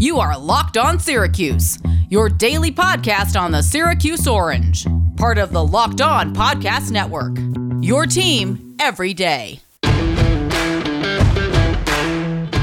You 0.00 0.18
are 0.18 0.38
Locked 0.38 0.78
On 0.78 0.98
Syracuse, 0.98 1.78
your 2.08 2.30
daily 2.30 2.72
podcast 2.72 3.38
on 3.38 3.52
the 3.52 3.62
Syracuse 3.62 4.26
Orange, 4.26 4.86
part 5.18 5.36
of 5.36 5.52
the 5.52 5.62
Locked 5.62 6.00
On 6.00 6.34
Podcast 6.34 6.90
Network. 6.90 7.36
Your 7.84 8.06
team 8.06 8.78
every 8.80 9.12
day. 9.12 9.60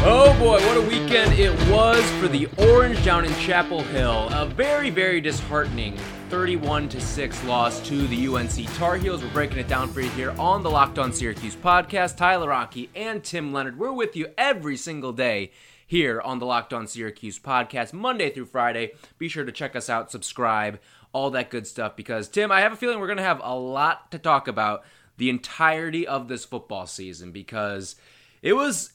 Oh 0.10 0.36
boy, 0.40 0.60
what 0.66 0.78
a 0.78 0.82
weekend 0.82 1.38
it 1.38 1.52
was 1.70 2.04
for 2.14 2.28
the 2.28 2.48
Orange 2.58 3.06
down 3.06 3.24
in 3.24 3.32
Chapel 3.36 3.84
Hill. 3.84 4.30
A 4.32 4.48
very, 4.48 4.90
very 4.90 5.22
disheartening 5.22 5.96
31 6.30 6.90
to 6.90 7.00
6 7.00 7.44
loss 7.44 7.80
to 7.88 8.08
the 8.08 8.28
UNC 8.28 8.66
Tar 8.78 8.96
Heels. 8.96 9.22
We're 9.22 9.30
breaking 9.30 9.60
it 9.60 9.68
down 9.68 9.90
for 9.90 10.02
you 10.02 10.10
here 10.10 10.34
on 10.40 10.64
the 10.64 10.72
Locked 10.72 10.98
On 10.98 11.14
Syracuse 11.14 11.56
podcast. 11.56 12.18
Tyler 12.18 12.50
Rocky 12.50 12.90
and 12.96 13.24
Tim 13.24 13.54
Leonard. 13.54 13.78
We're 13.78 13.94
with 13.94 14.16
you 14.16 14.30
every 14.40 14.76
single 14.76 15.14
day 15.14 15.52
here 15.88 16.22
on 16.22 16.38
the 16.38 16.46
Locked 16.46 16.74
On 16.74 16.86
Syracuse 16.86 17.40
podcast, 17.40 17.94
Monday 17.94 18.30
through 18.30 18.46
Friday. 18.46 18.92
Be 19.18 19.30
sure 19.30 19.46
to 19.46 19.52
check 19.52 19.76
us 19.76 19.90
out, 19.90 20.12
subscribe, 20.12 20.80
all 21.14 21.32
that 21.32 21.50
good 21.50 21.66
stuff 21.66 21.96
because 21.96 22.28
Tim, 22.28 22.52
I 22.52 22.62
have 22.62 22.74
a 22.74 22.76
feeling 22.76 23.00
we're 23.00 23.08
going 23.08 23.18
to 23.18 23.24
have 23.24 23.42
a 23.44 23.56
lot 23.56 24.12
to 24.12 24.20
talk 24.20 24.48
about 24.48 24.84
the 25.16 25.30
entirety 25.30 26.06
of 26.06 26.28
this 26.28 26.46
football 26.46 26.86
season 26.86 27.32
because 27.32 27.96
it 28.42 28.54
was 28.54 28.92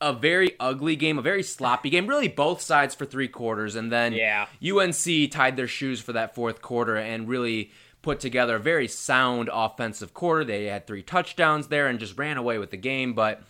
a 0.00 0.12
very 0.12 0.50
ugly 0.60 0.96
game, 0.96 1.16
a 1.16 1.22
very 1.22 1.42
sloppy 1.42 1.88
game. 1.88 2.06
Really, 2.06 2.28
both 2.28 2.60
sides 2.60 2.94
for 2.94 3.06
three 3.06 3.28
quarters, 3.28 3.76
and 3.76 3.90
then 3.90 4.12
yeah. 4.12 4.46
UNC 4.62 5.30
tied 5.30 5.56
their 5.56 5.68
shoes 5.68 6.00
for 6.00 6.12
that 6.12 6.34
fourth 6.34 6.60
quarter 6.60 6.96
and 6.96 7.28
really 7.28 7.70
put 8.02 8.20
together 8.20 8.56
a 8.56 8.60
very 8.60 8.88
sound 8.88 9.48
offensive 9.52 10.12
quarter. 10.12 10.44
They 10.44 10.66
had 10.66 10.86
three 10.86 11.02
touchdowns 11.02 11.68
there 11.68 11.86
and 11.86 11.98
just 11.98 12.18
ran 12.18 12.36
away 12.36 12.58
with 12.58 12.70
the 12.70 12.76
game. 12.76 13.14
But 13.14 13.42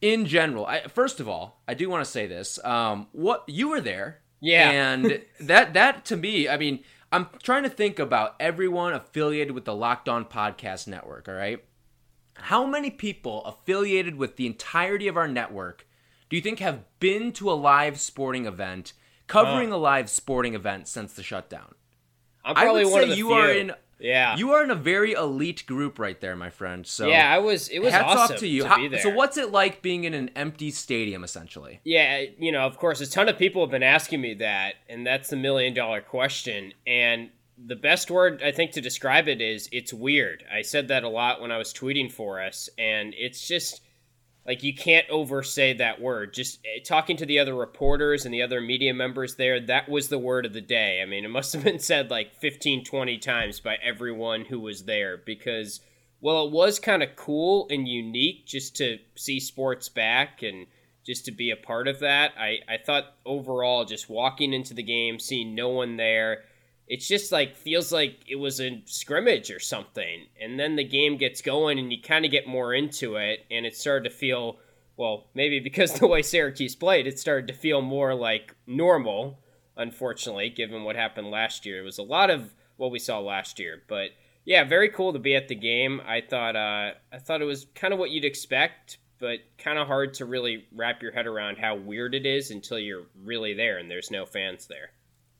in 0.00 0.26
general, 0.26 0.66
I, 0.66 0.82
first 0.88 1.20
of 1.20 1.28
all, 1.28 1.60
I 1.68 1.74
do 1.74 1.88
want 1.88 2.04
to 2.04 2.10
say 2.10 2.26
this: 2.26 2.58
um, 2.64 3.08
what 3.12 3.44
you 3.46 3.68
were 3.68 3.80
there, 3.80 4.20
yeah, 4.40 4.70
and 4.70 5.22
that 5.40 5.74
that 5.74 6.04
to 6.06 6.16
me, 6.16 6.48
I 6.48 6.56
mean, 6.56 6.80
I'm 7.12 7.28
trying 7.42 7.62
to 7.64 7.70
think 7.70 7.98
about 7.98 8.36
everyone 8.40 8.92
affiliated 8.92 9.54
with 9.54 9.64
the 9.64 9.74
Locked 9.74 10.08
On 10.08 10.24
Podcast 10.24 10.86
Network. 10.86 11.28
All 11.28 11.34
right 11.34 11.62
how 12.44 12.64
many 12.64 12.90
people 12.90 13.44
affiliated 13.44 14.16
with 14.16 14.36
the 14.36 14.46
entirety 14.46 15.08
of 15.08 15.16
our 15.16 15.28
network 15.28 15.86
do 16.28 16.36
you 16.36 16.42
think 16.42 16.60
have 16.60 16.84
been 17.00 17.32
to 17.32 17.50
a 17.50 17.54
live 17.54 17.98
sporting 17.98 18.46
event, 18.46 18.92
covering 19.26 19.72
a 19.72 19.76
live 19.76 20.08
sporting 20.08 20.54
event 20.54 20.86
since 20.86 21.12
the 21.12 21.24
shutdown? 21.24 21.74
I'm 22.44 22.54
probably 22.54 22.82
I 22.82 22.84
would 22.84 22.92
one 22.92 23.00
say 23.00 23.04
of 23.04 23.08
the 23.10 23.16
you 23.16 23.26
few. 23.26 23.34
are 23.34 23.50
in. 23.50 23.72
Yeah, 24.00 24.36
you 24.36 24.52
are 24.52 24.64
in 24.64 24.70
a 24.70 24.74
very 24.74 25.12
elite 25.12 25.66
group 25.66 25.98
right 25.98 26.20
there, 26.20 26.34
my 26.36 26.50
friend. 26.50 26.86
So 26.86 27.08
yeah, 27.08 27.32
I 27.32 27.38
was. 27.38 27.68
It 27.68 27.80
was 27.80 27.92
hats 27.92 28.04
awesome 28.06 28.34
off 28.34 28.40
to 28.40 28.46
you. 28.46 28.62
To 28.62 28.68
How, 28.68 28.76
be 28.76 28.88
there. 28.88 29.00
so 29.00 29.10
what's 29.10 29.36
it 29.36 29.52
like 29.52 29.82
being 29.82 30.04
in 30.04 30.14
an 30.14 30.30
empty 30.34 30.70
stadium, 30.70 31.22
essentially? 31.22 31.80
Yeah, 31.84 32.24
you 32.38 32.52
know, 32.52 32.62
of 32.66 32.76
course, 32.78 33.00
a 33.00 33.10
ton 33.10 33.28
of 33.28 33.38
people 33.38 33.62
have 33.62 33.70
been 33.70 33.82
asking 33.82 34.20
me 34.20 34.34
that, 34.34 34.74
and 34.88 35.06
that's 35.06 35.28
the 35.28 35.36
million 35.36 35.74
dollar 35.74 36.00
question. 36.00 36.72
And 36.86 37.30
the 37.62 37.76
best 37.76 38.10
word 38.10 38.42
I 38.42 38.52
think 38.52 38.72
to 38.72 38.80
describe 38.80 39.28
it 39.28 39.40
is 39.40 39.68
it's 39.72 39.92
weird. 39.92 40.44
I 40.52 40.62
said 40.62 40.88
that 40.88 41.04
a 41.04 41.08
lot 41.08 41.40
when 41.40 41.52
I 41.52 41.58
was 41.58 41.72
tweeting 41.72 42.10
for 42.10 42.40
us, 42.42 42.68
and 42.78 43.14
it's 43.16 43.46
just 43.46 43.82
like 44.46 44.62
you 44.62 44.74
can't 44.74 45.08
oversay 45.10 45.74
that 45.74 46.00
word. 46.00 46.32
Just 46.32 46.60
eh, 46.64 46.80
talking 46.84 47.16
to 47.18 47.26
the 47.26 47.38
other 47.38 47.54
reporters 47.54 48.24
and 48.24 48.32
the 48.32 48.42
other 48.42 48.60
media 48.60 48.94
members 48.94 49.36
there, 49.36 49.60
that 49.60 49.88
was 49.88 50.08
the 50.08 50.18
word 50.18 50.46
of 50.46 50.52
the 50.52 50.60
day. 50.60 51.00
I 51.02 51.06
mean, 51.06 51.24
it 51.24 51.28
must 51.28 51.52
have 51.52 51.64
been 51.64 51.78
said 51.78 52.10
like 52.10 52.34
15, 52.34 52.84
20 52.84 53.18
times 53.18 53.60
by 53.60 53.76
everyone 53.82 54.46
who 54.46 54.60
was 54.60 54.84
there 54.84 55.18
because, 55.18 55.80
well, 56.20 56.46
it 56.46 56.52
was 56.52 56.78
kind 56.78 57.02
of 57.02 57.16
cool 57.16 57.66
and 57.70 57.86
unique 57.86 58.46
just 58.46 58.76
to 58.76 58.98
see 59.14 59.40
sports 59.40 59.88
back 59.88 60.42
and 60.42 60.66
just 61.04 61.24
to 61.26 61.32
be 61.32 61.50
a 61.50 61.56
part 61.56 61.88
of 61.88 62.00
that. 62.00 62.32
I, 62.38 62.58
I 62.68 62.78
thought 62.84 63.14
overall, 63.24 63.84
just 63.84 64.08
walking 64.08 64.52
into 64.52 64.74
the 64.74 64.82
game, 64.82 65.18
seeing 65.18 65.54
no 65.54 65.68
one 65.68 65.96
there, 65.96 66.44
it's 66.90 67.06
just 67.06 67.30
like 67.30 67.54
feels 67.54 67.92
like 67.92 68.16
it 68.26 68.34
was 68.34 68.60
a 68.60 68.82
scrimmage 68.84 69.52
or 69.52 69.60
something. 69.60 70.26
And 70.40 70.58
then 70.58 70.74
the 70.74 70.82
game 70.82 71.16
gets 71.16 71.40
going 71.40 71.78
and 71.78 71.92
you 71.92 72.02
kind 72.02 72.24
of 72.24 72.32
get 72.32 72.48
more 72.48 72.74
into 72.74 73.14
it 73.14 73.46
and 73.48 73.64
it 73.64 73.76
started 73.76 74.10
to 74.10 74.14
feel 74.14 74.58
well 74.96 75.28
maybe 75.32 75.60
because 75.60 75.92
the 76.00 76.08
way 76.08 76.20
syracuse 76.20 76.74
played 76.74 77.06
it 77.06 77.18
started 77.18 77.46
to 77.46 77.54
feel 77.54 77.80
more 77.80 78.12
like 78.12 78.56
normal 78.66 79.38
unfortunately 79.76 80.50
given 80.50 80.82
what 80.82 80.96
happened 80.96 81.30
last 81.30 81.64
year. 81.64 81.80
It 81.80 81.84
was 81.84 81.98
a 81.98 82.02
lot 82.02 82.28
of 82.28 82.52
what 82.76 82.90
we 82.90 82.98
saw 82.98 83.20
last 83.20 83.60
year 83.60 83.82
but 83.88 84.10
yeah 84.44 84.64
very 84.64 84.88
cool 84.88 85.12
to 85.12 85.20
be 85.20 85.36
at 85.36 85.46
the 85.46 85.54
game. 85.54 86.02
I 86.04 86.20
thought 86.20 86.56
uh, 86.56 86.94
i 87.12 87.18
thought 87.18 87.40
it 87.40 87.44
was 87.44 87.66
kind 87.76 87.94
of 87.94 88.00
what 88.00 88.10
you'd 88.10 88.24
expect 88.24 88.98
but 89.20 89.38
kind 89.58 89.78
of 89.78 89.86
hard 89.86 90.14
to 90.14 90.24
really 90.24 90.66
wrap 90.74 91.02
your 91.02 91.12
head 91.12 91.28
around 91.28 91.58
how 91.58 91.76
weird 91.76 92.16
it 92.16 92.26
is 92.26 92.50
until 92.50 92.80
you're 92.80 93.06
really 93.22 93.54
there 93.54 93.78
and 93.78 93.88
there's 93.88 94.10
no 94.10 94.26
fans 94.26 94.66
there 94.66 94.90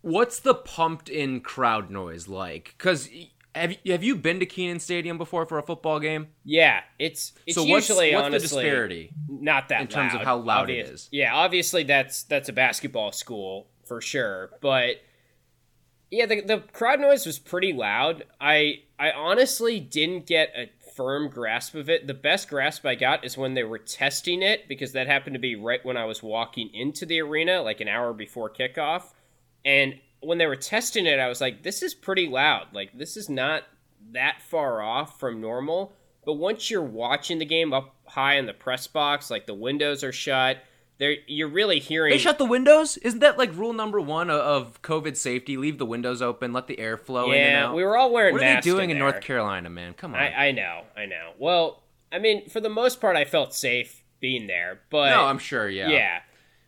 What's 0.03 0.41
the 0.41 0.55
pumped 0.55 1.09
in 1.09 1.41
crowd 1.41 1.91
noise 1.91 2.29
like? 2.29 2.75
Because 2.77 3.09
have 3.55 3.73
you, 3.83 3.93
have 3.93 4.03
you 4.03 4.17
been 4.17 4.41
to 4.41 4.47
Kenan 4.47 4.81
Stadium 4.81 5.19
before 5.19 5.45
for 5.47 5.59
a 5.59 5.63
football 5.63 6.01
game? 6.01 6.29
Yeah, 6.45 6.81
it's 6.99 7.33
it's 7.47 7.57
so 7.57 7.65
what's, 7.65 7.89
usually 7.89 8.15
what's 8.15 8.27
honestly 8.27 8.65
the 8.65 8.71
disparity 8.71 9.13
not 9.29 9.69
that 9.69 9.83
in 9.83 9.87
terms 9.89 10.15
of 10.15 10.23
how 10.23 10.37
loud 10.37 10.63
obvious. 10.63 10.89
it 10.89 10.93
is. 10.93 11.09
Yeah, 11.13 11.35
obviously 11.35 11.85
that's 11.85 12.23
that's 12.25 12.49
a 12.49 12.53
basketball 12.53 13.13
school 13.13 13.69
for 13.85 14.01
sure, 14.01 14.51
but 14.61 14.97
yeah, 16.11 16.27
the 16.27 16.41
the 16.43 16.59
crowd 16.73 17.01
noise 17.01 17.27
was 17.27 17.39
pretty 17.39 17.73
loud. 17.73 18.25
I 18.41 18.83
I 18.99 19.13
honestly 19.13 19.81
didn't 19.81 20.27
get 20.27 20.53
a 20.57 20.71
firm 20.97 21.29
grasp 21.29 21.75
of 21.75 21.89
it. 21.89 22.07
The 22.07 22.15
best 22.15 22.49
grasp 22.49 22.85
I 22.85 22.95
got 22.95 23.25
is 23.25 23.39
when 23.39 23.55
they 23.55 23.65
were 23.65 23.79
testing 23.79 24.43
it 24.43 24.69
because 24.69 24.93
that 24.93 25.07
happened 25.07 25.35
to 25.35 25.41
be 25.41 25.57
right 25.57 25.85
when 25.85 25.97
I 25.97 26.05
was 26.05 26.23
walking 26.23 26.71
into 26.75 27.07
the 27.07 27.21
arena, 27.21 27.63
like 27.63 27.81
an 27.81 27.89
hour 27.89 28.13
before 28.13 28.51
kickoff. 28.51 29.13
And 29.65 29.99
when 30.21 30.39
they 30.39 30.47
were 30.47 30.57
testing 30.57 31.07
it, 31.07 31.19
I 31.19 31.29
was 31.29 31.41
like, 31.41 31.63
this 31.63 31.83
is 31.83 31.95
pretty 31.95 32.29
loud. 32.29 32.69
Like, 32.73 32.97
this 32.97 33.17
is 33.17 33.29
not 33.29 33.65
that 34.13 34.43
far 34.43 34.83
off 34.83 35.19
from 35.19 35.41
normal. 35.41 35.93
But 36.25 36.35
once 36.35 36.71
you're 36.71 36.83
watching 36.83 37.39
the 37.39 37.45
game 37.45 37.73
up 37.73 37.95
high 38.05 38.35
in 38.35 38.47
the 38.47 38.53
press 38.53 38.87
box, 38.87 39.31
like 39.31 39.47
the 39.47 39.55
windows 39.55 40.05
are 40.05 40.13
shut, 40.13 40.59
there 40.99 41.17
you're 41.27 41.49
really 41.49 41.79
hearing. 41.79 42.13
They 42.13 42.19
shut 42.19 42.37
the 42.37 42.45
windows. 42.45 42.99
Isn't 42.99 43.21
that 43.21 43.39
like 43.39 43.57
rule 43.57 43.73
number 43.73 44.01
one 44.01 44.29
of 44.29 44.83
COVID 44.83 45.17
safety? 45.17 45.57
Leave 45.57 45.79
the 45.79 45.87
windows 45.87 46.21
open, 46.21 46.53
let 46.53 46.67
the 46.67 46.79
air 46.79 46.99
flow 46.99 47.33
yeah, 47.33 47.35
in 47.35 47.47
and 47.47 47.57
out. 47.57 47.75
we 47.75 47.83
were 47.83 47.97
all 47.97 48.13
wearing. 48.13 48.35
What 48.35 48.43
are 48.43 48.55
they 48.55 48.61
doing 48.61 48.91
in, 48.91 48.99
there. 48.99 49.11
North 49.11 49.23
Carolina, 49.23 49.71
man? 49.71 49.95
Come 49.95 50.15
on. 50.15 50.21
I, 50.21 50.49
I 50.49 50.51
know, 50.53 50.83
I 50.95 51.07
know. 51.07 51.33
Well, 51.39 51.83
I 52.13 52.19
mean, 52.19 52.51
for 52.51 52.61
the 52.61 52.69
most 52.69 53.01
part, 53.01 53.17
I 53.17 53.25
felt 53.25 53.55
safe 53.55 54.05
being 54.21 54.47
there, 54.47 54.81
but 54.91 55.09
no, 55.11 55.25
I'm 55.25 55.39
sure. 55.39 55.71
Yeah. 55.71 55.89
yeah. 55.89 56.21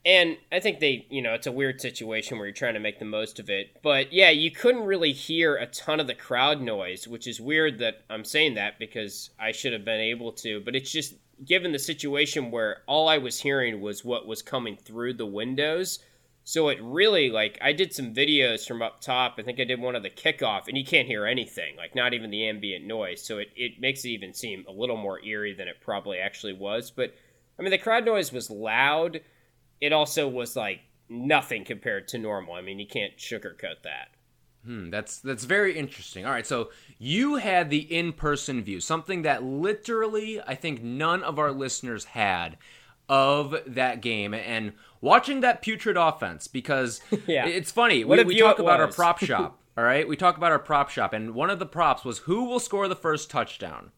And 0.04 0.36
I 0.50 0.58
think 0.58 0.80
they, 0.80 1.06
you 1.10 1.22
know, 1.22 1.34
it's 1.34 1.46
a 1.46 1.52
weird 1.52 1.80
situation 1.80 2.36
where 2.36 2.46
you're 2.46 2.54
trying 2.54 2.74
to 2.74 2.80
make 2.80 2.98
the 2.98 3.04
most 3.04 3.38
of 3.38 3.48
it. 3.48 3.76
But 3.82 4.12
yeah, 4.12 4.30
you 4.30 4.50
couldn't 4.50 4.84
really 4.84 5.12
hear 5.12 5.56
a 5.56 5.66
ton 5.66 6.00
of 6.00 6.08
the 6.08 6.14
crowd 6.14 6.60
noise, 6.60 7.06
which 7.06 7.28
is 7.28 7.40
weird 7.40 7.78
that 7.78 8.02
I'm 8.10 8.24
saying 8.24 8.54
that 8.54 8.80
because 8.80 9.30
I 9.38 9.52
should 9.52 9.72
have 9.72 9.84
been 9.84 10.00
able 10.00 10.32
to. 10.32 10.60
But 10.60 10.74
it's 10.74 10.90
just 10.90 11.14
given 11.44 11.70
the 11.70 11.78
situation 11.78 12.50
where 12.50 12.82
all 12.88 13.08
I 13.08 13.18
was 13.18 13.40
hearing 13.40 13.80
was 13.80 14.04
what 14.04 14.26
was 14.26 14.42
coming 14.42 14.76
through 14.76 15.14
the 15.14 15.26
windows. 15.26 16.00
So 16.44 16.68
it 16.70 16.78
really, 16.82 17.30
like, 17.30 17.56
I 17.62 17.72
did 17.72 17.94
some 17.94 18.12
videos 18.12 18.66
from 18.66 18.82
up 18.82 19.00
top. 19.00 19.36
I 19.38 19.42
think 19.42 19.60
I 19.60 19.64
did 19.64 19.80
one 19.80 19.94
of 19.94 20.02
the 20.02 20.10
kickoff, 20.10 20.66
and 20.66 20.76
you 20.76 20.84
can't 20.84 21.06
hear 21.06 21.24
anything, 21.24 21.76
like, 21.76 21.94
not 21.94 22.14
even 22.14 22.30
the 22.30 22.48
ambient 22.48 22.84
noise. 22.84 23.22
So 23.22 23.38
it, 23.38 23.50
it 23.54 23.80
makes 23.80 24.04
it 24.04 24.08
even 24.08 24.34
seem 24.34 24.64
a 24.68 24.72
little 24.72 24.96
more 24.96 25.24
eerie 25.24 25.54
than 25.54 25.68
it 25.68 25.76
probably 25.80 26.18
actually 26.18 26.54
was. 26.54 26.90
But, 26.90 27.14
I 27.56 27.62
mean, 27.62 27.70
the 27.70 27.78
crowd 27.78 28.04
noise 28.04 28.32
was 28.32 28.50
loud 28.50 29.20
it 29.82 29.92
also 29.92 30.28
was 30.28 30.56
like 30.56 30.80
nothing 31.10 31.64
compared 31.64 32.08
to 32.08 32.18
normal. 32.18 32.54
I 32.54 32.62
mean, 32.62 32.78
you 32.78 32.86
can't 32.86 33.18
sugarcoat 33.18 33.82
that. 33.82 34.08
Hmm, 34.64 34.90
that's 34.90 35.18
that's 35.18 35.44
very 35.44 35.76
interesting. 35.76 36.24
All 36.24 36.30
right, 36.30 36.46
so 36.46 36.70
you 36.96 37.34
had 37.34 37.68
the 37.68 37.80
in-person 37.80 38.62
view, 38.62 38.80
something 38.80 39.22
that 39.22 39.42
literally 39.42 40.40
I 40.40 40.54
think 40.54 40.82
none 40.82 41.24
of 41.24 41.38
our 41.40 41.50
listeners 41.50 42.04
had 42.04 42.56
of 43.08 43.56
that 43.66 44.00
game, 44.00 44.32
and 44.32 44.72
watching 45.00 45.40
that 45.40 45.62
putrid 45.62 45.96
offense 45.96 46.46
because 46.46 47.00
yeah. 47.26 47.44
it's 47.44 47.72
funny. 47.72 48.04
What 48.04 48.18
we, 48.20 48.24
we 48.24 48.38
talk 48.38 48.60
about 48.60 48.80
our 48.80 48.86
prop 48.86 49.18
shop. 49.24 49.58
All 49.76 49.82
right, 49.82 50.06
we 50.06 50.16
talk 50.16 50.36
about 50.36 50.52
our 50.52 50.60
prop 50.60 50.90
shop, 50.90 51.12
and 51.12 51.34
one 51.34 51.50
of 51.50 51.58
the 51.58 51.66
props 51.66 52.04
was 52.04 52.18
who 52.18 52.44
will 52.44 52.60
score 52.60 52.86
the 52.86 52.94
first 52.94 53.30
touchdown. 53.30 53.90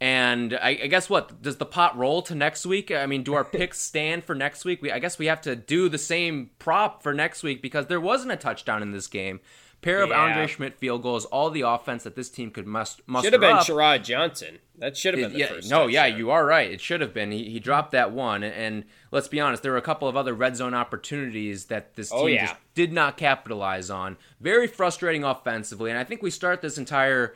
And 0.00 0.54
I, 0.54 0.78
I, 0.82 0.86
guess 0.86 1.10
what 1.10 1.42
does 1.42 1.56
the 1.56 1.66
pot 1.66 1.98
roll 1.98 2.22
to 2.22 2.34
next 2.34 2.64
week? 2.64 2.92
I 2.92 3.06
mean, 3.06 3.24
do 3.24 3.34
our 3.34 3.44
picks 3.58 3.80
stand 3.80 4.22
for 4.24 4.34
next 4.34 4.64
week? 4.64 4.80
We, 4.80 4.92
I 4.92 5.00
guess 5.00 5.18
we 5.18 5.26
have 5.26 5.40
to 5.42 5.56
do 5.56 5.88
the 5.88 5.98
same 5.98 6.50
prop 6.60 7.02
for 7.02 7.12
next 7.12 7.42
week 7.42 7.60
because 7.62 7.86
there 7.86 8.00
wasn't 8.00 8.30
a 8.32 8.36
touchdown 8.36 8.80
in 8.82 8.92
this 8.92 9.08
game. 9.08 9.40
Pair 9.80 10.02
of 10.02 10.10
Yeah. 10.10 10.20
Andre 10.20 10.46
Szmyt 10.46 10.74
field 10.74 11.02
goals, 11.02 11.24
all 11.26 11.50
the 11.50 11.60
offense 11.60 12.02
that 12.02 12.16
this 12.16 12.28
team 12.28 12.50
could 12.50 12.66
must, 12.66 13.00
muster 13.06 13.26
Should 13.26 13.32
have 13.34 13.40
been 13.40 13.56
up. 13.58 13.66
Sharod 13.66 14.02
Johnson. 14.04 14.58
That 14.78 14.96
should 14.96 15.14
have 15.14 15.22
been 15.22 15.32
the 15.32 15.38
yeah, 15.38 15.46
first. 15.46 15.70
no, 15.70 15.86
yeah, 15.86 16.06
you 16.06 16.30
are 16.30 16.44
right. 16.44 16.70
It 16.70 16.80
should 16.80 17.00
have 17.00 17.14
been. 17.14 17.30
He, 17.30 17.50
he 17.50 17.60
dropped 17.60 17.92
that 17.92 18.12
one, 18.12 18.42
and, 18.42 18.54
and 18.54 18.84
let's 19.12 19.28
be 19.28 19.40
honest, 19.40 19.62
there 19.62 19.72
were 19.72 19.78
a 19.78 19.82
couple 19.82 20.08
of 20.08 20.16
other 20.16 20.34
red 20.34 20.56
zone 20.56 20.74
opportunities 20.74 21.66
that 21.66 21.94
this 21.94 22.12
oh, 22.12 22.18
team 22.18 22.24
Oh, 22.24 22.26
yeah. 22.26 22.46
just 22.46 22.56
did 22.74 22.92
not 22.92 23.16
capitalize 23.16 23.88
on. 23.90 24.16
Very 24.40 24.66
frustrating 24.68 25.22
offensively, 25.24 25.90
and 25.90 25.98
I 25.98 26.04
think 26.04 26.22
we 26.22 26.30
start 26.30 26.60
this 26.60 26.78
entire 26.78 27.34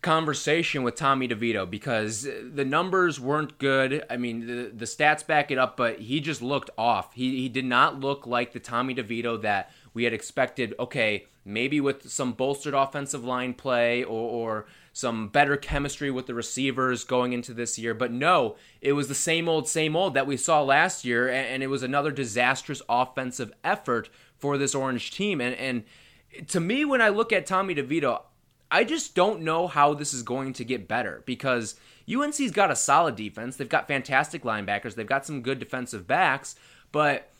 conversation 0.00 0.82
with 0.82 0.94
Tommy 0.94 1.26
DeVito 1.26 1.68
because 1.68 2.22
the 2.22 2.64
numbers 2.64 3.18
weren't 3.18 3.58
good. 3.58 4.04
I 4.08 4.16
mean, 4.16 4.46
the, 4.46 4.70
the 4.74 4.84
stats 4.84 5.26
back 5.26 5.50
it 5.50 5.58
up, 5.58 5.76
but 5.76 5.98
he 5.98 6.20
just 6.20 6.40
looked 6.40 6.70
off. 6.78 7.14
He, 7.14 7.40
he 7.42 7.48
did 7.48 7.64
not 7.64 7.98
look 8.00 8.26
like 8.26 8.52
the 8.52 8.60
Tommy 8.60 8.94
DeVito 8.94 9.40
that 9.42 9.72
we 9.94 10.04
had 10.04 10.12
expected. 10.12 10.74
Okay, 10.78 11.26
maybe 11.44 11.80
with 11.80 12.08
some 12.08 12.32
bolstered 12.32 12.74
offensive 12.74 13.24
line 13.24 13.54
play 13.54 14.04
or, 14.04 14.30
or 14.30 14.66
some 14.92 15.28
better 15.28 15.56
chemistry 15.56 16.10
with 16.10 16.26
the 16.26 16.34
receivers 16.34 17.04
going 17.04 17.32
into 17.32 17.52
this 17.52 17.78
year. 17.78 17.94
But 17.94 18.12
no, 18.12 18.56
it 18.80 18.92
was 18.92 19.08
the 19.08 19.14
same 19.14 19.48
old, 19.48 19.68
same 19.68 19.96
old 19.96 20.14
that 20.14 20.26
we 20.26 20.36
saw 20.36 20.62
last 20.62 21.04
year, 21.04 21.28
and, 21.28 21.46
and 21.46 21.62
it 21.62 21.68
was 21.68 21.82
another 21.82 22.10
disastrous 22.10 22.82
offensive 22.88 23.52
effort 23.64 24.10
for 24.36 24.58
this 24.58 24.74
Orange 24.74 25.10
team. 25.10 25.40
And, 25.40 25.54
and 25.56 26.48
to 26.48 26.60
me, 26.60 26.84
when 26.84 27.00
I 27.00 27.08
look 27.08 27.32
at 27.32 27.46
Tommy 27.46 27.74
DeVito, 27.74 28.22
I 28.70 28.84
just 28.84 29.14
don't 29.14 29.42
know 29.42 29.66
how 29.66 29.94
this 29.94 30.12
is 30.12 30.22
going 30.22 30.52
to 30.54 30.64
get 30.64 30.88
better 30.88 31.22
because 31.26 31.76
UNC's 32.12 32.50
got 32.50 32.70
a 32.70 32.76
solid 32.76 33.16
defense. 33.16 33.56
They've 33.56 33.68
got 33.68 33.88
fantastic 33.88 34.42
linebackers. 34.42 34.94
They've 34.94 35.06
got 35.06 35.26
some 35.26 35.42
good 35.42 35.58
defensive 35.58 36.06
backs, 36.06 36.54
but 36.92 37.30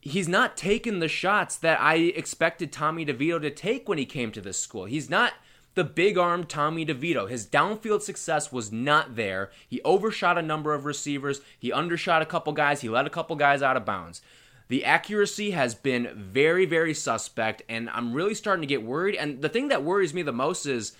he's 0.00 0.28
not 0.28 0.56
taking 0.56 0.98
the 0.98 1.08
shots 1.08 1.56
that 1.56 1.80
I 1.80 1.96
expected 1.96 2.72
Tommy 2.72 3.06
DeVito 3.06 3.40
to 3.40 3.50
take 3.50 3.88
when 3.88 3.98
he 3.98 4.06
came 4.06 4.32
to 4.32 4.40
this 4.40 4.60
school. 4.60 4.84
He's 4.84 5.08
not 5.08 5.32
the 5.74 5.84
big 5.84 6.18
arm 6.18 6.44
Tommy 6.44 6.86
DeVito. 6.86 7.28
His 7.28 7.46
downfield 7.46 8.02
success 8.02 8.52
was 8.52 8.70
not 8.70 9.16
there. 9.16 9.50
He 9.68 9.80
overshot 9.82 10.38
a 10.38 10.42
number 10.42 10.74
of 10.74 10.84
receivers. 10.84 11.40
He 11.58 11.72
undershot 11.72 12.22
a 12.22 12.26
couple 12.26 12.52
guys. 12.52 12.80
He 12.80 12.88
let 12.88 13.06
a 13.06 13.10
couple 13.10 13.36
guys 13.36 13.62
out 13.62 13.76
of 13.76 13.84
bounds. 13.84 14.22
The 14.68 14.84
accuracy 14.84 15.50
has 15.52 15.74
been 15.74 16.10
very, 16.14 16.64
very 16.64 16.94
suspect, 16.94 17.62
and 17.68 17.90
I'm 17.90 18.14
really 18.14 18.34
starting 18.34 18.62
to 18.62 18.66
get 18.66 18.82
worried. 18.82 19.14
And 19.14 19.42
the 19.42 19.48
thing 19.48 19.68
that 19.68 19.84
worries 19.84 20.14
me 20.14 20.22
the 20.22 20.32
most 20.32 20.66
is 20.66 20.96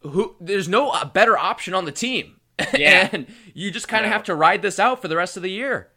who 0.00 0.34
there's 0.40 0.68
no 0.68 0.90
uh, 0.90 1.04
better 1.04 1.36
option 1.36 1.74
on 1.74 1.84
the 1.84 1.92
team. 1.92 2.36
Yeah. 2.74 3.08
and 3.12 3.26
you 3.54 3.70
just 3.70 3.88
kind 3.88 4.04
of 4.04 4.12
have 4.12 4.22
to 4.24 4.34
ride 4.34 4.62
this 4.62 4.78
out 4.78 5.02
for 5.02 5.08
the 5.08 5.16
rest 5.16 5.36
of 5.36 5.42
the 5.42 5.50
year. 5.50 5.88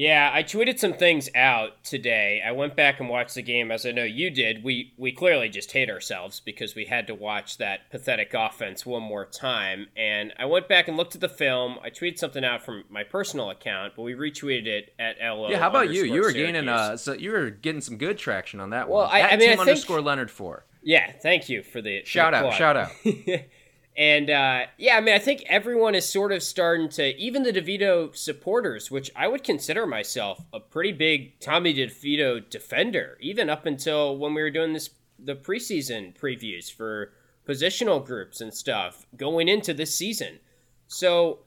Yeah, 0.00 0.30
I 0.32 0.44
tweeted 0.44 0.78
some 0.78 0.92
things 0.92 1.28
out 1.34 1.82
today. 1.82 2.40
I 2.46 2.52
went 2.52 2.76
back 2.76 3.00
and 3.00 3.08
watched 3.08 3.34
the 3.34 3.42
game 3.42 3.72
as 3.72 3.84
I 3.84 3.90
know 3.90 4.04
you 4.04 4.30
did. 4.30 4.62
We 4.62 4.92
we 4.96 5.10
clearly 5.10 5.48
just 5.48 5.72
hate 5.72 5.90
ourselves 5.90 6.38
because 6.38 6.76
we 6.76 6.84
had 6.84 7.08
to 7.08 7.16
watch 7.16 7.58
that 7.58 7.90
pathetic 7.90 8.32
offense 8.32 8.86
one 8.86 9.02
more 9.02 9.24
time. 9.24 9.88
And 9.96 10.32
I 10.38 10.44
went 10.44 10.68
back 10.68 10.86
and 10.86 10.96
looked 10.96 11.16
at 11.16 11.20
the 11.20 11.28
film. 11.28 11.78
I 11.82 11.90
tweeted 11.90 12.16
something 12.18 12.44
out 12.44 12.64
from 12.64 12.84
my 12.88 13.02
personal 13.02 13.50
account, 13.50 13.94
but 13.96 14.02
we 14.02 14.12
retweeted 14.14 14.66
it 14.68 14.94
at 15.00 15.16
LO. 15.20 15.50
Yeah, 15.50 15.58
how 15.58 15.68
about 15.68 15.90
you? 15.90 16.04
You 16.04 16.20
were 16.22 16.30
gaining 16.30 16.66
Syracuse. 16.66 16.68
uh, 16.70 16.96
so 16.96 17.12
you 17.14 17.32
were 17.32 17.50
getting 17.50 17.80
some 17.80 17.96
good 17.96 18.18
traction 18.18 18.60
on 18.60 18.70
that 18.70 18.88
Well, 18.88 19.06
one. 19.06 19.10
I- 19.16 19.22
I 19.30 19.36
mean, 19.36 19.48
I 19.48 19.56
think- 19.56 19.60
underscore 19.62 20.00
Leonard 20.00 20.30
four. 20.30 20.64
Yeah, 20.80 21.10
thank 21.10 21.48
you 21.48 21.64
for 21.64 21.82
the 21.82 22.02
for 22.02 22.06
Shout 22.06 22.32
the 22.34 22.36
out, 22.38 22.42
plug. 22.42 22.54
shout 22.54 22.76
out. 22.76 22.90
And 23.98 24.30
uh, 24.30 24.66
yeah, 24.78 24.96
I 24.96 25.00
mean, 25.00 25.14
I 25.14 25.18
think 25.18 25.42
everyone 25.48 25.96
is 25.96 26.08
sort 26.08 26.30
of 26.30 26.40
starting 26.40 26.88
to, 26.90 27.16
even 27.16 27.42
the 27.42 27.52
DeVito 27.52 28.14
supporters, 28.14 28.92
which 28.92 29.10
I 29.16 29.26
would 29.26 29.42
consider 29.42 29.88
myself 29.88 30.40
a 30.52 30.60
pretty 30.60 30.92
big 30.92 31.40
Tommy 31.40 31.74
DeVito 31.74 32.48
defender, 32.48 33.18
even 33.20 33.50
up 33.50 33.66
until 33.66 34.16
when 34.16 34.34
we 34.34 34.42
were 34.42 34.52
doing 34.52 34.72
this 34.72 34.90
the 35.18 35.34
preseason 35.34 36.16
previews 36.16 36.72
for 36.72 37.12
positional 37.44 38.04
groups 38.06 38.40
and 38.40 38.54
stuff 38.54 39.04
going 39.16 39.48
into 39.48 39.74
this 39.74 39.92
season. 39.92 40.38
So 40.86 41.40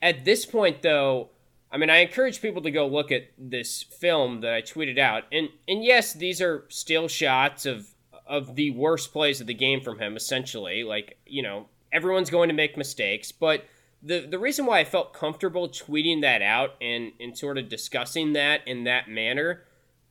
at 0.00 0.24
this 0.24 0.46
point, 0.46 0.82
though, 0.82 1.30
I 1.72 1.76
mean, 1.76 1.90
I 1.90 1.96
encourage 1.98 2.40
people 2.40 2.62
to 2.62 2.70
go 2.70 2.86
look 2.86 3.10
at 3.10 3.30
this 3.36 3.82
film 3.82 4.42
that 4.42 4.52
I 4.52 4.62
tweeted 4.62 4.98
out, 5.00 5.24
and 5.32 5.48
and 5.66 5.84
yes, 5.84 6.12
these 6.12 6.40
are 6.40 6.66
still 6.68 7.08
shots 7.08 7.66
of 7.66 7.88
of 8.28 8.54
the 8.54 8.70
worst 8.70 9.12
plays 9.12 9.40
of 9.40 9.48
the 9.48 9.54
game 9.54 9.80
from 9.80 9.98
him. 9.98 10.14
Essentially, 10.14 10.84
like 10.84 11.18
you 11.26 11.42
know, 11.42 11.66
everyone's 11.92 12.30
going 12.30 12.48
to 12.48 12.54
make 12.54 12.76
mistakes, 12.76 13.32
but 13.32 13.64
the 14.02 14.20
the 14.20 14.38
reason 14.38 14.66
why 14.66 14.80
I 14.80 14.84
felt 14.84 15.12
comfortable 15.14 15.68
tweeting 15.68 16.20
that 16.22 16.42
out 16.42 16.74
and 16.80 17.12
and 17.20 17.36
sort 17.36 17.58
of 17.58 17.68
discussing 17.68 18.34
that 18.34 18.66
in 18.66 18.84
that 18.84 19.08
manner 19.08 19.62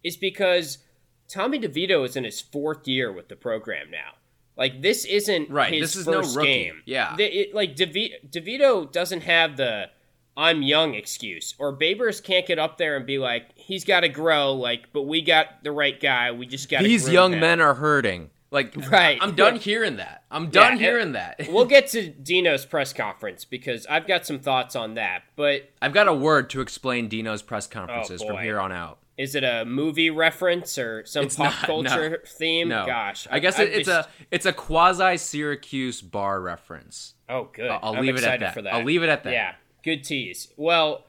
is 0.04 0.18
because 0.18 0.80
Tommy 1.28 1.60
DeVito 1.60 2.06
is 2.06 2.16
in 2.16 2.24
his 2.24 2.42
fourth 2.42 2.88
year 2.88 3.12
with 3.12 3.28
the 3.30 3.36
program 3.36 3.90
now. 3.92 4.14
Like 4.58 4.82
this 4.82 5.06
isn't 5.06 5.50
Right, 5.50 5.74
his 5.74 5.94
this 5.94 5.96
is 5.98 6.08
no 6.08 6.22
rookie. 6.22 6.48
game. 6.48 6.82
Yeah. 6.86 7.16
The- 7.16 7.26
it- 7.42 7.54
like 7.56 7.76
DeVito, 7.76 8.30
DeVito 8.30 8.92
doesn't 8.92 9.22
have 9.22 9.58
the 9.58 9.90
I'm 10.38 10.62
young 10.64 10.96
excuse, 10.96 11.56
or 11.60 11.78
Babers 11.78 12.22
can't 12.22 12.46
get 12.46 12.60
up 12.60 12.78
there 12.78 12.98
and 12.98 13.06
be 13.06 13.18
like 13.18 13.46
he's 13.56 13.86
got 13.86 14.02
to 14.02 14.10
grow. 14.10 14.54
Like, 14.54 14.92
but 14.92 15.04
we 15.04 15.22
got 15.22 15.64
the 15.64 15.72
right 15.72 15.98
guy. 16.00 16.32
We 16.32 16.46
just 16.46 16.70
got 16.70 16.84
These 16.84 17.08
young 17.10 17.40
men 17.40 17.62
are 17.62 17.76
hurting. 17.76 18.30
Like, 18.56 18.74
Right. 18.92 19.20
I'm 19.22 19.36
done 19.36 19.58
hearing 19.58 19.98
that. 19.98 20.24
I'm 20.32 20.50
done 20.50 20.74
Yeah, 20.80 20.86
hearing 20.88 21.12
that. 21.12 21.42
we'll 21.50 21.66
get 21.76 21.88
to 21.90 22.10
Dino's 22.10 22.66
press 22.66 22.94
conference 22.94 23.46
because 23.46 23.86
I've 23.88 24.08
got 24.08 24.26
some 24.26 24.40
thoughts 24.40 24.76
on 24.76 24.96
that. 24.96 25.24
But 25.36 25.70
I've 25.82 25.94
got 25.94 26.08
a 26.08 26.14
word 26.14 26.50
to 26.52 26.62
explain 26.62 27.08
Dino's 27.10 27.42
press 27.44 27.68
conferences 27.68 28.22
from 28.24 28.32
Oh, 28.32 28.36
boy. 28.38 28.42
here 28.44 28.60
on 28.60 28.72
out. 28.72 28.98
is 29.18 29.36
it 29.36 29.44
a 29.44 29.64
movie 29.66 30.10
reference 30.10 30.78
or 30.78 31.06
some 31.06 31.26
It's 31.26 31.36
pop 31.36 31.54
not, 31.54 31.66
culture 31.66 32.24
theme? 32.26 32.70
No, 32.70 32.86
Gosh, 32.86 33.28
I 33.30 33.40
guess 33.40 33.60
I'd 33.60 33.68
it, 33.68 33.74
it's 33.80 33.88
be- 33.90 33.94
a 33.94 34.08
it's 34.32 34.46
a 34.46 34.54
quasi 34.54 35.18
Syracuse 35.18 36.02
bar 36.02 36.40
reference. 36.42 37.14
Oh, 37.30 37.50
good. 37.54 37.70
I'll- 37.70 37.80
I'll 37.96 38.02
leave 38.02 38.16
it 38.16 38.24
at 38.24 38.40
that. 38.40 38.54
For 38.54 38.62
that. 38.62 38.74
I'll 38.74 38.84
leave 38.84 39.04
it 39.04 39.10
at 39.10 39.24
that. 39.24 39.34
Yeah, 39.34 39.56
good 39.84 40.04
tease. 40.04 40.48
Well, 40.58 41.06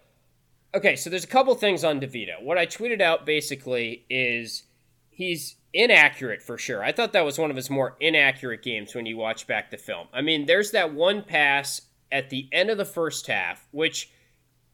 okay, 0.75 0.97
so 0.97 1.11
there's 1.11 1.25
a 1.25 1.29
couple 1.29 1.55
things 1.55 1.85
on 1.85 2.01
DeVito. 2.01 2.43
What 2.43 2.59
I 2.59 2.67
tweeted 2.67 3.01
out 3.01 3.25
basically 3.27 4.05
is 4.11 4.65
he's 5.11 5.57
inaccurate 5.77 6.43
for 6.43 6.59
sure. 6.59 6.83
I 6.83 6.93
thought 6.93 7.13
that 7.13 7.25
was 7.25 7.39
one 7.39 7.51
of 7.51 7.57
his 7.57 7.71
more 7.71 7.97
inaccurate 8.01 8.63
games 8.63 8.95
when 8.95 9.07
you 9.07 9.17
watch 9.17 9.47
back 9.47 9.71
the 9.71 9.77
film. 9.77 10.09
I 10.13 10.23
mean, 10.23 10.47
there's 10.47 10.71
that 10.73 10.93
one 10.95 11.23
pass 11.23 11.83
at 12.11 12.31
the 12.31 12.49
end 12.53 12.71
of 12.71 12.79
the 12.79 12.85
first 12.85 13.27
half, 13.27 13.67
which, 13.73 14.11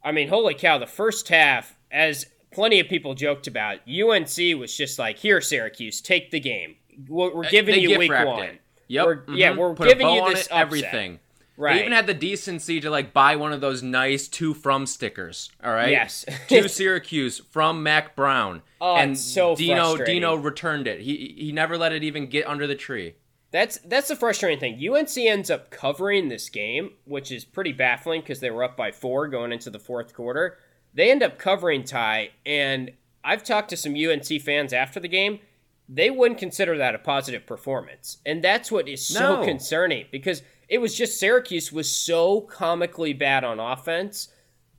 I 0.05 0.13
mean, 0.13 0.29
holy 0.29 0.55
cow, 0.55 0.79
the 0.79 0.87
first 0.87 1.29
half, 1.29 1.77
as 1.91 2.27
plenty 2.53 2.79
of 2.81 2.89
people 2.89 3.15
joked 3.15 3.47
about, 3.47 3.79
UNC 3.89 4.37
was 4.59 4.77
just 4.77 4.99
like, 4.99 5.19
here, 5.19 5.41
Syracuse, 5.41 6.01
take 6.01 6.31
the 6.31 6.41
game. 6.41 6.77
We're, 7.09 7.35
we're 7.35 7.49
giving 7.51 7.75
Uh, 7.75 7.77
They 7.77 7.83
you 7.83 7.99
week 7.99 8.11
one. 8.13 8.43
it. 8.45 8.61
Yep. 8.89 9.07
We're- 9.07 9.21
yeah, 9.39 9.53
mhm. 9.53 9.57
we're 9.57 9.75
Put 9.75 9.89
giving 9.89 10.09
you 10.11 10.29
this 10.29 10.43
upset. 10.47 10.59
everything. 10.61 11.19
Right. 11.57 11.75
They 11.75 11.81
even 11.81 11.93
had 11.93 12.07
the 12.07 12.15
decency 12.15 12.81
to 12.81 12.91
like 12.91 13.13
buy 13.13 13.37
one 13.37 13.53
of 13.53 13.61
those 13.61 13.83
nice 13.83 14.27
two 14.29 14.55
from 14.55 14.87
stickers. 14.87 15.51
All 15.63 15.73
right. 15.73 15.91
Yes. 15.91 16.25
to 16.49 16.69
Syracuse 16.69 17.41
from 17.51 17.83
Mack 17.83 18.17
Brown. 18.17 18.63
Oh, 18.81 18.97
and 18.97 19.19
so 19.19 19.55
Dino. 19.55 19.97
Dino 19.97 20.35
returned 20.35 20.87
it. 20.87 21.01
He 21.01 21.35
he 21.39 21.53
never 21.53 21.77
let 21.77 21.93
it 21.93 22.03
even 22.03 22.27
get 22.27 22.47
under 22.47 22.67
the 22.67 22.75
tree. 22.75 23.17
That's 23.51 23.79
that's 23.85 24.09
the 24.09 24.17
frustrating 24.17 24.59
thing. 24.59 24.81
UNC 24.95 25.17
ends 25.19 25.51
up 25.51 25.71
covering 25.71 26.29
this 26.31 26.49
game, 26.49 26.93
which 27.05 27.31
is 27.31 27.45
pretty 27.45 27.73
baffling 27.73 28.23
because 28.23 28.41
they 28.41 28.51
were 28.51 28.65
up 28.65 28.77
by 28.77 28.91
four 28.91 29.29
going 29.29 29.53
into 29.53 29.69
the 29.69 29.79
fourth 29.79 30.15
quarter. 30.15 30.57
They 30.95 31.11
end 31.11 31.23
up 31.23 31.39
covering 31.39 31.85
tie, 31.85 32.31
and 32.47 32.93
I've 33.23 33.45
talked 33.45 33.69
to 33.71 33.77
some 33.77 33.95
UNC 33.95 34.41
fans 34.41 34.73
after 34.73 35.01
the 35.01 35.09
game. 35.09 35.41
They 35.89 36.09
wouldn't 36.09 36.41
consider 36.41 36.79
that 36.79 36.95
a 36.95 36.99
positive 36.99 37.45
performance, 37.45 38.19
and 38.25 38.43
that's 38.43 38.73
what 38.73 38.89
is 38.89 39.07
so 39.07 39.41
No. 39.41 39.45
concerning 39.45 40.07
because 40.11 40.43
it 40.73 40.81
was 40.81 40.95
just 40.95 41.21
Syracuse 41.21 41.71
was 41.71 41.95
so 41.95 42.41
comically 42.41 43.13
bad 43.13 43.45
on 43.45 43.61
offense, 43.61 44.29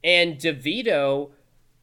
and 0.04 0.40
DeVito 0.40 1.30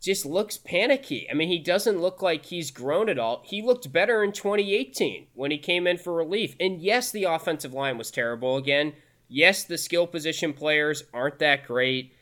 just 0.00 0.26
looks 0.26 0.56
panicky. 0.56 1.28
I 1.30 1.34
mean, 1.34 1.46
he 1.46 1.60
doesn't 1.60 2.00
look 2.00 2.20
like 2.20 2.46
he's 2.46 2.72
grown 2.72 3.08
at 3.08 3.20
all. 3.20 3.40
He 3.44 3.62
looked 3.62 3.92
better 3.92 4.24
in 4.24 4.32
2018 4.32 5.28
when 5.34 5.52
he 5.52 5.58
came 5.58 5.86
in 5.86 5.96
for 5.96 6.12
relief. 6.12 6.56
And 6.58 6.80
yes, 6.80 7.12
the 7.12 7.22
offensive 7.22 7.72
line 7.72 7.98
was 7.98 8.10
terrible 8.10 8.56
again. 8.56 8.94
Yes, 9.28 9.62
the 9.62 9.78
skill 9.78 10.08
position 10.08 10.54
players 10.54 11.04
aren't 11.14 11.38
that 11.38 11.64
great. 11.64 12.12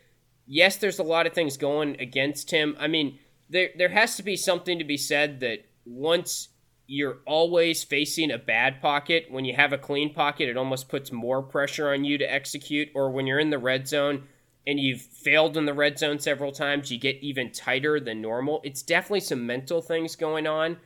Yes, 0.46 0.76
there's 0.76 0.98
a 0.98 1.02
lot 1.02 1.26
of 1.26 1.32
things 1.32 1.56
going 1.56 1.98
against 1.98 2.50
him. 2.50 2.76
I 2.78 2.88
mean, 2.88 3.18
there 3.48 3.70
there 3.78 3.88
has 3.88 4.14
to 4.16 4.22
be 4.22 4.36
something 4.36 4.78
to 4.78 4.84
be 4.84 4.98
said 4.98 5.40
that 5.40 5.64
once 5.86 6.48
you're 6.88 7.18
always 7.26 7.84
facing 7.84 8.32
a 8.32 8.38
bad 8.38 8.80
pocket, 8.80 9.26
when 9.30 9.44
you 9.44 9.54
have 9.54 9.72
a 9.72 9.78
clean 9.78 10.12
pocket, 10.12 10.48
it 10.48 10.56
almost 10.56 10.88
puts 10.88 11.12
more 11.12 11.42
pressure 11.42 11.92
on 11.92 12.02
you 12.02 12.18
to 12.18 12.24
execute. 12.24 12.88
Or 12.94 13.10
when 13.10 13.26
you're 13.26 13.38
in 13.38 13.50
the 13.50 13.58
red 13.58 13.86
zone, 13.86 14.24
and 14.66 14.80
you've 14.80 15.00
failed 15.00 15.56
in 15.56 15.64
the 15.64 15.72
red 15.72 15.98
zone 15.98 16.18
several 16.18 16.52
times, 16.52 16.90
you 16.90 16.98
get 16.98 17.16
even 17.22 17.50
tighter 17.50 18.00
than 18.00 18.20
normal. 18.20 18.60
It's 18.64 18.82
definitely 18.82 19.20
some 19.20 19.46
mental 19.46 19.80
things 19.80 20.14
going 20.14 20.46
on. 20.46 20.76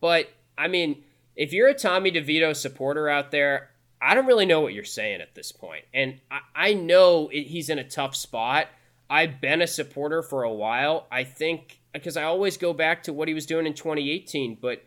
But, 0.00 0.28
I 0.56 0.68
mean, 0.68 1.02
if 1.34 1.52
you're 1.52 1.68
a 1.68 1.74
Tommy 1.74 2.12
DeVito 2.12 2.54
supporter 2.54 3.08
out 3.08 3.32
there, 3.32 3.70
I 4.00 4.14
don't 4.14 4.26
really 4.26 4.46
know 4.46 4.60
what 4.60 4.72
you're 4.72 4.84
saying 4.84 5.20
at 5.20 5.34
this 5.34 5.50
point. 5.50 5.84
And 5.92 6.20
I, 6.30 6.40
I 6.54 6.74
know 6.74 7.28
it, 7.28 7.48
he's 7.48 7.70
in 7.70 7.80
a 7.80 7.88
tough 7.88 8.14
spot. 8.14 8.68
I've 9.10 9.40
been 9.40 9.62
a 9.62 9.66
supporter 9.66 10.22
for 10.22 10.44
a 10.44 10.52
while. 10.52 11.08
I 11.10 11.24
think, 11.24 11.80
because 11.92 12.16
I 12.16 12.24
always 12.24 12.56
go 12.56 12.72
back 12.72 13.02
to 13.04 13.12
what 13.12 13.26
he 13.26 13.34
was 13.34 13.46
doing 13.46 13.66
in 13.66 13.74
2018, 13.74 14.58
but 14.60 14.84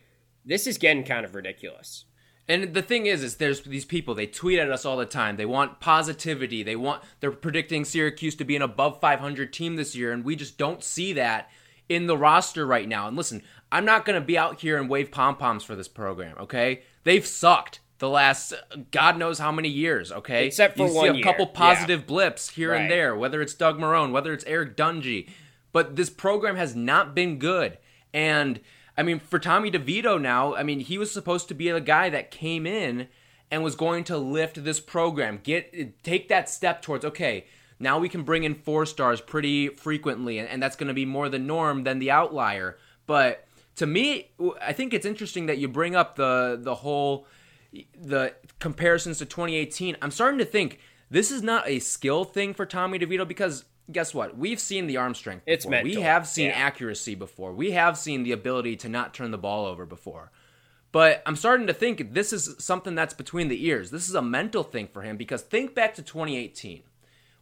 this 0.48 0.66
is 0.68 0.78
getting 0.78 1.04
kind 1.04 1.26
of 1.26 1.36
ridiculous. 1.36 2.06
And 2.50 2.74
the 2.74 2.82
thing 2.82 3.08
is, 3.08 3.24
is 3.24 3.36
there's 3.36 3.62
these 3.62 3.84
people. 3.84 4.16
They 4.16 4.26
tweet 4.26 4.58
at 4.60 4.72
us 4.72 4.86
all 4.86 4.96
the 4.96 5.06
time. 5.06 5.36
They 5.36 5.46
want 5.46 5.82
positivity. 5.82 6.64
They 6.64 6.78
want. 6.78 7.04
They're 7.20 7.32
predicting 7.32 7.84
Syracuse 7.84 8.36
to 8.36 8.46
be 8.46 8.56
an 8.56 8.62
above 8.62 9.02
500 9.02 9.52
team 9.52 9.76
this 9.76 9.96
year, 9.96 10.14
and 10.14 10.24
we 10.24 10.36
just 10.38 10.58
don't 10.58 10.82
see 10.82 11.12
that 11.14 11.50
in 11.90 12.08
the 12.08 12.18
roster 12.18 12.66
right 12.66 12.88
now. 12.88 13.08
And 13.08 13.18
listen, 13.18 13.42
I'm 13.72 13.84
not 13.84 14.06
going 14.06 14.20
to 14.20 14.26
be 14.26 14.38
out 14.38 14.62
here 14.62 14.78
and 14.78 14.90
wave 14.90 15.12
pom 15.12 15.36
poms 15.36 15.66
for 15.66 15.76
this 15.76 15.90
program. 15.90 16.38
Okay, 16.40 16.84
they've 17.04 17.26
sucked. 17.28 17.82
the 18.00 18.08
last 18.10 18.54
God 18.92 19.18
knows 19.18 19.40
how 19.40 19.52
many 19.52 19.68
years. 19.70 20.12
Okay, 20.14 20.48
except 20.48 20.78
for 20.78 20.88
you 20.88 20.94
one 20.94 21.04
see 21.06 21.10
a 21.10 21.14
year. 21.16 21.24
couple 21.24 21.48
positive 21.48 22.02
yeah. 22.02 22.06
blips 22.06 22.52
here 22.52 22.72
Right. 22.72 22.82
and 22.84 22.92
there, 22.92 23.14
whether 23.16 23.42
it's 23.42 23.56
Doug 23.56 23.78
Marrone, 23.78 24.12
whether 24.14 24.32
it's 24.32 24.46
Eric 24.46 24.78
Dungey, 24.78 25.30
but 25.74 25.98
this 25.98 26.10
program 26.10 26.56
has 26.56 26.78
not 26.78 27.14
been 27.14 27.40
good. 27.40 27.78
And 28.14 28.62
I 28.98 29.04
mean, 29.04 29.20
for 29.20 29.38
Tommy 29.38 29.70
DeVito 29.70 30.20
now, 30.20 30.56
I 30.56 30.64
mean, 30.64 30.80
he 30.80 30.98
was 30.98 31.12
supposed 31.12 31.48
to 31.50 31.54
be 31.54 31.70
the 31.70 31.80
guy 31.80 32.10
that 32.10 32.32
came 32.32 32.66
in 32.66 33.08
and 33.52 33.64
was 33.64 33.76
going 33.76 34.04
to 34.06 34.18
lift 34.18 34.64
this 34.64 34.80
program, 34.80 35.40
get 35.44 36.04
take 36.04 36.28
that 36.30 36.50
step 36.50 36.82
towards 36.82 37.06
okay. 37.06 37.46
Now 37.80 38.00
we 38.00 38.10
can 38.10 38.24
bring 38.24 38.44
in 38.44 38.56
four 38.56 38.86
stars 38.86 39.22
pretty 39.22 39.70
frequently, 39.70 40.40
and, 40.40 40.50
and 40.50 40.62
that's 40.62 40.76
going 40.76 40.88
to 40.88 40.94
be 40.94 41.06
more 41.06 41.30
the 41.30 41.40
norm 41.40 41.84
than 41.84 42.00
the 42.00 42.12
outlier. 42.12 42.78
But 43.06 43.48
to 43.76 43.86
me, 43.86 44.32
I 44.62 44.74
think 44.74 44.94
it's 44.94 45.06
interesting 45.06 45.46
that 45.46 45.60
you 45.60 45.68
bring 45.68 45.96
up 45.96 46.16
the 46.16 46.58
the 46.60 46.76
whole 46.76 47.28
the 47.96 48.34
comparisons 48.60 49.20
to 49.20 49.26
2018. 49.26 49.98
I'm 50.02 50.12
starting 50.12 50.40
to 50.40 50.46
think 50.46 50.80
this 51.10 51.32
is 51.32 51.44
not 51.44 51.68
a 51.68 51.80
skill 51.80 52.26
thing 52.26 52.54
for 52.54 52.66
Tommy 52.66 53.00
DeVito 53.00 53.28
because 53.28 53.66
guess 53.92 54.14
what? 54.14 54.38
We've 54.38 54.60
seen 54.60 54.88
the 54.88 54.98
arm 54.98 55.16
strength. 55.16 55.44
It's 55.46 55.66
before. 55.66 55.84
We 55.84 55.96
have 55.96 56.28
seen 56.28 56.48
Yeah. 56.48 56.58
accuracy 56.58 57.16
before. 57.16 57.54
We 57.54 57.72
have 57.72 57.98
seen 57.98 58.24
the 58.24 58.32
ability 58.32 58.76
to 58.78 58.90
not 58.90 59.14
turn 59.14 59.32
the 59.32 59.38
ball 59.38 59.66
over 59.66 59.86
before. 59.86 60.32
But 60.92 61.22
I'm 61.26 61.36
starting 61.36 61.68
to 61.68 61.74
think 61.74 62.14
this 62.14 62.32
is 62.32 62.56
something 62.60 62.96
that's 62.96 63.14
between 63.14 63.50
the 63.50 63.66
ears. 63.66 63.92
This 63.92 64.08
is 64.08 64.16
a 64.16 64.22
mental 64.22 64.64
thing 64.64 64.88
for 64.88 65.02
him 65.02 65.18
because 65.18 65.42
think 65.42 65.76
back 65.76 65.94
to 65.96 66.02
2018. 66.02 66.84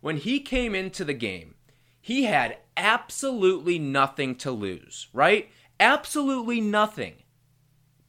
When 0.02 0.18
he 0.18 0.40
came 0.40 0.76
into 0.76 1.04
the 1.04 1.14
game, 1.14 1.56
he 2.02 2.24
had 2.26 2.58
absolutely 2.78 3.80
nothing 3.80 4.36
to 4.36 4.52
lose, 4.52 5.08
right? 5.14 5.50
Absolutely 5.80 6.62
nothing. 6.62 7.24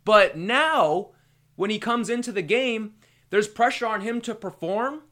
But 0.05 0.37
now, 0.37 1.11
when 1.55 1.71
he 1.71 1.79
comes 1.79 2.11
into 2.11 2.33
the 2.33 2.43
game, 2.43 2.95
there's 3.31 3.49
pressure 3.49 3.87
on 3.87 4.03
him 4.03 4.21
to 4.23 4.35
perform. 4.35 5.03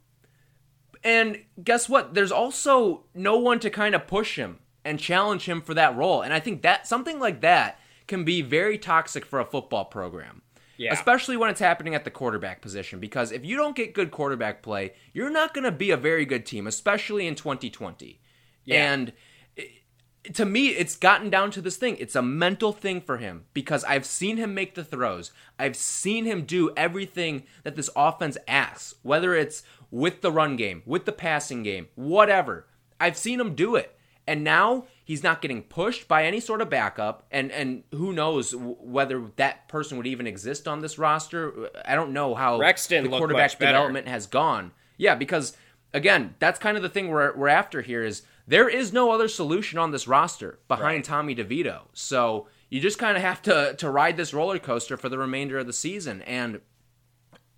And 1.05 1.45
guess 1.63 1.89
what? 1.89 2.15
There's 2.15 2.33
also 2.33 3.05
no 3.15 3.37
one 3.37 3.61
to 3.61 3.71
kind 3.71 3.95
of 3.95 4.07
push 4.07 4.37
him 4.37 4.59
and 4.85 4.99
challenge 4.99 5.45
him 5.45 5.61
for 5.61 5.75
that 5.75 5.95
role. 5.97 6.23
And 6.23 6.33
I 6.33 6.41
think 6.41 6.63
that 6.63 6.87
something 6.87 7.21
like 7.21 7.43
that 7.43 7.79
can 8.07 8.25
be 8.25 8.43
very 8.43 8.79
toxic 8.79 9.25
for 9.25 9.39
a 9.39 9.45
football 9.45 9.85
program. 9.85 10.41
Yeah. 10.77 10.93
Especially 10.93 11.37
when 11.37 11.51
it's 11.51 11.61
happening 11.61 11.95
at 11.95 12.05
the 12.05 12.11
quarterback 12.11 12.61
position. 12.61 12.99
Because 12.99 13.31
if 13.31 13.45
you 13.45 13.57
don't 13.57 13.77
get 13.77 13.95
good 13.95 14.11
quarterback 14.11 14.63
play, 14.63 14.95
you're 15.13 15.31
not 15.31 15.55
going 15.55 15.65
to 15.65 15.71
be 15.71 15.91
a 15.91 15.97
very 15.97 16.25
good 16.25 16.45
team, 16.45 16.67
especially 16.67 17.27
in 17.27 17.35
2020. 17.35 18.21
Yeah. 18.65 18.93
And 18.93 19.13
to 20.33 20.45
me, 20.45 20.69
it's 20.69 20.97
gotten 20.97 21.29
down 21.29 21.51
to 21.53 21.61
this 21.61 21.77
thing. 21.77 21.97
It's 21.99 22.17
a 22.17 22.23
mental 22.23 22.73
thing 22.73 23.03
for 23.03 23.19
him 23.19 23.45
because 23.53 23.85
I've 23.85 24.07
seen 24.07 24.37
him 24.37 24.55
make 24.55 24.75
the 24.75 24.83
throws. 24.83 25.33
I've 25.59 25.77
seen 25.77 26.25
him 26.25 26.45
do 26.45 26.73
everything 26.77 27.45
that 27.63 27.77
this 27.77 27.91
offense 27.95 28.39
asks, 28.49 28.95
whether 29.03 29.35
it's 29.35 29.63
with 29.91 30.21
the 30.21 30.33
run 30.33 30.57
game, 30.57 30.83
with 30.87 31.05
the 31.05 31.13
passing 31.13 31.63
game, 31.63 31.89
whatever. 31.95 32.67
I've 33.01 33.17
seen 33.17 33.41
him 33.41 33.55
do 33.55 33.77
it. 33.77 33.97
And 34.27 34.43
now 34.43 34.87
he's 35.05 35.23
not 35.23 35.43
getting 35.43 35.63
pushed 35.63 36.09
by 36.09 36.25
any 36.25 36.41
sort 36.41 36.63
of 36.63 36.71
backup. 36.71 37.27
And, 37.31 37.53
and 37.53 37.83
who 37.91 38.13
knows 38.13 38.55
whether 38.57 39.23
that 39.37 39.69
person 39.69 39.99
would 39.99 40.07
even 40.07 40.27
exist 40.27 40.67
on 40.67 40.81
this 40.81 40.99
roster. 40.99 41.71
I 41.85 41.95
don't 41.95 42.13
know 42.13 42.35
how 42.35 42.59
Rexton 42.59 43.03
the 43.03 43.11
quarterback 43.11 43.59
development 43.59 44.09
has 44.09 44.27
gone. 44.27 44.73
Yeah, 44.97 45.15
because 45.15 45.55
again, 45.93 46.35
that's 46.39 46.59
kind 46.59 46.77
of 46.79 46.83
the 46.83 46.89
thing 46.89 47.09
we're, 47.09 47.37
we're 47.37 47.49
after 47.49 47.83
here 47.83 48.03
is 48.03 48.23
there 48.47 48.69
is 48.69 48.93
no 48.93 49.11
other 49.11 49.29
solution 49.29 49.79
on 49.79 49.91
this 49.91 50.09
roster 50.09 50.59
behind 50.69 50.97
Right. 50.97 51.05
Tommy 51.05 51.35
DeVito. 51.35 51.83
So 51.93 52.49
you 52.71 52.81
just 52.81 52.99
kind 52.99 53.17
of 53.17 53.23
have 53.23 53.43
to 53.43 53.75
to 53.79 53.91
ride 53.91 54.17
this 54.17 54.33
roller 54.35 54.59
coaster 54.59 54.97
for 54.97 55.09
the 55.09 55.19
remainder 55.19 55.59
of 55.59 55.67
the 55.67 55.73
season. 55.73 56.23
And 56.23 56.61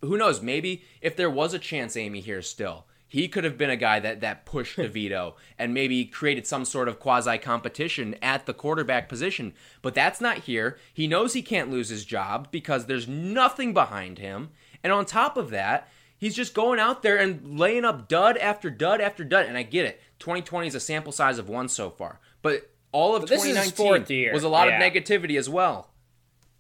who 0.03 0.17
knows, 0.17 0.41
maybe 0.43 0.83
if 1.01 1.17
there 1.17 1.31
was 1.31 1.55
a 1.55 1.59
chance 1.59 1.97
Amy 1.97 2.21
here 2.21 2.43
still, 2.43 2.87
he 3.09 3.29
could 3.29 3.45
have 3.45 3.57
been 3.57 3.71
a 3.71 3.77
guy 3.77 4.01
that 4.01 4.21
that 4.21 4.45
pushed 4.47 4.77
DeVito 4.79 5.35
and 5.59 5.73
maybe 5.73 6.05
created 6.05 6.47
some 6.47 6.65
sort 6.65 6.89
of 6.89 6.99
quasi 6.99 7.39
competition 7.39 8.15
at 8.21 8.47
the 8.47 8.55
quarterback 8.55 9.09
position. 9.09 9.55
But 9.83 9.95
that's 9.95 10.21
not 10.21 10.39
here. 10.39 10.79
He 10.93 11.07
knows 11.07 11.33
he 11.33 11.43
can't 11.43 11.71
lose 11.71 11.89
his 11.89 12.05
job 12.05 12.49
because 12.51 12.87
there's 12.87 13.09
nothing 13.09 13.73
behind 13.73 14.19
him. 14.19 14.51
And 14.83 14.93
on 14.93 15.05
top 15.07 15.37
of 15.37 15.51
that, 15.51 15.89
he's 16.19 16.35
just 16.35 16.53
going 16.55 16.79
out 16.81 17.03
there 17.03 17.17
and 17.17 17.59
laying 17.59 17.85
up 17.85 18.09
dud 18.09 18.37
after 18.39 18.71
dud 18.71 19.01
after 19.01 19.25
dud. 19.25 19.47
And 19.47 19.57
I 19.57 19.63
get 19.63 19.87
it. 19.87 20.01
2020 20.19 20.67
is 20.69 20.75
a 20.75 20.81
sample 20.81 21.13
size 21.13 21.39
of 21.39 21.49
one 21.49 21.69
so 21.69 21.91
far. 21.91 22.21
But 22.43 22.71
all 22.93 23.15
of 23.15 23.23
But 23.23 23.29
this 23.31 23.45
is 23.45 23.57
his 23.57 23.73
2019 23.73 24.33
was 24.33 24.43
a 24.45 24.49
lot 24.49 24.69
Yeah. 24.69 24.81
of 24.81 24.93
negativity 24.93 25.39
as 25.39 25.49
well. 25.49 25.91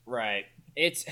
Right. 0.06 0.46
It's 0.76 1.04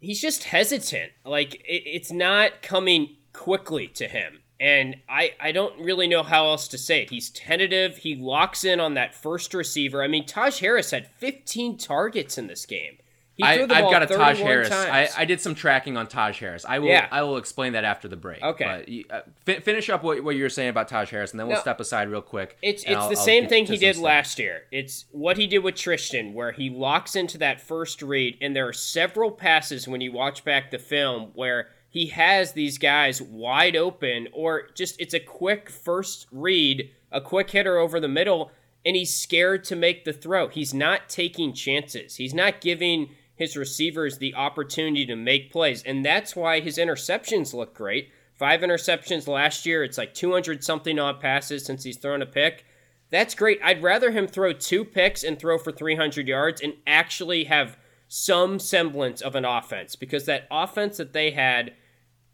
he's 0.00 0.20
just 0.20 0.44
hesitant. 0.44 1.12
Like 1.24 1.56
it, 1.56 1.82
it's 1.86 2.12
not 2.12 2.62
coming 2.62 3.16
quickly 3.32 3.88
to 3.88 4.08
him. 4.08 4.40
And 4.60 4.96
I, 5.08 5.34
I 5.40 5.52
don't 5.52 5.78
really 5.80 6.08
know 6.08 6.24
how 6.24 6.46
else 6.46 6.66
to 6.68 6.78
say 6.78 7.02
it. 7.02 7.10
He's 7.10 7.30
tentative. 7.30 7.98
He 7.98 8.16
locks 8.16 8.64
in 8.64 8.80
on 8.80 8.94
that 8.94 9.14
first 9.14 9.54
receiver. 9.54 10.02
I 10.02 10.08
mean, 10.08 10.26
Taj 10.26 10.58
Harris 10.58 10.90
had 10.90 11.06
15 11.06 11.78
targets 11.78 12.36
in 12.36 12.48
this 12.48 12.66
game. 12.66 12.98
I, 13.42 13.62
I've 13.62 13.68
got 13.68 14.02
a 14.02 14.06
Taj 14.06 14.38
Harris. 14.38 14.70
I. 14.70 15.08
I 15.16 15.24
did 15.24 15.40
some 15.40 15.54
tracking 15.54 15.96
on 15.96 16.06
Taj 16.08 16.38
Harris. 16.40 16.64
I 16.68 16.78
will. 16.80 16.88
Yeah. 16.88 17.06
I 17.10 17.22
will 17.22 17.36
explain 17.36 17.74
that 17.74 17.84
after 17.84 18.08
the 18.08 18.16
break. 18.16 18.42
Okay. 18.42 19.04
But 19.08 19.14
uh, 19.16 19.20
fi- 19.46 19.60
finish 19.60 19.88
up 19.90 20.02
what, 20.02 20.22
what 20.24 20.34
you 20.36 20.42
were 20.42 20.48
saying 20.48 20.70
about 20.70 20.88
Taj 20.88 21.10
Harris, 21.10 21.30
and 21.32 21.40
then 21.40 21.46
we'll 21.46 21.56
No. 21.56 21.60
step 21.62 21.78
aside 21.80 22.08
real 22.10 22.20
quick. 22.22 22.56
It's 22.62 22.82
it's 22.82 22.92
I'll- 22.92 23.08
the 23.08 23.16
I'll 23.16 23.24
same 23.24 23.48
thing 23.48 23.66
he 23.66 23.76
did 23.76 23.94
stuff. 23.96 24.04
last 24.04 24.38
year. 24.38 24.62
It's 24.72 25.04
what 25.12 25.36
he 25.36 25.46
did 25.46 25.58
with 25.60 25.74
Trishton, 25.76 26.32
where 26.34 26.52
he 26.52 26.70
locks 26.70 27.14
into 27.16 27.38
that 27.38 27.60
first 27.60 28.02
read, 28.02 28.36
and 28.40 28.56
there 28.56 28.66
are 28.68 28.72
several 28.72 29.30
passes 29.30 29.86
when 29.86 30.00
you 30.00 30.12
watch 30.12 30.44
back 30.44 30.70
the 30.70 30.78
film 30.78 31.30
where 31.34 31.68
he 31.90 32.06
has 32.08 32.52
these 32.52 32.76
guys 32.76 33.22
wide 33.22 33.74
open, 33.76 34.28
or 34.32 34.68
just 34.74 35.00
it's 35.00 35.14
a 35.14 35.20
quick 35.20 35.70
first 35.70 36.26
read, 36.30 36.90
a 37.10 37.20
quick 37.20 37.50
hitter 37.50 37.78
over 37.78 37.98
the 38.00 38.08
middle, 38.08 38.50
and 38.84 38.94
he's 38.94 39.12
scared 39.14 39.64
to 39.64 39.74
make 39.76 40.04
the 40.04 40.12
throw. 40.12 40.48
He's 40.48 40.74
not 40.74 41.08
taking 41.08 41.52
chances. 41.54 42.16
He's 42.16 42.34
not 42.34 42.60
giving 42.60 43.10
his 43.38 43.56
receivers 43.56 44.18
the 44.18 44.34
opportunity 44.34 45.06
to 45.06 45.14
make 45.14 45.52
plays, 45.52 45.82
and 45.84 46.04
that's 46.04 46.34
why 46.34 46.58
his 46.60 46.76
interceptions 46.76 47.54
look 47.54 47.72
great. 47.72 48.10
Five 48.34 48.60
interceptions 48.60 49.28
last 49.28 49.64
year. 49.64 49.84
It's 49.84 49.96
like 49.96 50.12
200 50.12 50.62
something 50.62 50.98
odd 50.98 51.20
passes 51.20 51.64
since 51.64 51.84
he's 51.84 51.96
thrown 51.96 52.20
a 52.20 52.26
pick. 52.26 52.64
That's 53.10 53.34
great. 53.34 53.60
I'd 53.62 53.82
rather 53.82 54.10
him 54.10 54.26
throw 54.26 54.52
two 54.52 54.84
picks 54.84 55.22
and 55.22 55.38
throw 55.38 55.56
for 55.56 55.72
300 55.72 56.28
yards 56.28 56.60
and 56.60 56.74
actually 56.86 57.44
have 57.44 57.78
some 58.08 58.58
semblance 58.58 59.20
of 59.20 59.34
an 59.34 59.44
offense 59.44 59.94
because 59.94 60.26
that 60.26 60.48
offense 60.50 60.96
that 60.96 61.12
they 61.12 61.30
had 61.30 61.74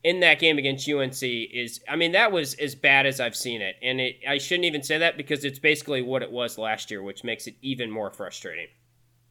in 0.02 0.20
that 0.20 0.38
game 0.38 0.58
against 0.58 0.88
UNC 0.88 1.22
is 1.22 1.80
I 1.88 1.96
mean 1.96 2.12
that 2.12 2.32
was 2.32 2.54
as 2.54 2.74
bad 2.74 3.06
as 3.06 3.20
I've 3.20 3.36
seen 3.36 3.60
it. 3.60 3.76
And 3.82 4.00
it 4.00 4.16
I 4.28 4.38
shouldn't 4.38 4.66
even 4.66 4.82
say 4.82 4.98
that 4.98 5.16
because 5.16 5.44
it's 5.44 5.58
basically 5.58 6.02
what 6.02 6.22
it 6.22 6.30
was 6.30 6.58
last 6.58 6.90
year, 6.90 7.02
which 7.02 7.24
makes 7.24 7.46
it 7.46 7.56
even 7.62 7.90
more 7.90 8.10
frustrating. 8.10 8.68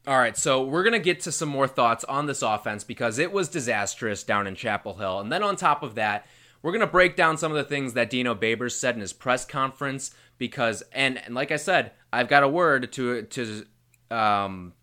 All 0.06 0.18
right, 0.18 0.36
so 0.36 0.62
we're 0.62 0.82
going 0.82 0.92
to 0.92 0.98
get 0.98 1.20
to 1.20 1.32
some 1.32 1.48
more 1.48 1.66
thoughts 1.66 2.04
on 2.04 2.26
this 2.26 2.42
offense 2.42 2.84
because 2.84 3.18
it 3.18 3.32
was 3.32 3.48
disastrous 3.48 4.22
down 4.22 4.46
in 4.46 4.54
Chapel 4.54 4.94
Hill. 4.98 5.18
And 5.18 5.32
then 5.32 5.42
on 5.42 5.56
top 5.56 5.82
of 5.82 5.94
that, 5.94 6.26
we're 6.60 6.72
going 6.72 6.80
to 6.80 6.86
break 6.86 7.16
down 7.16 7.38
some 7.38 7.50
of 7.50 7.56
the 7.56 7.64
things 7.64 7.94
that 7.94 8.10
Dino 8.10 8.34
Babers 8.34 8.72
said 8.72 8.94
in 8.94 9.00
his 9.00 9.14
press 9.14 9.46
conference 9.46 10.14
because 10.36 10.82
and, 10.92 11.18
and 11.24 11.34
like 11.34 11.50
I 11.50 11.56
said, 11.56 11.92
I've 12.12 12.28
got 12.28 12.42
a 12.42 12.48
word 12.48 12.92
to 12.92 13.22
to 13.22 13.66
um 14.10 14.74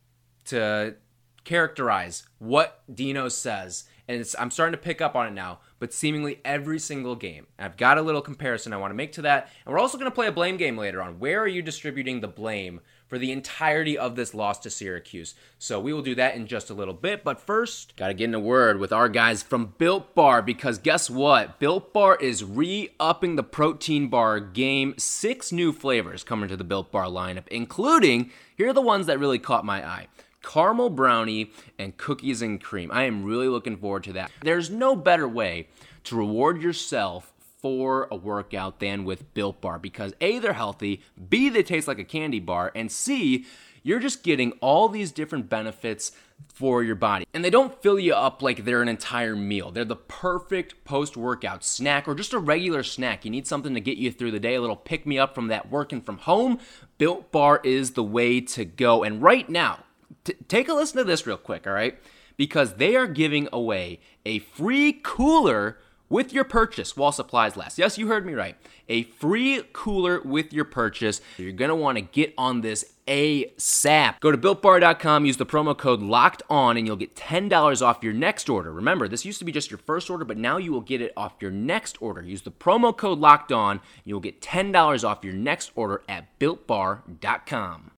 to 0.45 0.95
characterize 1.43 2.23
what 2.39 2.81
Dino 2.91 3.29
says. 3.29 3.85
And 4.07 4.25
I'm 4.39 4.51
starting 4.51 4.73
to 4.73 4.77
pick 4.77 5.01
up 5.01 5.15
on 5.15 5.27
it 5.27 5.33
now, 5.33 5.59
but 5.79 5.93
seemingly 5.93 6.41
every 6.43 6.79
single 6.79 7.15
game. 7.15 7.47
I've 7.57 7.77
got 7.77 7.97
a 7.97 8.01
little 8.01 8.21
comparison 8.21 8.73
I 8.73 8.77
want 8.77 8.91
to 8.91 8.95
make 8.95 9.13
to 9.13 9.21
that. 9.21 9.49
And 9.65 9.71
we're 9.71 9.79
also 9.79 9.97
going 9.97 10.09
to 10.09 10.15
play 10.15 10.27
a 10.27 10.31
blame 10.31 10.57
game 10.57 10.77
later 10.77 11.01
on. 11.01 11.19
Where 11.19 11.39
are 11.41 11.47
you 11.47 11.61
distributing 11.61 12.19
the 12.19 12.27
blame 12.27 12.81
for 13.11 13.19
the 13.19 13.33
entirety 13.33 13.97
of 13.97 14.15
this 14.15 14.33
loss 14.33 14.57
to 14.59 14.69
Syracuse? 14.69 15.35
So 15.59 15.81
we 15.81 15.91
will 15.91 16.01
do 16.01 16.15
that 16.15 16.35
in 16.35 16.47
just 16.47 16.69
a 16.69 16.73
little 16.73 16.93
bit. 16.93 17.25
But 17.25 17.41
first, 17.41 17.93
got 17.97 18.07
to 18.07 18.13
get 18.13 18.29
in 18.29 18.33
a 18.33 18.39
word 18.39 18.79
with 18.79 18.93
our 18.93 19.09
guys 19.09 19.43
from 19.43 19.73
Built 19.77 20.15
Bar 20.15 20.41
because 20.41 20.77
guess 20.77 21.09
what? 21.09 21.59
Built 21.59 21.91
Bar 21.91 22.15
is 22.15 22.45
re 22.45 22.91
upping 23.01 23.35
the 23.35 23.43
protein 23.43 24.07
bar 24.07 24.39
game. 24.39 24.93
Six 24.97 25.51
new 25.51 25.73
flavors 25.73 26.23
coming 26.23 26.47
to 26.47 26.55
the 26.55 26.63
Built 26.63 26.89
Bar 26.89 27.07
lineup, 27.07 27.49
including 27.49 28.31
here 28.55 28.69
are 28.69 28.73
the 28.73 28.79
ones 28.79 29.07
that 29.07 29.19
really 29.19 29.39
caught 29.39 29.65
my 29.65 29.85
eye 29.85 30.07
caramel 30.41 30.89
brownie, 30.89 31.51
and 31.77 31.95
cookies 31.97 32.41
and 32.41 32.63
cream. 32.63 32.89
I 32.91 33.03
am 33.03 33.23
really 33.23 33.47
looking 33.47 33.77
forward 33.77 34.03
to 34.05 34.13
that. 34.13 34.31
There's 34.41 34.71
no 34.71 34.95
better 34.95 35.27
way 35.27 35.67
to 36.05 36.15
reward 36.15 36.61
yourself 36.63 37.30
for 37.61 38.07
a 38.11 38.15
workout 38.15 38.79
than 38.79 39.03
with 39.05 39.33
Built 39.33 39.61
Bar 39.61 39.79
because 39.79 40.13
A, 40.21 40.39
they're 40.39 40.53
healthy, 40.53 41.01
B, 41.29 41.49
they 41.49 41.63
taste 41.63 41.87
like 41.87 41.99
a 41.99 42.03
candy 42.03 42.39
bar, 42.39 42.71
and 42.75 42.91
C, 42.91 43.45
you're 43.83 43.99
just 43.99 44.23
getting 44.23 44.51
all 44.61 44.89
these 44.89 45.11
different 45.11 45.49
benefits 45.49 46.11
for 46.53 46.83
your 46.83 46.95
body. 46.95 47.25
And 47.33 47.43
they 47.43 47.49
don't 47.49 47.81
fill 47.81 47.99
you 47.99 48.13
up 48.13 48.41
like 48.41 48.63
they're 48.63 48.81
an 48.81 48.87
entire 48.87 49.35
meal. 49.35 49.71
They're 49.71 49.85
the 49.85 49.95
perfect 49.95 50.83
post 50.85 51.15
workout 51.17 51.63
snack 51.63 52.07
or 52.07 52.15
just 52.15 52.33
a 52.33 52.39
regular 52.39 52.83
snack. 52.83 53.25
You 53.25 53.31
need 53.31 53.47
something 53.47 53.73
to 53.73 53.81
get 53.81 53.97
you 53.97 54.11
through 54.11 54.31
the 54.31 54.39
day, 54.39 54.55
a 54.55 54.61
little 54.61 54.75
pick 54.75 55.05
me 55.05 55.17
up 55.17 55.33
from 55.33 55.47
that 55.47 55.69
working 55.71 56.01
from 56.01 56.19
home. 56.19 56.59
Built 56.97 57.31
Bar 57.31 57.61
is 57.63 57.91
the 57.91 58.03
way 58.03 58.41
to 58.41 58.65
go. 58.65 59.03
And 59.03 59.21
right 59.21 59.49
now, 59.49 59.79
T- 60.23 60.33
take 60.47 60.67
a 60.67 60.73
listen 60.73 60.97
to 60.97 61.03
this 61.03 61.25
real 61.25 61.37
quick, 61.37 61.65
all 61.65 61.73
right? 61.73 61.97
because 62.41 62.73
they 62.77 62.95
are 62.95 63.05
giving 63.05 63.47
away 63.53 63.99
a 64.25 64.39
free 64.39 64.99
cooler 65.03 65.77
with 66.11 66.33
your 66.33 66.43
purchase 66.43 66.95
while 66.95 67.11
supplies 67.11 67.57
last. 67.57 67.79
Yes, 67.79 67.97
you 67.97 68.07
heard 68.07 68.25
me 68.25 68.33
right. 68.33 68.55
A 68.89 69.03
free 69.03 69.63
cooler 69.73 70.21
with 70.21 70.53
your 70.53 70.65
purchase. 70.65 71.21
You're 71.37 71.53
going 71.53 71.69
to 71.69 71.75
want 71.75 71.97
to 71.97 72.01
get 72.01 72.33
on 72.37 72.61
this 72.61 72.93
ASAP. 73.07 74.19
Go 74.19 74.31
to 74.31 74.37
builtbar.com, 74.37 75.25
use 75.25 75.37
the 75.37 75.45
promo 75.45 75.75
code 75.75 76.01
locked 76.01 76.43
on, 76.49 76.77
and 76.77 76.85
you'll 76.85 76.95
get 76.95 77.15
$10 77.15 77.81
off 77.81 78.03
your 78.03 78.13
next 78.13 78.49
order. 78.49 78.71
Remember, 78.71 79.07
this 79.07 79.25
used 79.25 79.39
to 79.39 79.45
be 79.45 79.51
just 79.51 79.71
your 79.71 79.77
first 79.79 80.09
order, 80.09 80.25
but 80.25 80.37
now 80.37 80.57
you 80.57 80.71
will 80.71 80.81
get 80.81 81.01
it 81.01 81.13
off 81.15 81.33
your 81.39 81.51
next 81.51 82.01
order. 82.01 82.21
Use 82.21 82.43
the 82.43 82.51
promo 82.51 82.95
code 82.95 83.19
locked 83.19 83.51
on, 83.51 83.77
and 83.77 83.81
you'll 84.05 84.19
get 84.19 84.41
$10 84.41 85.07
off 85.07 85.23
your 85.23 85.33
next 85.33 85.71
order 85.75 86.03
at 86.07 86.37
builtbar.com. 86.39 87.90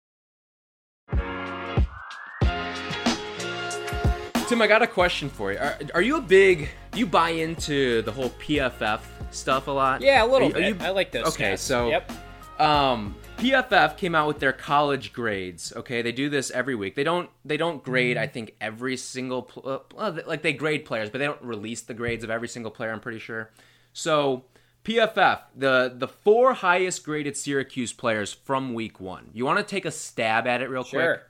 Tim, 4.48 4.62
I 4.62 4.68
got 4.68 4.82
a 4.82 4.88
question 4.88 5.30
for 5.30 5.52
you. 5.54 5.58
Are, 5.58 5.78
are 5.96 6.02
you 6.02 6.18
a 6.18 6.22
big? 6.22 6.70
You 6.94 7.08
buy 7.08 7.30
into 7.30 8.02
the 8.04 8.12
whole 8.12 8.30
PFF 8.32 9.00
stuff 9.32 9.68
a 9.68 9.72
lot? 9.72 10.02
Yeah, 10.02 10.24
a 10.24 10.28
little 10.28 10.50
Are 10.50 10.60
you- 10.60 10.68
are 10.68 10.74
bit. 10.74 10.82
you- 10.82 10.86
I 10.86 10.90
like 10.92 11.12
those. 11.12 11.28
Okay, 11.28 11.54
stats. 11.54 11.60
so 11.60 11.90
yep. 11.90 12.12
um, 12.60 13.16
PFF 13.38 13.98
came 13.98 14.14
out 14.14 14.28
with 14.28 14.40
their 14.40 14.52
college 14.54 15.12
grades. 15.14 15.74
Okay, 15.76 16.02
they 16.04 16.12
do 16.12 16.30
this 16.30 16.52
every 16.52 16.76
week. 16.76 16.94
They 16.96 17.04
don't 17.06 17.30
they 17.46 17.58
don't 17.58 17.84
grade. 17.84 18.18
I 18.18 18.28
think 18.28 18.56
every 18.62 18.96
single 18.98 19.44
pl- 19.44 19.82
uh, 19.98 20.20
like 20.28 20.42
they 20.44 20.54
grade 20.54 20.86
players, 20.86 21.10
but 21.10 21.18
they 21.20 21.26
don't 21.26 21.42
release 21.42 21.82
the 21.82 21.94
grades 21.96 22.24
of 22.24 22.30
every 22.30 22.48
single 22.50 22.70
player. 22.72 22.92
I'm 22.92 23.00
pretty 23.00 23.20
sure. 23.20 23.50
So 23.94 24.44
PFF, 24.84 25.40
the 25.56 25.94
the 25.96 26.08
four 26.08 26.54
highest 26.54 27.04
graded 27.06 27.38
Syracuse 27.38 27.92
players 27.94 28.34
from 28.34 28.74
week 28.74 29.00
one. 29.00 29.30
You 29.34 29.46
want 29.46 29.58
to 29.60 29.64
take 29.64 29.86
a 29.86 29.92
stab 29.92 30.46
at 30.48 30.62
it 30.62 30.70
real 30.70 30.84
Sure. 30.84 31.16
quick? 31.16 31.22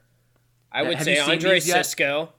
I 0.74 0.82
would 0.82 0.96
Have 0.96 1.06
say 1.06 1.20
Andre? 1.20 1.60
Cisco. 1.60 2.34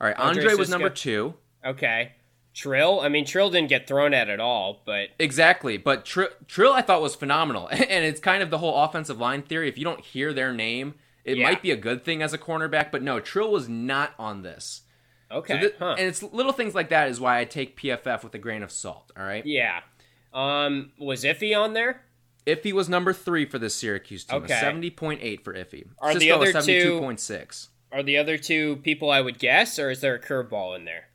All 0.00 0.06
right, 0.06 0.16
Andre 0.18 0.42
Andre 0.44 0.54
was 0.58 0.70
number 0.70 0.88
two. 0.90 1.34
Okay. 1.64 2.12
Trill. 2.54 3.00
I 3.00 3.08
mean, 3.08 3.24
Trill 3.24 3.50
didn't 3.50 3.68
get 3.68 3.86
thrown 3.86 4.12
at 4.12 4.28
at 4.28 4.40
all, 4.40 4.82
but 4.84 5.10
Exactly, 5.18 5.76
but 5.76 6.04
Tr- 6.04 6.32
Trill 6.48 6.72
I 6.72 6.82
thought 6.82 7.00
was 7.02 7.14
phenomenal, 7.14 7.68
and 7.70 8.04
it's 8.04 8.20
kind 8.20 8.42
of 8.42 8.50
the 8.50 8.58
whole 8.58 8.82
offensive 8.82 9.18
line 9.20 9.42
theory. 9.42 9.68
If 9.68 9.78
you 9.78 9.84
don't 9.84 10.00
hear 10.00 10.32
their 10.32 10.52
name, 10.52 10.94
it 11.24 11.36
Yeah. 11.36 11.44
might 11.44 11.62
be 11.62 11.70
a 11.70 11.76
good 11.76 12.04
thing 12.04 12.22
as 12.22 12.32
a 12.32 12.38
cornerback. 12.38 12.90
But 12.90 13.02
no, 13.02 13.20
Trill 13.20 13.52
was 13.52 13.68
not 13.68 14.14
on 14.18 14.42
this. 14.42 14.82
okay. 15.30 15.60
So 15.60 15.68
thi- 15.68 15.74
huh. 15.78 15.94
And 15.98 16.08
it's 16.08 16.22
little 16.24 16.52
things 16.52 16.74
like 16.74 16.88
that 16.88 17.08
is 17.08 17.20
why 17.20 17.38
I 17.38 17.44
take 17.44 17.78
PFF 17.80 18.24
with 18.24 18.34
a 18.34 18.38
grain 18.38 18.62
of 18.64 18.72
salt. 18.72 19.12
All 19.16 19.22
right. 19.24 19.44
Yeah. 19.46 19.80
Um, 20.32 20.92
was 20.98 21.22
Iffy 21.24 21.56
on 21.56 21.72
there? 21.74 22.02
Iffy 22.46 22.72
was 22.72 22.88
number 22.88 23.12
three 23.12 23.44
for 23.44 23.58
the 23.58 23.70
Syracuse 23.70 24.24
team. 24.24 24.42
Okay. 24.42 24.58
Seventy 24.58 24.90
point 24.90 25.20
eight 25.22 25.44
for 25.44 25.54
Iffy. 25.54 25.86
Are 25.98 26.14
the 26.14 26.20
Cisco 26.20 26.38
was 26.38 26.48
other 26.50 26.58
two- 26.58 26.66
seventy 26.66 26.82
two 26.82 26.98
point 27.00 27.20
six. 27.20 27.68
Are 27.92 28.02
the 28.02 28.16
other 28.18 28.38
two 28.38 28.76
people 28.76 29.10
I 29.10 29.20
would 29.20 29.38
guess, 29.38 29.78
or 29.78 29.90
is 29.90 30.00
there 30.00 30.14
a 30.14 30.20
curveball 30.20 30.76
in 30.76 30.84
there? 30.84 31.06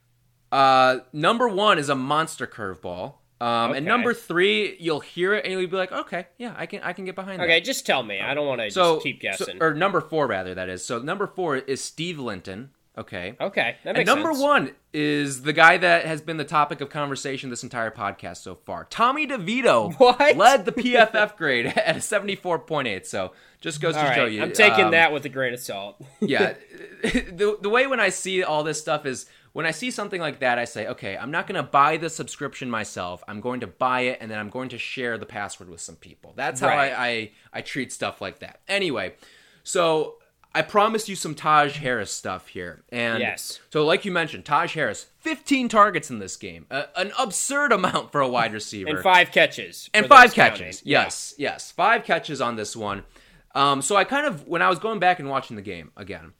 Uh, 0.51 0.99
number 1.13 1.47
one 1.47 1.77
is 1.79 1.89
a 1.89 1.95
monster 1.95 2.45
curveball. 2.47 3.15
Um, 3.41 3.71
Okay. 3.71 3.77
and 3.79 3.85
number 3.85 4.13
three, 4.13 4.77
you'll 4.79 5.01
hear 5.01 5.33
it 5.33 5.43
and 5.43 5.51
you'll 5.53 5.69
be 5.69 5.75
like, 5.75 5.91
okay, 5.91 6.27
yeah, 6.37 6.53
I 6.57 6.65
can, 6.65 6.81
I 6.83 6.93
can 6.93 7.03
get 7.05 7.15
behind 7.15 7.39
that. 7.41 7.45
Okay, 7.45 7.59
just 7.61 7.85
tell 7.85 8.01
me. 8.03 8.19
I 8.21 8.33
don't 8.33 8.47
want 8.47 8.61
to 8.61 8.71
So 8.71 8.95
just 8.95 9.03
keep 9.03 9.19
guessing. 9.19 9.57
so- 9.59 9.65
or 9.65 9.73
number 9.73 9.99
four 9.99 10.27
rather. 10.27 10.55
That 10.55 10.69
is. 10.69 10.85
So 10.85 10.99
number 10.99 11.27
four 11.27 11.57
is 11.57 11.83
Steve 11.83 12.17
Linton. 12.19 12.71
Okay. 12.97 13.35
okay, 13.41 13.75
that 13.83 13.97
And 13.97 14.05
number 14.05 14.31
sense. 14.31 14.43
one 14.43 14.71
is 14.93 15.41
the 15.41 15.51
guy 15.51 15.77
that 15.77 16.05
has 16.05 16.21
been 16.21 16.37
the 16.37 16.45
topic 16.45 16.79
of 16.79 16.89
conversation 16.89 17.49
this 17.49 17.61
entire 17.63 17.91
podcast 17.91 18.37
so 18.37 18.55
far. 18.55 18.85
Tommy 18.85 19.27
DeVito 19.27 19.93
What? 19.99 20.37
led 20.37 20.63
the 20.65 20.71
PFF 20.71 21.35
grade 21.35 21.65
at 21.75 21.97
a 21.97 21.99
74.8. 21.99 23.05
So 23.05 23.33
just 23.59 23.81
goes 23.81 23.95
All 23.95 24.03
to 24.03 24.07
right, 24.09 24.15
show 24.15 24.25
you. 24.25 24.41
I'm 24.41 24.53
taking 24.53 24.85
um, 24.85 24.91
that 24.91 25.11
with 25.11 25.25
a 25.25 25.29
grain 25.29 25.53
of 25.53 25.59
salt. 25.59 26.01
yeah. 26.21 26.53
the, 27.03 27.57
the 27.61 27.69
way 27.69 27.85
when 27.87 27.99
I 27.99 28.09
see 28.09 28.43
all 28.43 28.63
this 28.63 28.79
stuff 28.79 29.05
is 29.05 29.25
when 29.51 29.65
I 29.65 29.71
see 29.71 29.91
something 29.91 30.19
like 30.21 30.39
that, 30.39 30.57
I 30.59 30.65
say, 30.65 30.87
okay, 30.87 31.17
I'm 31.17 31.31
not 31.31 31.47
going 31.47 31.55
to 31.55 31.63
buy 31.69 31.97
the 31.97 32.09
subscription 32.09 32.69
myself. 32.69 33.23
I'm 33.27 33.41
going 33.41 33.59
to 33.61 33.67
buy 33.67 34.01
it 34.01 34.19
and 34.21 34.29
then 34.31 34.37
I'm 34.39 34.49
going 34.49 34.69
to 34.69 34.77
share 34.77 35.17
the 35.17 35.25
password 35.25 35.69
with 35.69 35.81
some 35.81 35.95
people. 35.95 36.33
That's 36.35 36.59
how 36.61 36.67
Right. 36.67 36.91
I, 36.93 37.07
I, 37.07 37.31
I 37.53 37.61
treat 37.61 37.91
stuff 37.91 38.21
like 38.21 38.39
that. 38.39 38.59
Anyway, 38.67 39.15
so 39.63 40.15
I 40.55 40.61
promised 40.61 41.09
you 41.09 41.15
some 41.15 41.35
Taj 41.35 41.77
Harris 41.77 42.11
stuff 42.11 42.47
here. 42.47 42.83
And 42.89 43.19
Yes. 43.19 43.59
so, 43.71 43.85
like 43.85 44.05
you 44.05 44.11
mentioned, 44.11 44.45
Taj 44.45 44.73
Harris, 44.73 45.05
15 45.19 45.67
targets 45.69 46.09
in 46.09 46.19
this 46.19 46.37
game, 46.37 46.65
a, 46.71 46.85
an 46.97 47.11
absurd 47.19 47.71
amount 47.73 48.11
for 48.11 48.21
a 48.21 48.27
wide 48.27 48.53
receiver 48.59 48.89
and 48.89 48.99
five 49.03 49.31
catches. 49.31 49.89
and 49.93 50.07
five 50.07 50.29
those 50.29 50.33
counting. 50.35 50.59
catches. 50.63 50.81
Yes, 50.85 51.33
yes, 51.37 51.71
five 51.71 52.03
catches 52.05 52.39
on 52.41 52.55
this 52.55 52.75
one. 52.75 53.03
Um, 53.53 53.81
so 53.81 53.95
I 53.95 54.03
kind 54.05 54.25
of 54.25 54.47
when 54.47 54.61
I 54.61 54.69
was 54.69 54.79
going 54.79 54.99
back 54.99 55.19
and 55.19 55.29
watching 55.29 55.55
the 55.55 55.61
game 55.61 55.91
again, 55.97 56.33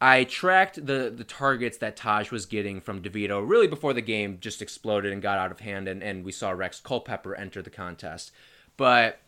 I 0.00 0.24
tracked 0.24 0.84
the 0.86 1.12
the 1.14 1.24
targets 1.24 1.78
that 1.78 1.96
Taj 1.96 2.30
was 2.30 2.46
getting 2.46 2.80
from 2.80 3.02
DeVito 3.02 3.46
really 3.46 3.66
before 3.66 3.92
the 3.94 4.00
game 4.02 4.38
just 4.40 4.62
exploded 4.62 5.12
and 5.12 5.20
got 5.22 5.38
out 5.38 5.50
of 5.50 5.60
hand, 5.60 5.88
and, 5.88 6.02
and 6.02 6.24
we 6.24 6.32
saw 6.32 6.50
Rex 6.50 6.80
Culpepper 6.80 7.34
enter 7.34 7.60
the 7.62 7.70
contest. 7.70 8.32
But 8.76 9.20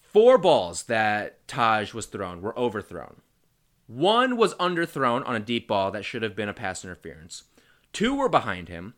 four 0.00 0.38
balls 0.38 0.84
that 0.84 1.46
Taj 1.46 1.92
was 1.94 2.06
thrown 2.06 2.40
were 2.42 2.58
overthrown. 2.58 3.20
One 3.88 4.36
was 4.36 4.54
underthrown 4.56 5.26
on 5.26 5.34
a 5.34 5.40
deep 5.40 5.66
ball 5.66 5.90
that 5.90 6.04
should 6.04 6.22
have 6.22 6.36
been 6.36 6.48
a 6.48 6.54
pass 6.54 6.84
interference. 6.84 7.44
Two 7.92 8.14
were 8.14 8.28
behind 8.28 8.68
him. 8.68 8.94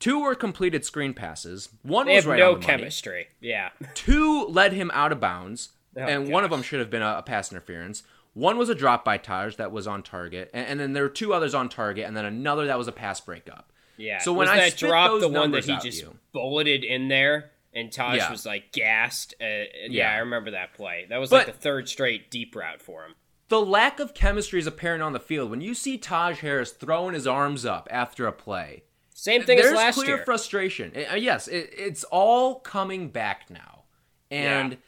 Two 0.00 0.20
were 0.22 0.34
completed 0.34 0.84
screen 0.84 1.14
passes. 1.14 1.68
One 1.82 2.06
They 2.06 2.16
was 2.16 2.26
right 2.26 2.38
no 2.40 2.54
on 2.54 2.60
the 2.60 2.66
money 2.66 2.78
chemistry. 2.80 3.28
Yeah. 3.40 3.68
two 3.94 4.46
led 4.46 4.72
him 4.72 4.90
out 4.94 5.12
of 5.12 5.20
bounds, 5.20 5.70
Oh, 5.96 6.00
and 6.00 6.28
one 6.32 6.42
of 6.42 6.50
them 6.50 6.62
should 6.62 6.80
have 6.80 6.90
been 6.90 7.02
a, 7.02 7.18
a 7.18 7.22
pass 7.22 7.52
interference. 7.52 8.02
One 8.34 8.56
was 8.56 8.70
a 8.70 8.74
drop 8.74 9.04
by 9.04 9.18
Taj 9.18 9.56
that 9.56 9.70
was 9.70 9.86
on 9.86 10.02
target, 10.02 10.50
and, 10.54 10.66
and 10.66 10.80
then 10.80 10.92
there 10.94 11.02
were 11.02 11.10
two 11.10 11.34
others 11.34 11.54
on 11.54 11.68
target, 11.68 12.06
and 12.06 12.16
then 12.16 12.24
another 12.24 12.66
that 12.66 12.78
was 12.78 12.88
a 12.88 12.92
pass 12.92 13.20
breakup. 13.20 13.70
Yeah. 13.98 14.18
So 14.18 14.32
when 14.32 14.48
was 14.48 14.48
I 14.48 14.56
that 14.56 14.72
spit 14.78 14.88
drop 14.88 15.20
the 15.20 15.28
one 15.28 15.50
that 15.52 15.66
he 15.66 15.76
just 15.76 16.00
you- 16.00 16.16
bulleted 16.32 16.82
in 16.82 17.08
there 17.08 17.50
and 17.74 17.92
Taj 17.92 18.16
Yeah. 18.16 18.30
was 18.30 18.46
like 18.46 18.72
gassed? 18.72 19.34
Uh, 19.40 19.44
yeah. 19.44 19.64
Yeah. 19.90 20.12
I 20.12 20.16
remember 20.20 20.52
that 20.52 20.72
play. 20.72 21.04
That 21.10 21.18
was 21.18 21.28
But- 21.28 21.46
like 21.46 21.54
the 21.54 21.60
third 21.60 21.88
straight 21.90 22.30
deep 22.30 22.56
route 22.56 22.80
for 22.80 23.04
him. 23.04 23.14
The 23.52 23.60
lack 23.60 24.00
of 24.00 24.14
chemistry 24.14 24.58
is 24.60 24.66
apparent 24.66 25.02
on 25.02 25.12
the 25.12 25.20
field 25.20 25.50
when 25.50 25.60
you 25.60 25.74
see 25.74 25.98
Taj 25.98 26.40
Harris 26.40 26.70
throwing 26.70 27.12
his 27.12 27.26
arms 27.26 27.66
up 27.66 27.86
after 27.90 28.26
a 28.26 28.32
play. 28.32 28.84
Same 29.12 29.42
thing 29.42 29.58
There's 29.58 29.72
as 29.72 29.76
last 29.76 29.94
clear 29.96 30.16
year. 30.16 30.24
frustration. 30.24 30.90
Uh, 30.96 31.16
yes, 31.16 31.48
it, 31.48 31.68
it's 31.76 32.02
all 32.04 32.60
coming 32.60 33.10
back 33.10 33.50
now, 33.50 33.82
and 34.30 34.72
Yeah. 34.72 34.78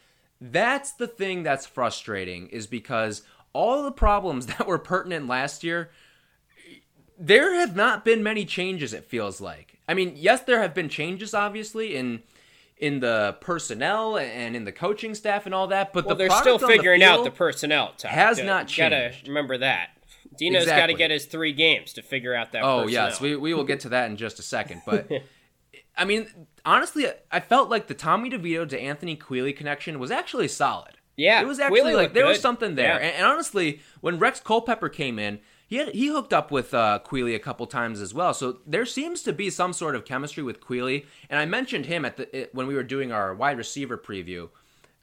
that's 0.41 0.93
the 0.93 1.07
thing 1.07 1.43
that's 1.43 1.67
frustrating 1.67 2.47
is 2.49 2.67
because 2.67 3.21
all 3.53 3.83
the 3.83 3.93
problems 3.93 4.47
that 4.57 4.67
were 4.67 4.79
pertinent 4.79 5.27
last 5.27 5.63
year 5.63 5.91
there 7.19 7.55
have 7.57 7.77
not 7.77 8.03
been 8.03 8.23
many 8.23 8.47
changes 8.47 8.93
it 8.93 9.05
feels 9.05 9.41
like 9.41 9.79
i 9.87 9.95
mean 9.95 10.15
yes 10.17 10.41
there 10.41 10.61
have 10.61 10.75
been 10.75 10.89
changes 10.89 11.33
obviously 11.33 11.95
in 11.95 12.21
in 12.77 13.01
the 13.01 13.37
personnel 13.41 14.17
and 14.17 14.57
in 14.57 14.65
the 14.65 14.73
coaching 14.73 15.15
staff 15.15 15.47
and 15.47 15.55
all 15.55 15.69
that 15.69 15.93
but 15.93 16.05
well, 16.05 16.17
the 16.17 16.27
they're 16.27 16.37
still 16.39 16.55
on 16.55 16.61
the 16.61 16.67
figuring 16.67 17.03
out 17.03 17.25
the 17.25 17.31
personnel. 17.31 17.95
Has 18.03 18.39
You 18.39 18.45
not 18.45 18.67
Gotta 18.77 19.11
changed. 19.11 19.29
remember 19.29 19.59
that. 19.59 19.91
Dino's 20.37 20.67
got 20.67 20.87
to 20.87 20.95
get 20.95 21.11
his 21.13 21.27
three 21.27 21.53
games 21.53 21.93
to 21.93 22.03
figure 22.03 22.35
out 22.35 22.53
that. 22.53 22.63
Oh 22.63 22.83
personnel. 22.83 23.09
yes, 23.09 23.21
we, 23.21 23.37
we 23.37 23.55
will 23.55 23.65
get 23.65 23.81
to 23.81 23.89
that 23.91 24.11
in 24.11 24.17
just 24.17 24.39
a 24.39 24.43
second. 24.43 24.83
But 24.85 25.09
I 25.97 26.05
mean, 26.05 26.27
honestly, 26.65 27.07
I 27.31 27.41
felt 27.41 27.71
like 27.71 27.87
the 27.87 27.95
Tommy 27.95 28.31
DeVito 28.31 28.69
to 28.69 28.81
Anthony 28.81 29.17
Queeley 29.17 29.57
connection 29.57 29.99
was 29.99 30.11
actually 30.11 30.49
solid. 30.49 30.95
Yeah, 31.17 31.41
it 31.41 31.47
was 31.47 31.61
actually 31.61 31.83
Queeley 31.83 31.95
like 31.95 32.15
there 32.15 32.27
was 32.27 32.41
something 32.41 32.75
there. 32.75 32.99
Yeah. 33.01 33.07
And, 33.07 33.17
and 33.17 33.27
honestly, 33.27 33.81
when 34.01 34.19
Rex 34.19 34.41
Culpepper 34.41 34.89
came 34.89 35.21
in, 35.21 35.39
he 35.67 35.77
had, 35.77 35.89
he 35.95 36.07
hooked 36.09 36.33
up 36.33 36.51
with 36.51 36.75
uh, 36.75 37.01
Queeley 37.05 37.35
a 37.35 37.39
couple 37.39 37.67
times 37.67 38.01
as 38.01 38.13
well. 38.15 38.35
So 38.35 38.59
there 38.67 38.87
seems 38.87 39.23
to 39.23 39.33
be 39.33 39.51
some 39.51 39.73
sort 39.73 39.95
of 39.97 40.05
chemistry 40.05 40.43
with 40.43 40.61
Queeley. 40.61 41.07
And 41.31 41.39
I 41.41 41.47
mentioned 41.47 41.87
him 41.87 42.05
at 42.05 42.17
the 42.17 42.49
when 42.53 42.67
we 42.67 42.75
were 42.75 42.83
doing 42.83 43.13
our 43.13 43.35
wide 43.35 43.59
receiver 43.59 43.97
preview 43.99 44.51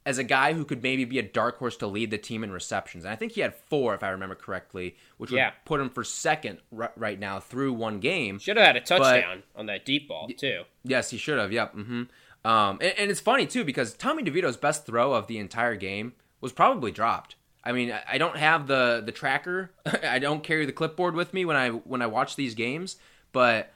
as 0.05 0.17
a 0.17 0.23
guy 0.23 0.53
who 0.53 0.65
could 0.65 0.81
maybe 0.81 1.05
be 1.05 1.19
a 1.19 1.23
dark 1.23 1.59
horse 1.59 1.77
to 1.77 1.85
lead 1.85 2.09
the 2.09 2.17
team 2.17 2.43
in 2.43 2.51
receptions. 2.51 3.03
And 3.05 3.13
I 3.13 3.15
think 3.15 3.33
he 3.33 3.41
had 3.41 3.53
four, 3.53 3.93
if 3.93 4.01
I 4.01 4.09
remember 4.09 4.33
correctly, 4.33 4.95
which 5.17 5.29
would 5.29 5.37
Yeah. 5.37 5.51
put 5.63 5.79
him 5.79 5.89
for 5.91 6.03
second 6.03 6.57
r- 6.75 6.91
right 6.95 7.19
now 7.19 7.39
through 7.39 7.73
one 7.73 7.99
game. 7.99 8.39
Should 8.39 8.57
have 8.57 8.65
had 8.65 8.75
a 8.77 8.81
touchdown 8.81 9.43
on 9.55 9.67
that 9.67 9.85
deep 9.85 10.07
ball 10.07 10.27
too. 10.35 10.63
Yes, 10.83 11.11
he 11.11 11.17
should 11.17 11.37
have. 11.37 11.51
Yep. 11.51 11.73
hmm 11.73 12.03
Um, 12.43 12.79
and, 12.81 12.93
and 12.97 13.11
it's 13.11 13.19
funny 13.19 13.45
too 13.45 13.63
because 13.63 13.93
Tommy 13.93 14.23
DeVito's 14.23 14.57
best 14.57 14.87
throw 14.87 15.13
of 15.13 15.27
the 15.27 15.37
entire 15.37 15.75
game 15.75 16.13
was 16.39 16.51
probably 16.51 16.91
dropped. 16.91 17.35
I 17.63 17.71
mean, 17.73 17.91
I- 17.91 18.03
I 18.13 18.17
don't 18.17 18.37
have 18.37 18.67
the 18.67 19.01
the 19.05 19.11
tracker. 19.11 19.71
I 20.03 20.19
don't 20.19 20.43
carry 20.43 20.65
the 20.65 20.71
clipboard 20.71 21.15
with 21.15 21.33
me 21.33 21.45
when 21.45 21.55
I 21.55 21.69
when 21.69 22.01
I 22.01 22.07
watch 22.07 22.35
these 22.35 22.55
games, 22.55 22.97
but 23.31 23.71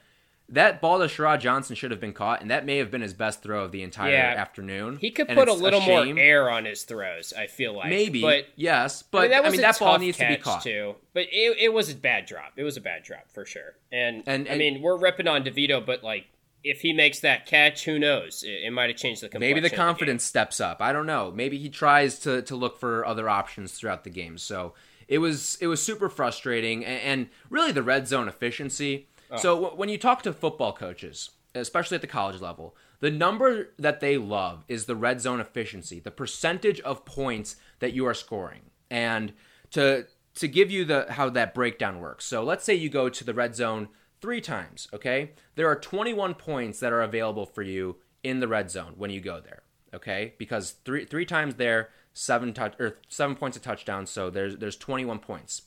that 0.48 0.80
ball 0.80 1.00
to 1.00 1.06
Sharod 1.06 1.40
Johnson 1.40 1.74
should 1.74 1.90
have 1.90 1.98
been 1.98 2.12
caught, 2.12 2.40
and 2.40 2.52
that 2.52 2.64
may 2.64 2.76
have 2.78 2.88
been 2.88 3.00
his 3.00 3.12
best 3.14 3.42
throw 3.42 3.64
of 3.64 3.72
the 3.72 3.82
entire 3.82 4.12
Yeah. 4.12 4.34
afternoon. 4.36 4.96
He 4.98 5.10
could 5.10 5.28
And 5.28 5.36
put 5.36 5.48
a 5.48 5.52
little 5.52 5.80
more 5.80 6.06
air 6.18 6.48
on 6.48 6.66
his 6.66 6.84
throws. 6.84 7.32
I 7.36 7.48
feel 7.48 7.72
like 7.76 7.88
Maybe, 7.90 8.20
but 8.22 8.46
yes, 8.54 9.02
I 9.02 9.06
but 9.10 9.20
mean, 9.22 9.30
that, 9.32 9.44
I 9.44 9.50
mean 9.50 9.60
that 9.62 9.78
ball 9.80 9.98
needs 9.98 10.18
to 10.18 10.28
be 10.28 10.36
caught. 10.36 10.62
too. 10.62 10.94
But 11.14 11.24
it, 11.32 11.56
it 11.58 11.72
was 11.72 11.90
a 11.90 11.96
bad 11.96 12.26
drop. 12.26 12.52
It 12.56 12.62
was 12.62 12.76
a 12.76 12.80
bad 12.80 13.02
drop 13.02 13.28
for 13.32 13.44
sure. 13.44 13.74
And, 13.90 14.22
And- 14.28 14.48
I 14.48 14.56
mean, 14.56 14.82
we're 14.82 14.96
ripping 14.96 15.26
on 15.26 15.42
DeVito, 15.42 15.84
but 15.84 16.04
like 16.04 16.26
if 16.66 16.80
he 16.80 16.92
makes 16.92 17.20
that 17.20 17.46
catch, 17.46 17.84
who 17.84 17.98
knows? 17.98 18.42
It, 18.42 18.64
it 18.64 18.72
might 18.72 18.90
have 18.90 18.98
changed 18.98 19.22
the 19.22 19.38
Maybe 19.38 19.60
the 19.60 19.70
confidence 19.70 20.24
steps 20.24 20.60
up. 20.60 20.82
I 20.82 20.92
don't 20.92 21.06
know. 21.06 21.30
Maybe 21.30 21.58
he 21.58 21.68
tries 21.68 22.18
to 22.20 22.42
to 22.42 22.56
look 22.56 22.78
for 22.78 23.06
other 23.06 23.28
options 23.28 23.72
throughout 23.72 24.04
the 24.04 24.10
game. 24.10 24.36
So 24.36 24.74
it 25.08 25.18
was 25.18 25.56
it 25.60 25.68
was 25.68 25.82
super 25.82 26.08
frustrating, 26.08 26.84
and, 26.84 27.00
and 27.02 27.28
really 27.48 27.72
the 27.72 27.82
red 27.82 28.08
zone 28.08 28.28
efficiency. 28.28 29.08
Oh. 29.30 29.36
So 29.36 29.54
w- 29.54 29.76
when 29.76 29.88
you 29.88 29.98
talk 29.98 30.22
to 30.24 30.32
football 30.32 30.72
coaches, 30.72 31.30
especially 31.54 31.94
at 31.94 32.00
the 32.00 32.06
college 32.06 32.40
level, 32.40 32.76
the 33.00 33.10
number 33.10 33.72
that 33.78 34.00
they 34.00 34.16
love 34.16 34.64
is 34.68 34.86
the 34.86 34.96
red 34.96 35.20
zone 35.20 35.40
efficiency, 35.40 36.00
the 36.00 36.10
percentage 36.10 36.80
of 36.80 37.04
points 37.04 37.56
that 37.78 37.92
you 37.92 38.06
are 38.06 38.14
scoring. 38.14 38.62
And 38.90 39.32
to 39.70 40.06
to 40.34 40.48
give 40.48 40.70
you 40.70 40.84
the 40.84 41.06
how 41.10 41.30
that 41.30 41.54
breakdown 41.54 42.00
works. 42.00 42.24
So 42.24 42.42
let's 42.42 42.64
say 42.64 42.74
you 42.74 42.88
go 42.88 43.08
to 43.08 43.24
the 43.24 43.34
red 43.34 43.54
zone 43.54 43.88
3 44.26 44.40
times, 44.40 44.88
okay? 44.92 45.30
There 45.54 45.68
are 45.68 45.76
21 45.76 46.34
points 46.34 46.80
that 46.80 46.92
are 46.92 47.00
available 47.00 47.46
for 47.46 47.62
you 47.62 47.98
in 48.24 48.40
the 48.40 48.48
red 48.48 48.72
zone 48.72 48.94
when 48.96 49.12
you 49.12 49.20
go 49.20 49.40
there, 49.40 49.62
okay? 49.94 50.34
Because 50.36 50.72
3 50.84 51.04
3 51.04 51.24
times 51.24 51.54
there, 51.54 51.90
7 52.12 52.52
touch 52.52 52.74
or 52.80 52.98
7 53.06 53.36
points 53.36 53.56
of 53.56 53.62
touchdown, 53.62 54.04
so 54.04 54.28
there's 54.28 54.56
there's 54.56 54.76
21 54.76 55.20
points. 55.20 55.62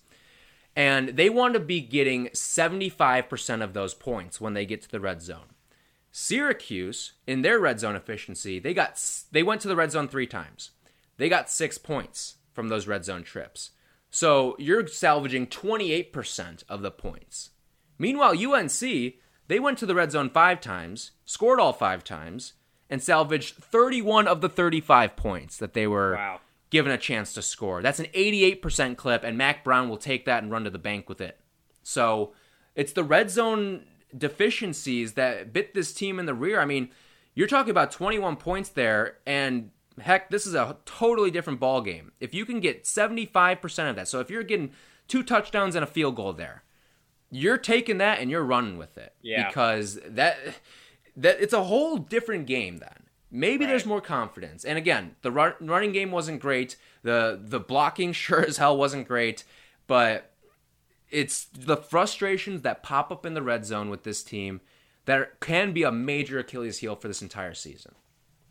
And 0.76 1.15
they 1.15 1.30
want 1.30 1.54
to 1.54 1.62
be 1.62 1.80
getting 1.80 2.28
75% 2.34 3.63
of 3.63 3.72
those 3.72 3.93
points 3.93 4.41
when 4.41 4.56
they 4.56 4.65
get 4.65 4.82
to 4.82 4.91
the 4.91 5.00
red 5.00 5.22
zone. 5.22 5.56
Syracuse, 6.12 7.13
in 7.26 7.43
their 7.43 7.62
red 7.62 7.80
zone 7.80 7.95
efficiency, 7.95 8.60
they 8.60 8.74
got 8.74 9.02
they 9.32 9.41
went 9.41 9.62
to 9.62 9.69
the 9.69 9.78
red 9.78 9.91
zone 9.91 10.10
three 10.10 10.28
times. 10.28 10.72
They 11.15 11.30
got 11.30 11.50
six 11.50 11.78
points 11.78 12.36
from 12.52 12.67
those 12.67 12.88
red 12.88 13.06
zone 13.06 13.24
trips. 13.24 13.69
So 14.12 14.58
you're 14.60 14.86
salvaging 14.86 15.48
28% 15.48 16.63
of 16.67 16.82
the 16.82 16.91
points. 16.91 17.52
Meanwhile, 17.99 18.38
UNC, 18.39 18.79
they 19.49 19.59
went 19.59 19.77
to 19.77 19.85
the 19.85 19.93
red 19.93 20.12
zone 20.12 20.29
five 20.29 20.62
times, 20.62 21.12
scored 21.25 21.59
all 21.59 21.73
five 21.73 22.03
times, 22.03 22.53
and 22.89 23.03
salvaged 23.03 23.55
31 23.55 24.27
of 24.27 24.41
the 24.41 24.49
35 24.49 25.15
points 25.15 25.57
that 25.57 25.73
they 25.73 25.85
were 25.85 26.15
wow. 26.15 26.39
given 26.69 26.91
a 26.91 26.97
chance 26.97 27.33
to 27.33 27.41
score. 27.41 27.81
That's 27.81 27.99
an 27.99 28.07
88% 28.15 28.97
clip, 28.97 29.23
and 29.23 29.38
Mack 29.38 29.63
Brown 29.63 29.89
will 29.89 29.97
take 29.97 30.25
that 30.25 30.41
and 30.41 30.51
run 30.51 30.63
to 30.63 30.69
the 30.69 30.79
bank 30.79 31.09
with 31.09 31.21
it. 31.21 31.39
So 31.83 32.33
it's 32.73 32.93
the 32.93 33.03
red 33.03 33.29
zone 33.29 33.85
deficiencies 34.17 35.13
that 35.13 35.53
bit 35.53 35.73
this 35.73 35.93
team 35.93 36.17
in 36.17 36.25
the 36.25 36.33
rear. 36.33 36.59
I 36.59 36.65
mean, 36.65 36.89
you're 37.35 37.47
talking 37.47 37.71
about 37.71 37.91
21 37.91 38.38
points 38.38 38.69
there, 38.69 39.17
and 39.25 39.71
heck, 39.99 40.29
this 40.29 40.47
is 40.47 40.55
a 40.55 40.77
totally 40.85 41.31
different 41.31 41.59
ball 41.59 41.81
game. 41.81 42.12
If 42.19 42.33
you 42.33 42.45
can 42.45 42.59
get 42.59 42.85
75% 42.85 43.89
of 43.89 43.95
that, 43.97 44.07
so 44.07 44.19
if 44.19 44.29
you're 44.29 44.43
getting 44.43 44.71
two 45.07 45.23
touchdowns 45.23 45.75
and 45.75 45.83
a 45.83 45.88
field 45.88 46.15
goal 46.15 46.33
there, 46.33 46.63
you're 47.32 47.58
taking 47.58 48.00
that 48.00 48.20
and 48.20 48.30
you're 48.30 48.44
running 48.44 48.78
with 48.78 48.98
it. 48.98 49.13
Yeah. 49.22 49.48
Because 49.48 50.00
that 50.08 50.38
that 51.15 51.42
it's 51.42 51.54
a 51.54 51.63
whole 51.63 51.98
different 51.98 52.48
game 52.48 52.78
then. 52.78 53.04
Maybe 53.32 53.65
right. 53.65 53.70
there's 53.70 53.86
more 53.86 54.02
confidence. 54.02 54.65
And 54.65 54.78
again, 54.78 55.15
the 55.22 55.32
run, 55.32 55.54
running 55.62 55.92
game 55.92 56.12
wasn't 56.12 56.42
great. 56.42 56.76
The 57.04 57.39
the 57.42 57.60
blocking 57.60 58.13
sure 58.13 58.42
as 58.42 58.58
hell 58.58 58.78
wasn't 58.78 59.08
great, 59.08 59.44
but 59.88 60.32
it's 61.10 61.46
the 61.46 61.78
frustrations 61.78 62.62
that 62.62 62.84
pop 62.84 63.12
up 63.12 63.26
in 63.26 63.34
the 63.34 63.42
red 63.42 63.65
zone 63.65 63.89
with 63.89 64.04
this 64.04 64.24
team 64.24 64.62
that 65.06 65.39
can 65.39 65.74
be 65.74 65.84
a 65.84 65.92
major 65.92 66.38
Achilles 66.39 66.80
heel 66.80 66.96
for 66.96 67.08
this 67.08 67.22
entire 67.22 67.56
season. 67.56 67.96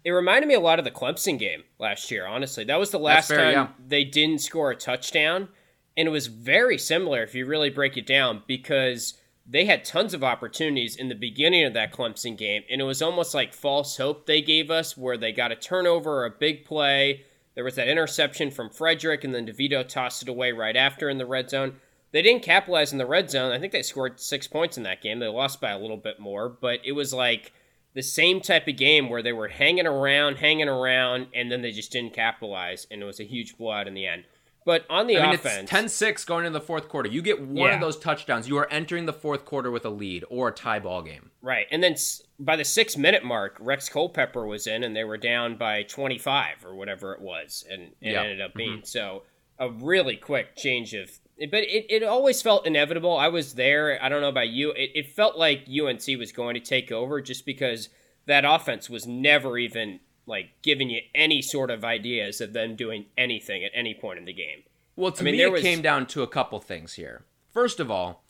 It 0.04 0.10
reminded 0.10 0.48
me 0.48 0.54
a 0.54 0.60
lot 0.60 0.78
of 0.78 0.84
the 0.84 0.90
Clemson 0.90 1.38
game 1.38 1.64
last 1.78 2.10
year, 2.10 2.26
honestly. 2.26 2.64
That 2.64 2.78
was 2.78 2.90
the 2.90 2.98
last 2.98 3.28
fair, 3.28 3.38
time 3.38 3.52
yeah. 3.52 3.68
they 3.86 4.04
didn't 4.04 4.40
score 4.40 4.70
a 4.70 4.76
touchdown. 4.76 5.48
And 5.98 6.06
it 6.06 6.12
was 6.12 6.28
very 6.28 6.78
similar 6.78 7.24
if 7.24 7.34
you 7.34 7.44
really 7.44 7.70
break 7.70 7.96
it 7.96 8.06
down 8.06 8.44
because 8.46 9.14
they 9.44 9.64
had 9.64 9.84
tons 9.84 10.14
of 10.14 10.22
opportunities 10.22 10.94
in 10.94 11.08
the 11.08 11.14
beginning 11.16 11.64
of 11.64 11.74
that 11.74 11.92
Clemson 11.92 12.38
game. 12.38 12.62
And 12.70 12.80
it 12.80 12.84
was 12.84 13.02
almost 13.02 13.34
like 13.34 13.52
false 13.52 13.96
hope 13.96 14.24
they 14.24 14.40
gave 14.40 14.70
us 14.70 14.96
where 14.96 15.16
they 15.16 15.32
got 15.32 15.50
a 15.50 15.56
turnover 15.56 16.20
or 16.20 16.26
a 16.26 16.30
big 16.30 16.64
play. 16.64 17.24
There 17.56 17.64
was 17.64 17.74
that 17.74 17.88
interception 17.88 18.52
from 18.52 18.70
Fredrick, 18.70 19.24
and 19.24 19.34
then 19.34 19.44
DeVito 19.44 19.88
tossed 19.88 20.22
it 20.22 20.28
away 20.28 20.52
right 20.52 20.76
after 20.76 21.08
in 21.08 21.18
the 21.18 21.26
red 21.26 21.50
zone. 21.50 21.80
They 22.12 22.22
didn't 22.22 22.44
capitalize 22.44 22.92
in 22.92 22.98
the 22.98 23.04
red 23.04 23.28
zone. 23.28 23.50
I 23.50 23.58
think 23.58 23.72
they 23.72 23.82
scored 23.82 24.20
six 24.20 24.46
points 24.46 24.76
in 24.76 24.84
that 24.84 25.02
game. 25.02 25.18
They 25.18 25.26
lost 25.26 25.60
by 25.60 25.72
a 25.72 25.78
little 25.80 25.96
bit 25.96 26.20
more, 26.20 26.48
but 26.48 26.78
it 26.84 26.92
was 26.92 27.12
like 27.12 27.52
the 27.94 28.02
same 28.02 28.40
type 28.40 28.68
of 28.68 28.76
game 28.76 29.08
where 29.08 29.22
they 29.22 29.32
were 29.32 29.48
hanging 29.48 29.86
around, 29.86 30.36
hanging 30.36 30.68
around, 30.68 31.26
and 31.34 31.50
then 31.50 31.62
they 31.62 31.72
just 31.72 31.90
didn't 31.90 32.14
capitalize, 32.14 32.86
and 32.88 33.02
it 33.02 33.06
was 33.06 33.18
a 33.18 33.24
huge 33.24 33.58
blowout 33.58 33.88
in 33.88 33.94
the 33.94 34.06
end. 34.06 34.22
But 34.64 34.84
on 34.90 35.06
the 35.06 35.18
I 35.18 35.26
mean, 35.26 35.34
offense, 35.36 35.70
10-6 35.70 36.26
going 36.26 36.44
into 36.44 36.58
the 36.58 36.64
fourth 36.64 36.88
quarter. 36.88 37.08
You 37.08 37.22
get 37.22 37.40
one 37.40 37.70
yeah. 37.70 37.74
of 37.76 37.80
those 37.80 37.98
touchdowns, 37.98 38.48
you 38.48 38.58
are 38.58 38.68
entering 38.70 39.06
the 39.06 39.14
fourth 39.14 39.46
quarter 39.46 39.70
with 39.70 39.86
a 39.86 39.90
lead 39.90 40.24
or 40.28 40.48
a 40.48 40.52
tie 40.52 40.78
ball 40.78 41.02
game. 41.02 41.30
Right, 41.40 41.66
and 41.70 41.82
then 41.82 41.96
by 42.38 42.56
the 42.56 42.64
six 42.64 42.96
minute 42.96 43.24
mark, 43.24 43.56
Rex 43.60 43.88
Culpepper 43.88 44.46
was 44.46 44.66
in, 44.66 44.84
and 44.84 44.94
they 44.94 45.04
were 45.04 45.16
down 45.16 45.56
by 45.56 45.84
twenty 45.84 46.18
five 46.18 46.64
or 46.64 46.74
whatever 46.74 47.14
it 47.14 47.20
was, 47.20 47.64
and 47.70 47.92
it 48.00 48.12
yep. 48.12 48.24
ended 48.24 48.40
up 48.40 48.54
being 48.54 48.78
mm-hmm. 48.78 48.84
so 48.84 49.22
a 49.58 49.70
really 49.70 50.16
quick 50.16 50.56
change 50.56 50.94
of 50.94 51.10
but 51.38 51.62
it, 51.62 51.86
it 51.88 52.02
always 52.02 52.42
felt 52.42 52.66
inevitable. 52.66 53.16
I 53.16 53.28
was 53.28 53.54
there. 53.54 54.02
I 54.02 54.08
don't 54.08 54.20
know 54.20 54.28
about 54.28 54.48
you. 54.48 54.72
It, 54.72 54.90
it 54.94 55.12
felt 55.12 55.36
like 55.36 55.68
UNC 55.68 56.18
was 56.18 56.32
going 56.32 56.54
to 56.54 56.60
take 56.60 56.90
over 56.90 57.20
just 57.20 57.46
because 57.46 57.88
that 58.26 58.44
offense 58.44 58.90
was 58.90 59.06
never 59.06 59.56
even 59.56 60.00
like 60.28 60.50
giving 60.62 60.90
you 60.90 61.00
any 61.14 61.42
sort 61.42 61.70
of 61.70 61.84
ideas 61.84 62.40
of 62.40 62.52
them 62.52 62.76
doing 62.76 63.06
anything 63.16 63.64
at 63.64 63.72
any 63.74 63.94
point 63.94 64.18
in 64.18 64.24
the 64.24 64.32
game. 64.32 64.62
Well, 64.94 65.12
to 65.12 65.22
I 65.22 65.24
mean, 65.24 65.36
me, 65.36 65.42
it 65.42 65.52
was... 65.52 65.62
came 65.62 65.82
down 65.82 66.06
to 66.06 66.22
a 66.22 66.26
couple 66.26 66.60
things 66.60 66.94
here. 66.94 67.24
First 67.52 67.80
of 67.80 67.90
all, 67.90 68.24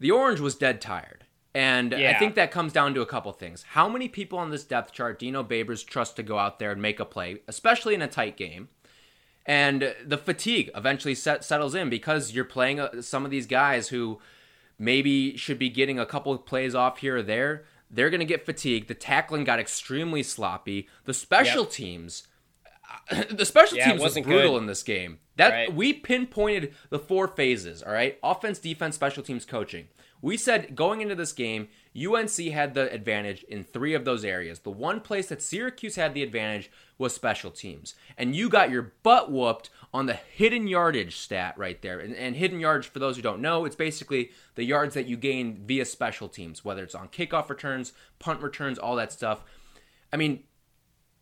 the 0.00 0.10
Orange 0.10 0.40
was 0.40 0.54
dead 0.56 0.80
tired. 0.80 1.24
And 1.56 1.92
yeah. 1.92 2.10
I 2.10 2.18
think 2.18 2.34
that 2.34 2.50
comes 2.50 2.72
down 2.72 2.94
to 2.94 3.00
a 3.00 3.06
couple 3.06 3.32
things. 3.32 3.62
How 3.62 3.88
many 3.88 4.08
people 4.08 4.40
on 4.40 4.50
this 4.50 4.64
depth 4.64 4.92
chart 4.92 5.20
Dino 5.20 5.44
Babers 5.44 5.86
trust 5.86 6.16
to 6.16 6.24
go 6.24 6.36
out 6.36 6.58
there 6.58 6.72
and 6.72 6.82
make 6.82 6.98
a 6.98 7.04
play, 7.04 7.42
especially 7.46 7.94
in 7.94 8.02
a 8.02 8.08
tight 8.08 8.36
game? 8.36 8.68
and 9.46 9.94
the 10.04 10.16
fatigue 10.16 10.70
eventually 10.74 11.14
set, 11.14 11.44
settles 11.44 11.74
in 11.74 11.90
because 11.90 12.32
you're 12.32 12.44
playing 12.44 12.80
uh, 12.80 13.02
some 13.02 13.24
of 13.24 13.30
these 13.30 13.46
guys 13.46 13.88
who 13.88 14.18
maybe 14.78 15.36
should 15.36 15.58
be 15.58 15.68
getting 15.68 15.98
a 15.98 16.06
couple 16.06 16.32
of 16.32 16.46
plays 16.46 16.74
off 16.74 16.98
here 16.98 17.18
or 17.18 17.22
there. 17.22 17.64
They're 17.90 18.10
going 18.10 18.20
to 18.20 18.26
get 18.26 18.46
fatigued. 18.46 18.88
The 18.88 18.94
tackling 18.94 19.44
got 19.44 19.60
extremely 19.60 20.22
sloppy. 20.22 20.88
The 21.04 21.14
special 21.14 21.62
yep. 21.62 21.70
teams, 21.70 22.24
uh, 23.10 23.24
the 23.30 23.44
special 23.44 23.78
yeah, 23.78 23.90
teams 23.90 24.02
was 24.02 24.14
brutal 24.14 24.52
good. 24.52 24.58
in 24.58 24.66
this 24.66 24.82
game. 24.82 25.18
That 25.36 25.50
right. 25.50 25.74
we 25.74 25.92
pinpointed 25.92 26.74
the 26.90 26.98
four 26.98 27.28
phases. 27.28 27.82
All 27.82 27.92
right, 27.92 28.18
offense, 28.22 28.58
defense, 28.58 28.94
special 28.94 29.22
teams, 29.22 29.44
coaching. 29.44 29.88
We 30.22 30.36
said 30.36 30.74
going 30.74 31.00
into 31.00 31.14
this 31.14 31.32
game, 31.32 31.68
UNC 31.96 32.36
had 32.52 32.74
the 32.74 32.92
advantage 32.92 33.44
in 33.44 33.62
three 33.62 33.94
of 33.94 34.04
those 34.04 34.24
areas. 34.24 34.60
The 34.60 34.70
one 34.70 35.00
place 35.00 35.28
that 35.28 35.40
Syracuse 35.40 35.94
had 35.94 36.12
the 36.12 36.24
advantage 36.24 36.70
was 36.98 37.14
special 37.14 37.52
teams. 37.52 37.94
And 38.18 38.34
you 38.34 38.48
got 38.48 38.70
your 38.70 38.94
butt 39.02 39.30
whooped 39.30 39.70
on 39.92 40.06
the 40.06 40.14
hidden 40.14 40.66
yardage 40.66 41.16
stat 41.16 41.54
right 41.56 41.80
there. 41.82 42.00
And, 42.00 42.14
and, 42.14 42.34
hidden 42.34 42.58
yards, 42.58 42.86
for 42.86 42.98
those 42.98 43.14
who 43.14 43.22
don't 43.22 43.40
know, 43.40 43.64
it's 43.64 43.76
basically 43.76 44.32
the 44.56 44.64
yards 44.64 44.94
that 44.94 45.06
you 45.06 45.16
gain 45.16 45.62
via 45.66 45.84
special 45.84 46.28
teams, 46.28 46.64
whether 46.64 46.82
it's 46.82 46.96
on 46.96 47.08
kickoff 47.08 47.48
returns, 47.48 47.92
punt 48.18 48.42
returns, 48.42 48.78
all 48.78 48.96
that 48.96 49.12
stuff. 49.12 49.44
I 50.12 50.16
mean, 50.16 50.42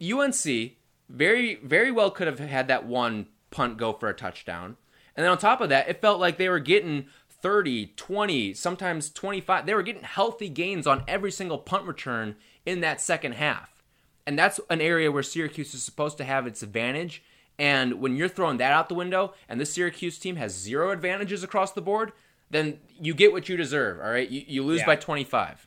UNC 0.03 0.73
very, 1.09 1.57
very 1.57 1.91
well 1.91 2.11
could 2.11 2.27
have 2.27 2.39
had 2.39 2.69
that 2.69 2.87
one 2.87 3.27
punt 3.51 3.77
go 3.77 3.93
for 3.93 4.09
a 4.09 4.15
touchdown. 4.15 4.77
And 5.15 5.25
then 5.25 5.31
on 5.31 5.39
top 5.39 5.61
of 5.61 5.69
that, 5.69 5.89
it 5.89 6.01
felt 6.01 6.21
like 6.21 6.39
they 6.39 6.49
were 6.49 6.59
getting 6.59 7.07
30, 7.43 7.93
20, 7.97 8.55
sometimes 8.55 9.11
25. 9.11 9.67
They 9.67 9.75
were 9.75 9.83
getting 9.83 10.05
healthy 10.05 10.49
gains 10.49 10.87
on 10.87 11.05
every 11.09 11.33
single 11.33 11.59
punt 11.59 11.87
return 11.87 12.37
in 12.65 12.81
that 12.81 13.01
second 13.01 13.33
half. 13.33 13.83
And 14.27 14.39
that's 14.39 14.61
an 14.71 14.81
area 14.81 15.11
where 15.11 15.23
Syracuse 15.23 15.75
is 15.75 15.83
supposed 15.83 16.17
to 16.19 16.25
have 16.25 16.47
its 16.47 16.63
advantage. 16.63 17.23
And 17.59 18.01
when 18.01 18.17
you're 18.17 18.29
throwing 18.29 18.59
that 18.59 18.73
out 18.73 18.89
the 18.89 18.95
window 18.95 19.35
and 19.49 19.61
this 19.61 19.73
Syracuse 19.73 20.19
team 20.19 20.37
has 20.37 20.55
zero 20.55 20.91
advantages 20.91 21.43
across 21.43 21.73
the 21.73 21.83
board, 21.83 22.13
then 22.51 22.79
you 23.01 23.15
get 23.15 23.33
what 23.33 23.49
you 23.49 23.57
deserve, 23.57 23.99
all 23.99 24.11
right? 24.11 24.29
You, 24.29 24.45
you 24.47 24.63
lose 24.63 24.81
yeah. 24.81 24.87
by 24.87 24.97
25. 24.97 25.67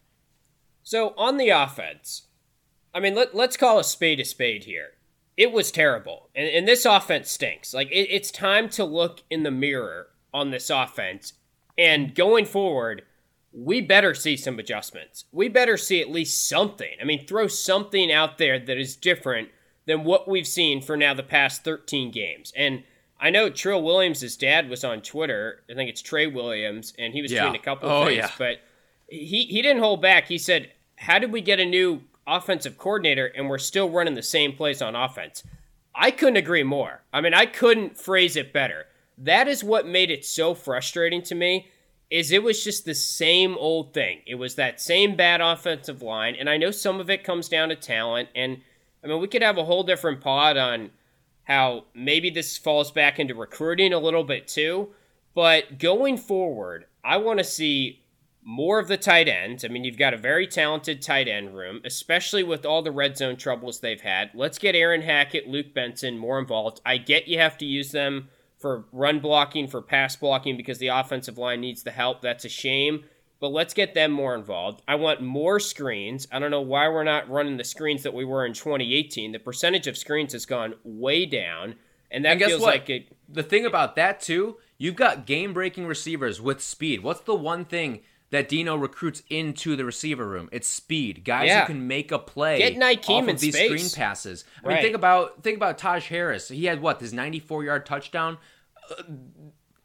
So 0.84 1.14
on 1.18 1.38
the 1.38 1.50
offense, 1.50 2.28
I 2.94 3.00
mean, 3.02 3.16
let, 3.16 3.36
let's 3.36 3.58
call 3.58 3.80
a 3.80 3.84
spade 3.84 4.20
a 4.20 4.26
spade 4.26 4.64
here. 4.64 4.92
It 5.36 5.52
was 5.52 5.72
terrible. 5.72 6.30
And, 6.34 6.48
and 6.48 6.68
this 6.68 6.86
offense 6.86 7.30
stinks. 7.30 7.74
Like, 7.74 7.92
it, 7.92 8.08
it's 8.10 8.32
time 8.32 8.70
to 8.70 8.86
look 8.86 9.24
in 9.30 9.44
the 9.44 9.52
mirror 9.52 10.08
on 10.34 10.52
this 10.52 10.70
offense 10.70 11.34
and 11.78 12.16
going 12.16 12.46
forward, 12.46 13.04
we 13.52 13.82
better 13.82 14.14
see 14.14 14.36
some 14.36 14.60
adjustments. 14.60 15.26
We 15.32 15.48
better 15.48 15.78
see 15.78 16.02
at 16.02 16.10
least 16.10 16.48
something. 16.48 16.92
I 17.02 17.06
mean, 17.06 17.26
throw 17.26 17.48
something 17.48 18.12
out 18.12 18.38
there 18.38 18.60
that 18.60 18.78
is 18.78 18.96
different 18.96 19.50
than 19.86 20.04
what 20.04 20.28
we've 20.28 20.48
seen 20.48 20.82
for 20.82 20.98
now 20.98 21.14
the 21.14 21.24
past 21.24 21.64
13 21.64 22.12
games. 22.12 22.52
And 22.56 22.84
I 23.20 23.30
know 23.30 23.50
Trill 23.50 23.82
Williams' 23.82 24.36
dad 24.36 24.70
was 24.70 24.84
on 24.84 25.02
Twitter. 25.02 25.64
I 25.70 25.74
think 25.74 25.90
it's 25.90 26.02
Trey 26.02 26.28
Williams, 26.28 26.94
and 27.00 27.14
he 27.14 27.22
was 27.22 27.32
yeah. 27.32 27.46
tweeting 27.46 27.56
a 27.56 27.60
couple 27.60 27.90
of 27.90 28.04
oh, 28.04 28.06
things. 28.08 28.18
Yeah. 28.18 28.32
But 28.38 28.60
he, 29.08 29.46
he 29.46 29.62
didn't 29.62 29.82
hold 29.82 30.02
back. 30.02 30.28
He 30.28 30.38
said, 30.38 30.72
How 30.98 31.20
did 31.20 31.32
we 31.32 31.42
get 31.42 31.60
a 31.60 31.66
new 31.66 32.02
offensive 32.28 32.78
coordinator 32.78 33.28
and 33.28 33.50
we're 33.50 33.58
still 33.60 33.90
running 33.90 34.16
the 34.16 34.24
same 34.24 34.54
plays 34.54 34.82
on 34.82 34.96
offense? 34.96 35.44
I 35.94 36.12
couldn't 36.12 36.38
agree 36.38 36.64
more. 36.64 37.04
I 37.14 37.22
mean, 37.22 37.34
I 37.34 37.46
couldn't 37.46 37.98
phrase 37.98 38.36
it 38.36 38.52
better 38.52 38.86
that 39.18 39.48
is 39.48 39.64
what 39.64 39.88
made 39.88 40.12
it 40.12 40.26
so 40.26 40.54
frustrating 40.54 41.22
to 41.24 41.36
me 41.36 41.68
is 42.12 42.32
it 42.32 42.44
was 42.44 42.64
just 42.64 42.86
the 42.86 42.94
same 42.94 43.56
old 43.58 43.94
thing. 43.94 44.22
It 44.28 44.36
was 44.36 44.56
that 44.56 44.80
same 44.80 45.16
bad 45.16 45.42
offensive 45.42 46.02
line 46.02 46.36
and 46.40 46.50
I 46.50 46.58
know 46.58 46.72
some 46.72 47.00
of 47.00 47.10
it 47.10 47.24
comes 47.24 47.50
down 47.50 47.70
to 47.70 47.76
talent 47.76 48.30
and 48.36 48.62
I 49.04 49.08
mean 49.08 49.22
we 49.22 49.28
could 49.28 49.42
have 49.42 49.58
a 49.58 49.66
whole 49.66 49.84
different 49.84 50.22
pod 50.22 50.58
on 50.58 50.92
how 51.46 51.86
maybe 51.94 52.30
this 52.30 52.58
falls 52.58 52.92
back 52.92 53.20
into 53.20 53.36
recruiting 53.36 53.94
a 53.94 54.00
little 54.00 54.24
bit 54.24 54.48
too, 54.48 54.90
But 55.34 55.80
going 55.80 56.18
forward, 56.18 56.86
I 57.04 57.18
want 57.18 57.40
to 57.40 57.44
see 57.44 58.02
more 58.44 58.80
of 58.80 58.88
the 58.88 58.98
tight 58.98 59.28
ends. 59.28 59.66
I 59.66 59.68
mean, 59.68 59.84
you've 59.84 59.98
got 59.98 60.14
a 60.14 60.18
very 60.18 60.48
talented 60.48 61.02
tight 61.02 61.28
end 61.28 61.56
room, 61.56 61.82
especially 61.84 62.44
with 62.44 62.66
all 62.66 62.82
the 62.82 62.92
red 62.92 63.18
zone 63.18 63.36
troubles 63.36 63.80
they've 63.80 64.02
had. 64.02 64.32
Let's 64.34 64.60
get 64.60 64.76
Aaron 64.76 65.02
Hackett, 65.02 65.48
Luke 65.48 65.74
Benson 65.74 66.18
more 66.18 66.40
involved. 66.40 66.80
I 66.86 66.98
get 66.98 67.28
you 67.28 67.40
have 67.40 67.58
to 67.60 67.66
use 67.66 67.92
them 67.92 68.30
for 68.66 68.84
run 68.92 69.20
blocking, 69.20 69.68
for 69.68 69.80
pass 69.80 70.16
blocking, 70.16 70.58
because 70.58 70.80
the 70.80 70.88
offensive 70.88 71.38
line 71.38 71.62
needs 71.62 71.84
the 71.84 71.92
help. 71.92 72.20
That's 72.24 72.46
a 72.46 72.50
shame. 72.50 73.04
But 73.40 73.50
let's 73.50 73.76
get 73.76 73.94
them 73.94 74.12
more 74.12 74.34
involved. 74.34 74.82
I 74.88 74.96
want 74.96 75.22
more 75.22 75.60
screens. 75.60 76.28
I 76.32 76.40
don't 76.40 76.50
know 76.50 76.62
why 76.62 76.88
we're 76.90 77.04
not 77.04 77.30
running 77.30 77.58
the 77.58 77.64
screens 77.64 78.02
that 78.02 78.14
we 78.16 78.26
were 78.26 78.44
in 78.44 78.54
2018. 78.54 79.34
The 79.34 79.38
percentage 79.40 79.86
of 79.86 79.96
screens 79.98 80.34
has 80.34 80.48
gone 80.48 80.74
way 80.84 81.28
down. 81.28 81.76
And 82.10 82.26
that 82.26 82.32
And 82.32 82.40
guess 82.40 82.50
feels 82.50 82.62
what? 82.62 82.74
like 82.74 82.90
it. 82.90 83.16
The 83.30 83.44
thing 83.44 83.68
about 83.68 83.96
that 83.98 84.20
too, 84.20 84.58
you've 84.80 84.96
got 84.96 85.28
game-breaking 85.28 85.86
receivers 85.86 86.42
with 86.42 86.60
speed. 86.60 87.04
What's 87.04 87.20
the 87.22 87.36
one 87.36 87.66
thing 87.66 88.00
that 88.32 88.50
Dino 88.50 88.76
recruits 88.76 89.22
into 89.30 89.76
the 89.76 89.86
receiver 89.86 90.28
room? 90.28 90.50
It's 90.52 90.68
speed. 90.68 91.24
Guys 91.24 91.48
Yeah. 91.48 91.62
who 91.62 91.74
can 91.74 91.88
make 91.88 92.12
a 92.12 92.18
play 92.18 92.58
Get 92.58 92.76
Nykeem 92.78 93.10
off 93.10 93.24
in 93.26 93.36
of 93.36 93.40
these 93.42 93.54
space. 93.54 93.68
screen 93.70 93.90
passes. 94.04 94.44
I 94.64 94.70
mean, 94.70 94.82
think 94.82 94.96
about 94.96 95.44
think 95.44 95.58
about 95.58 95.78
Taj 95.78 96.08
Harris. 96.08 96.48
He 96.48 96.66
had 96.66 96.82
what 96.82 97.00
his 97.00 97.14
94-yard 97.14 97.86
touchdown 97.86 98.36
uh, 98.36 98.38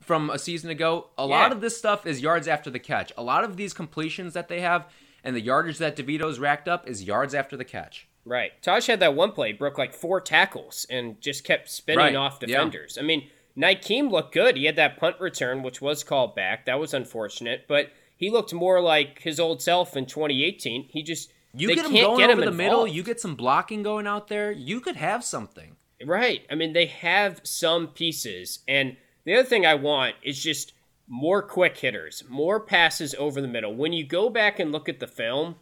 from 0.00 0.30
a 0.30 0.38
season 0.38 0.70
ago. 0.70 1.08
A 1.18 1.26
lot 1.26 1.52
of 1.52 1.60
this 1.60 1.76
stuff 1.76 2.06
is 2.06 2.20
yards 2.20 2.48
after 2.48 2.70
the 2.70 2.78
catch. 2.78 3.12
A 3.16 3.22
lot 3.22 3.44
of 3.44 3.56
these 3.56 3.72
completions 3.72 4.34
that 4.34 4.48
they 4.48 4.60
have 4.60 4.86
and 5.22 5.36
the 5.36 5.40
yardage 5.40 5.78
that 5.78 5.96
DeVito's 5.96 6.38
racked 6.38 6.68
up 6.68 6.88
is 6.88 7.04
yards 7.04 7.34
after 7.34 7.56
the 7.56 7.64
catch. 7.64 8.08
Right. 8.24 8.52
Taj 8.62 8.86
had 8.86 9.00
that 9.00 9.14
one 9.14 9.32
play, 9.32 9.52
broke 9.52 9.78
like 9.78 9.92
four 9.94 10.20
tackles 10.20 10.86
and 10.90 11.20
just 11.20 11.44
kept 11.44 11.68
spinning 11.70 11.98
Right. 12.06 12.14
off 12.16 12.38
Yeah. 12.40 12.46
defenders. 12.48 12.98
I 12.98 13.02
mean, 13.02 13.28
Nykeem 13.56 14.10
looked 14.10 14.32
good. 14.32 14.56
He 14.56 14.64
had 14.64 14.76
that 14.76 14.96
punt 14.98 15.16
return, 15.20 15.62
which 15.62 15.80
was 15.82 16.04
called 16.04 16.34
back. 16.34 16.64
That 16.66 16.78
was 16.78 16.94
unfortunate, 16.94 17.66
but 17.68 17.90
he 18.16 18.30
looked 18.30 18.52
more 18.54 18.80
like 18.80 19.20
his 19.20 19.38
old 19.40 19.60
self 19.62 19.96
in 19.96 20.06
2018. 20.06 20.84
He 20.90 21.02
just 21.02 21.32
You 21.54 21.68
get 21.68 21.78
him 21.84 21.92
going 21.92 22.18
get 22.18 22.30
over 22.30 22.42
him 22.42 22.46
the 22.46 22.52
middle, 22.56 22.86
you 22.86 23.02
get 23.02 23.20
some 23.20 23.34
blocking 23.34 23.82
going 23.82 24.06
out 24.06 24.28
there, 24.28 24.52
you 24.52 24.80
could 24.80 24.96
have 24.96 25.24
something. 25.24 25.76
Right. 26.04 26.46
I 26.50 26.54
mean, 26.54 26.72
they 26.72 26.86
have 26.86 27.40
some 27.44 27.88
pieces. 27.88 28.60
And 28.66 28.96
the 29.24 29.34
other 29.34 29.48
thing 29.48 29.66
I 29.66 29.74
want 29.74 30.16
is 30.22 30.42
just 30.42 30.72
more 31.06 31.42
quick 31.42 31.76
hitters, 31.76 32.24
more 32.28 32.60
passes 32.60 33.14
over 33.18 33.40
the 33.40 33.48
middle. 33.48 33.74
When 33.74 33.92
you 33.92 34.06
go 34.06 34.30
back 34.30 34.58
and 34.58 34.72
look 34.72 34.88
at 34.88 35.00
the 35.00 35.06
film, 35.06 35.56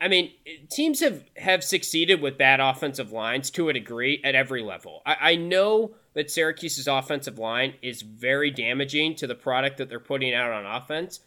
I 0.00 0.08
mean, 0.08 0.32
teams 0.70 1.00
have, 1.00 1.24
have 1.36 1.64
succeeded 1.64 2.20
with 2.20 2.38
bad 2.38 2.60
offensive 2.60 3.12
lines 3.12 3.50
to 3.50 3.68
a 3.68 3.72
degree 3.72 4.20
at 4.24 4.34
every 4.34 4.62
level. 4.62 5.02
I, 5.06 5.16
I 5.20 5.36
know 5.36 5.94
that 6.14 6.30
Syracuse's 6.30 6.86
offensive 6.86 7.38
line 7.38 7.74
is 7.82 8.02
very 8.02 8.50
damaging 8.50 9.16
to 9.16 9.26
the 9.26 9.34
product 9.34 9.78
that 9.78 9.88
they're 9.88 10.00
putting 10.00 10.34
out 10.34 10.52
on 10.52 10.64
offense, 10.64 11.20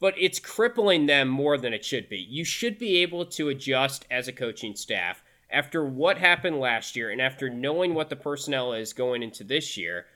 but 0.00 0.14
it's 0.18 0.38
crippling 0.38 1.06
them 1.06 1.28
more 1.28 1.56
than 1.56 1.72
it 1.72 1.84
should 1.84 2.08
be. 2.08 2.18
You 2.18 2.44
should 2.44 2.78
be 2.78 2.98
able 2.98 3.24
to 3.26 3.48
adjust 3.48 4.04
as 4.10 4.28
a 4.28 4.32
coaching 4.32 4.74
staff 4.76 5.22
after 5.50 5.84
what 5.84 6.18
happened 6.18 6.58
last 6.58 6.96
year 6.96 7.10
and 7.10 7.20
after 7.20 7.48
knowing 7.48 7.94
what 7.94 8.10
the 8.10 8.16
personnel 8.16 8.72
is 8.72 8.92
going 8.92 9.22
into 9.22 9.44
this 9.44 9.76
year. 9.76 10.06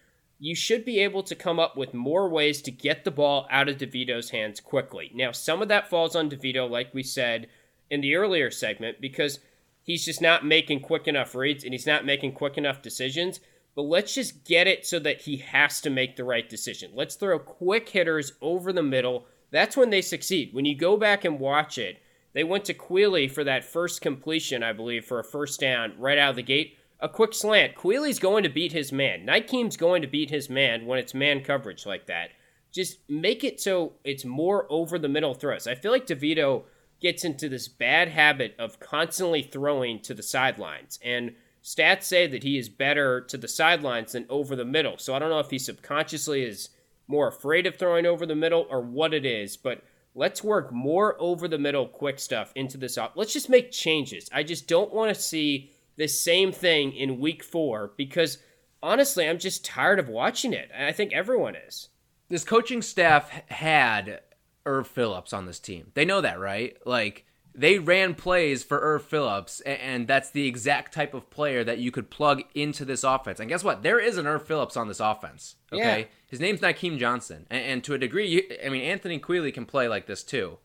You 0.41 0.55
should 0.55 0.85
be 0.85 1.01
able 1.01 1.25
to 1.25 1.35
come 1.35 1.59
up 1.59 1.77
with 1.77 1.95
more 1.95 2.29
ways 2.29 2.62
to 2.62 2.71
get 2.71 3.05
the 3.05 3.11
ball 3.11 3.49
out 3.51 3.69
of 3.69 3.79
DeVito's 3.79 4.31
hands 4.31 4.61
quickly. 4.61 5.11
Now, 5.12 5.33
some 5.33 5.62
of 5.62 5.69
that 5.69 5.91
falls 5.91 6.14
on 6.14 6.31
DeVito, 6.31 6.71
like 6.71 6.95
we 6.95 7.03
said 7.03 7.49
in 7.91 8.01
the 8.01 8.14
earlier 8.14 8.51
segment, 8.51 9.01
because 9.01 9.41
he's 9.83 10.05
just 10.05 10.23
not 10.23 10.47
making 10.47 10.81
quick 10.81 11.09
enough 11.09 11.35
reads 11.35 11.64
and 11.64 11.73
he's 11.73 11.87
not 11.87 12.07
making 12.07 12.33
quick 12.33 12.57
enough 12.57 12.83
decisions. 12.83 13.41
But 13.75 13.83
let's 13.83 14.14
just 14.14 14.45
get 14.45 14.67
it 14.67 14.87
so 14.87 14.99
that 15.01 15.23
he 15.23 15.37
has 15.37 15.81
to 15.83 15.91
make 15.91 16.17
the 16.17 16.25
right 16.25 16.49
decision. 16.49 16.91
Let's 16.95 17.14
throw 17.14 17.38
quick 17.38 17.88
hitters 17.88 18.33
over 18.41 18.73
the 18.73 18.83
middle. 18.83 19.27
That's 19.51 19.77
when 19.77 19.91
they 19.91 20.03
succeed. 20.03 20.53
When 20.53 20.64
you 20.64 20.77
go 20.77 20.97
back 20.97 21.25
and 21.25 21.38
watch 21.41 21.79
it, 21.79 22.03
they 22.38 22.44
went 22.44 22.64
to 22.66 22.72
Queeley 22.72 23.29
for 23.29 23.42
that 23.42 23.64
first 23.64 24.01
completion, 24.01 24.62
I 24.62 24.72
believe, 24.72 25.05
for 25.05 25.18
a 25.18 25.24
first 25.24 25.59
down 25.59 25.94
right 25.98 26.16
out 26.16 26.31
of 26.31 26.37
the 26.37 26.42
gate. 26.44 26.79
A 27.01 27.09
quick 27.09 27.35
slant. 27.35 27.74
Queeley's 27.74 28.20
going 28.20 28.44
to 28.44 28.48
beat 28.48 28.70
his 28.70 28.92
man. 28.92 29.27
Nykeem's 29.27 29.77
going 29.77 30.03
to 30.03 30.09
beat 30.09 30.31
his 30.31 30.48
man 30.48 30.87
when 30.87 31.01
it's 31.01 31.14
man 31.14 31.42
coverage 31.42 31.85
like 31.85 32.07
that. 32.07 32.31
Just 32.72 32.98
make 33.09 33.42
it 33.42 33.61
so 33.61 33.94
it's 34.05 34.24
more 34.24 34.68
over 34.70 35.01
the 35.01 35.09
middle 35.09 35.35
throws. 35.35 35.66
I 35.66 35.74
feel 35.74 35.90
like 35.90 36.07
DeVito 36.07 36.62
gets 37.01 37.24
into 37.24 37.48
this 37.48 37.66
bad 37.66 38.07
habit 38.07 38.55
of 38.57 38.79
constantly 38.79 39.42
throwing 39.42 39.98
to 40.03 40.14
the 40.14 40.22
sidelines. 40.22 41.01
And 41.05 41.35
stats 41.61 42.05
say 42.05 42.29
that 42.29 42.44
he 42.44 42.57
is 42.57 42.68
better 42.68 43.20
to 43.20 43.37
the 43.37 43.48
sidelines 43.48 44.12
than 44.12 44.27
over 44.31 44.55
the 44.55 44.64
middle. 44.64 44.96
So 44.96 45.12
I 45.12 45.18
don't 45.18 45.31
know 45.31 45.40
if 45.40 45.51
he 45.51 45.59
subconsciously 45.59 46.44
is 46.44 46.68
more 47.09 47.27
afraid 47.27 47.66
of 47.66 47.74
throwing 47.74 48.07
over 48.07 48.24
the 48.24 48.37
middle 48.37 48.64
or 48.70 48.81
what 48.81 49.12
it 49.12 49.27
is, 49.27 49.57
but 49.57 49.83
let's 50.19 50.43
work 50.43 50.73
more 50.73 51.17
over 51.21 51.47
the 51.47 51.57
middle 51.59 51.87
quick 51.87 52.19
stuff 52.19 52.51
into 52.57 52.77
this 52.77 52.99
op. 52.99 53.13
Let's 53.15 53.33
just 53.33 53.49
make 53.49 53.71
changes. 53.71 54.29
I 54.33 54.43
just 54.43 54.67
don't 54.67 54.93
want 54.93 55.15
to 55.15 55.21
see 55.21 55.71
the 55.97 56.09
same 56.09 56.51
thing 56.51 56.93
in 56.93 57.21
week 57.21 57.45
4 57.45 57.93
because 57.97 58.39
honestly, 58.83 59.29
I'm 59.29 59.39
just 59.39 59.65
tired 59.65 60.01
of 60.01 60.09
watching 60.09 60.53
it. 60.53 60.71
I 60.77 60.91
think 60.91 61.13
everyone 61.13 61.55
is. 61.55 61.89
This 62.29 62.43
coaching 62.43 62.83
staff 62.83 63.31
had 63.49 64.21
Erv 64.67 64.87
Philips 64.87 65.33
on 65.33 65.47
this 65.47 65.61
team. 65.61 65.93
They 65.95 66.05
know 66.05 66.21
that, 66.21 66.41
right? 66.41 66.77
Like 66.85 67.25
they 67.59 67.79
ran 67.79 68.14
plays 68.14 68.62
for 68.62 68.81
Erv 68.81 69.03
Philips, 69.03 69.61
and 69.62 70.07
that's 70.07 70.31
the 70.31 70.47
exact 70.47 70.94
type 70.94 71.12
of 71.12 71.29
player 71.29 71.64
that 71.64 71.79
you 71.79 71.90
could 71.90 72.09
plug 72.09 72.42
into 72.55 72.85
this 72.85 73.03
offense. 73.05 73.40
And 73.40 73.49
guess 73.49 73.64
what? 73.64 73.83
There 73.83 73.99
is 73.99 74.16
an 74.16 74.27
Erv 74.27 74.42
Philips 74.47 74.77
on 74.77 74.87
this 74.88 75.01
offense. 75.01 75.57
Okay, 75.73 76.01
Yeah. 76.01 76.07
his 76.29 76.40
name's 76.40 76.61
Nykeem 76.61 76.99
Johnson, 76.99 77.47
and, 77.51 77.64
and 77.64 77.85
to 77.85 77.94
a 77.94 77.99
degree, 77.99 78.29
you, 78.29 78.42
I 78.64 78.68
mean 78.68 78.83
Anthony 78.83 79.18
Queeley 79.18 79.53
can 79.53 79.66
play 79.66 79.88
like 79.88 80.07
this 80.07 80.23
too. 80.23 80.59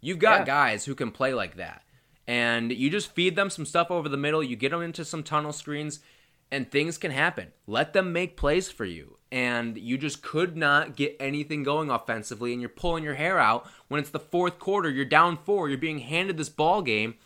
You've 0.00 0.20
got 0.20 0.40
Yeah. 0.40 0.44
guys 0.46 0.84
who 0.84 0.94
can 0.94 1.10
play 1.10 1.34
like 1.34 1.56
that, 1.56 1.82
and 2.26 2.70
you 2.72 2.90
just 2.90 3.12
feed 3.12 3.34
them 3.36 3.50
some 3.50 3.66
stuff 3.66 3.90
over 3.90 4.08
the 4.08 4.16
middle. 4.16 4.42
You 4.42 4.54
get 4.56 4.70
them 4.70 4.82
into 4.82 5.04
some 5.04 5.22
tunnel 5.24 5.52
screens, 5.52 6.00
and 6.50 6.70
things 6.70 6.96
can 6.96 7.10
happen. 7.10 7.48
Let 7.66 7.92
them 7.92 8.12
make 8.12 8.36
plays 8.36 8.70
for 8.70 8.84
you. 8.84 9.18
And 9.36 9.76
you 9.76 9.98
just 9.98 10.22
could 10.22 10.56
not 10.56 10.96
get 10.96 11.14
anything 11.20 11.62
going 11.62 11.90
offensively, 11.90 12.52
and 12.52 12.62
you're 12.62 12.70
pulling 12.70 13.04
your 13.04 13.16
hair 13.16 13.38
out 13.38 13.68
when 13.88 14.00
it's 14.00 14.08
the 14.08 14.18
fourth 14.18 14.58
quarter. 14.58 14.88
You're 14.88 15.04
down 15.04 15.36
four. 15.36 15.68
You're 15.68 15.76
being 15.76 15.98
handed 15.98 16.38
this 16.38 16.48
ball 16.48 16.80
game, 16.80 17.16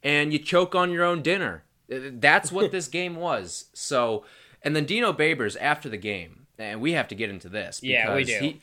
and 0.00 0.32
you 0.32 0.38
choke 0.38 0.76
on 0.76 0.92
your 0.92 1.02
own 1.02 1.20
dinner. 1.20 1.64
That's 1.88 2.52
what 2.52 2.70
this 2.70 2.86
game 2.86 3.16
was. 3.16 3.64
So, 3.72 4.24
and 4.62 4.76
then 4.76 4.84
Dino 4.84 5.12
Babers 5.12 5.56
after 5.60 5.88
the 5.88 5.96
game, 5.96 6.46
and 6.60 6.80
we 6.80 6.92
have 6.92 7.08
to 7.08 7.16
get 7.16 7.28
into 7.28 7.48
this. 7.48 7.80
Yeah, 7.82 8.14
we 8.14 8.22
because 8.22 8.38
do. 8.38 8.46
He, 8.46 8.60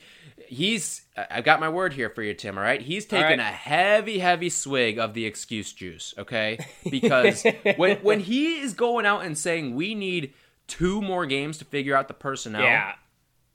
he's, 0.48 1.02
I've 1.30 1.44
got 1.44 1.60
my 1.60 1.68
word 1.68 1.92
here 1.92 2.08
for 2.08 2.22
you, 2.22 2.32
Tim. 2.32 2.56
All 2.56 2.64
right, 2.64 2.80
he's 2.80 3.04
taking 3.04 3.26
right. 3.26 3.38
a 3.40 3.42
heavy, 3.42 4.20
heavy 4.20 4.48
swig 4.48 4.98
of 4.98 5.12
the 5.12 5.26
excuse 5.26 5.70
juice. 5.70 6.14
Okay, 6.16 6.64
because 6.90 7.44
when 7.76 7.98
when 7.98 8.20
he 8.20 8.58
is 8.58 8.72
going 8.72 9.04
out 9.04 9.22
and 9.22 9.36
saying 9.36 9.74
we 9.74 9.94
need 9.94 10.32
two 10.66 11.00
more 11.02 11.26
games 11.26 11.58
to 11.58 11.64
figure 11.64 11.94
out 11.96 12.08
the 12.08 12.14
personnel, 12.14 12.62
Yeah. 12.62 12.94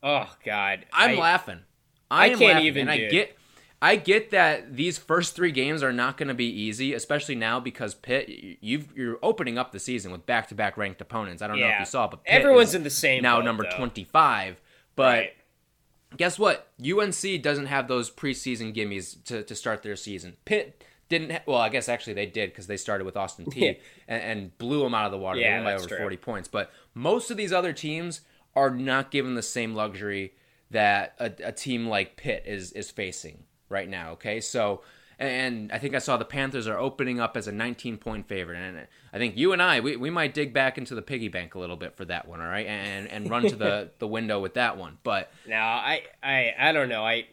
Oh 0.03 0.29
God. 0.45 0.85
I'm 0.93 1.11
I- 1.17 1.21
laughing. 1.21 1.59
I, 2.09 2.25
I 2.25 2.29
can't 2.29 2.41
laughing, 2.41 2.65
even, 2.65 2.81
And 2.89 2.91
I 2.91 2.97
get, 3.09 3.37
I 3.81 3.95
get 3.95 4.31
that 4.31 4.75
these 4.75 4.97
first 4.97 5.33
three 5.35 5.51
games 5.51 5.81
are 5.81 5.93
not 5.93 6.17
going 6.17 6.27
to 6.27 6.33
be 6.33 6.45
easy, 6.45 6.93
especially 6.93 7.35
now 7.35 7.59
because 7.61 7.95
Pitt. 7.95 8.29
You've 8.61 8.95
you're 8.97 9.17
opening 9.23 9.57
up 9.57 9.71
the 9.71 9.79
season 9.79 10.11
with 10.11 10.25
back 10.25 10.49
to 10.49 10.55
back 10.55 10.75
ranked 10.77 10.99
opponents. 11.01 11.41
I 11.41 11.47
don't 11.47 11.57
know 11.59 11.67
if 11.69 11.79
you 11.79 11.85
saw, 11.85 12.07
but 12.07 12.23
Pitt 12.25 12.33
Everyone's 12.41 12.69
is 12.69 12.75
in 12.75 12.83
the 12.83 12.89
same 12.89 13.23
now 13.23 13.37
boat, 13.37 13.45
number 13.45 13.63
though. 13.63 13.77
25. 13.77 14.59
But 14.97 15.03
Right. 15.19 15.33
guess 16.17 16.37
what? 16.37 16.67
UNC 16.85 17.41
doesn't 17.41 17.67
have 17.67 17.87
those 17.87 18.11
preseason 18.11 18.75
gimmies 18.75 19.23
to, 19.25 19.41
to 19.43 19.55
start 19.55 19.81
their 19.83 19.95
season. 19.95 20.35
Pitt 20.43 20.83
didn't. 21.11 21.31
Ha- 21.31 21.41
well, 21.45 21.59
I 21.59 21.69
guess 21.69 21.87
actually 21.87 22.13
they 22.13 22.25
did 22.25 22.49
because 22.49 22.65
they 22.65 22.77
started 22.77 23.03
with 23.05 23.15
Austin 23.15 23.45
Peay 23.45 23.55
Yeah. 23.61 23.73
and, 24.07 24.23
and 24.23 24.57
blew 24.57 24.81
them 24.81 24.95
out 24.95 25.05
of 25.05 25.11
the 25.11 25.19
water. 25.19 25.39
Yeah, 25.39 25.59
they 25.59 25.63
won 25.65 25.73
by 25.73 25.79
over 25.79 25.87
true. 25.87 25.97
40 25.97 26.17
points. 26.17 26.47
But 26.47 26.71
most 26.95 27.29
of 27.29 27.37
these 27.37 27.53
other 27.53 27.73
teams 27.73 28.21
are 28.55 28.71
not 28.71 29.11
given 29.11 29.35
the 29.35 29.43
same 29.43 29.75
luxury 29.75 30.33
that 30.71 31.13
a, 31.19 31.31
a 31.49 31.51
team 31.51 31.85
like 31.87 32.15
Pitt 32.17 32.43
is 32.47 32.71
is 32.71 32.89
facing 32.89 33.43
right 33.69 33.87
now. 33.87 34.13
Okay, 34.13 34.41
so. 34.41 34.81
And 35.19 35.71
I 35.71 35.77
think 35.77 35.93
I 35.93 35.99
saw 35.99 36.17
the 36.17 36.25
Panthers 36.25 36.67
are 36.67 36.79
opening 36.79 37.19
up 37.19 37.37
as 37.37 37.45
a 37.47 37.51
19 37.51 37.97
point 37.99 38.27
favorite. 38.27 38.57
And 38.57 38.87
I 39.13 39.19
think 39.19 39.37
you 39.37 39.53
and 39.53 39.61
I, 39.61 39.79
we, 39.79 39.95
we 39.95 40.09
might 40.09 40.33
dig 40.33 40.51
back 40.51 40.79
into 40.79 40.95
the 40.95 41.03
piggy 41.03 41.27
bank 41.27 41.53
a 41.53 41.59
little 41.59 41.75
bit 41.75 41.95
for 41.95 42.05
that 42.05 42.27
one, 42.27 42.41
all 42.41 42.47
right? 42.47 42.65
And, 42.65 43.07
and 43.07 43.29
run 43.29 43.43
to 43.43 43.55
the, 43.55 43.91
the 43.99 44.07
window 44.07 44.39
with 44.39 44.55
that 44.55 44.77
one. 44.79 44.97
But 45.03 45.31
Now, 45.47 45.73
I, 45.75 46.01
I, 46.23 46.55
I 46.57 46.71
don't 46.71 46.89
know. 46.89 47.05
I, 47.05 47.27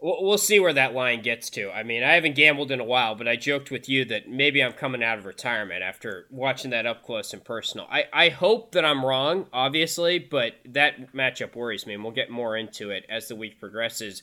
we'll, 0.00 0.38
see 0.38 0.60
where 0.60 0.72
that 0.72 0.94
line 0.94 1.22
gets 1.22 1.50
to. 1.50 1.70
I 1.70 1.82
mean, 1.82 2.02
I 2.02 2.12
haven't 2.14 2.34
gambled 2.34 2.70
in 2.70 2.80
a 2.80 2.84
while, 2.84 3.14
but 3.14 3.26
I 3.26 3.36
joked 3.36 3.70
with 3.70 3.88
you 3.88 4.04
that 4.06 4.28
maybe 4.28 4.62
I'm 4.62 4.72
coming 4.72 5.02
out 5.02 5.18
of 5.18 5.24
retirement 5.24 5.82
after 5.82 6.26
watching 6.30 6.70
that 6.70 6.86
up 6.86 7.02
close 7.02 7.32
and 7.32 7.44
personal. 7.44 7.86
I, 7.90 8.04
I 8.12 8.28
hope 8.28 8.72
that 8.72 8.84
I'm 8.84 9.04
wrong, 9.04 9.46
obviously, 9.52 10.18
but 10.18 10.54
that 10.66 11.12
matchup 11.14 11.56
worries 11.56 11.86
me, 11.86 11.94
and 11.94 12.02
we'll 12.02 12.12
get 12.12 12.30
more 12.30 12.56
into 12.56 12.90
it 12.90 13.04
as 13.08 13.28
the 13.28 13.36
week 13.36 13.58
progresses. 13.58 14.22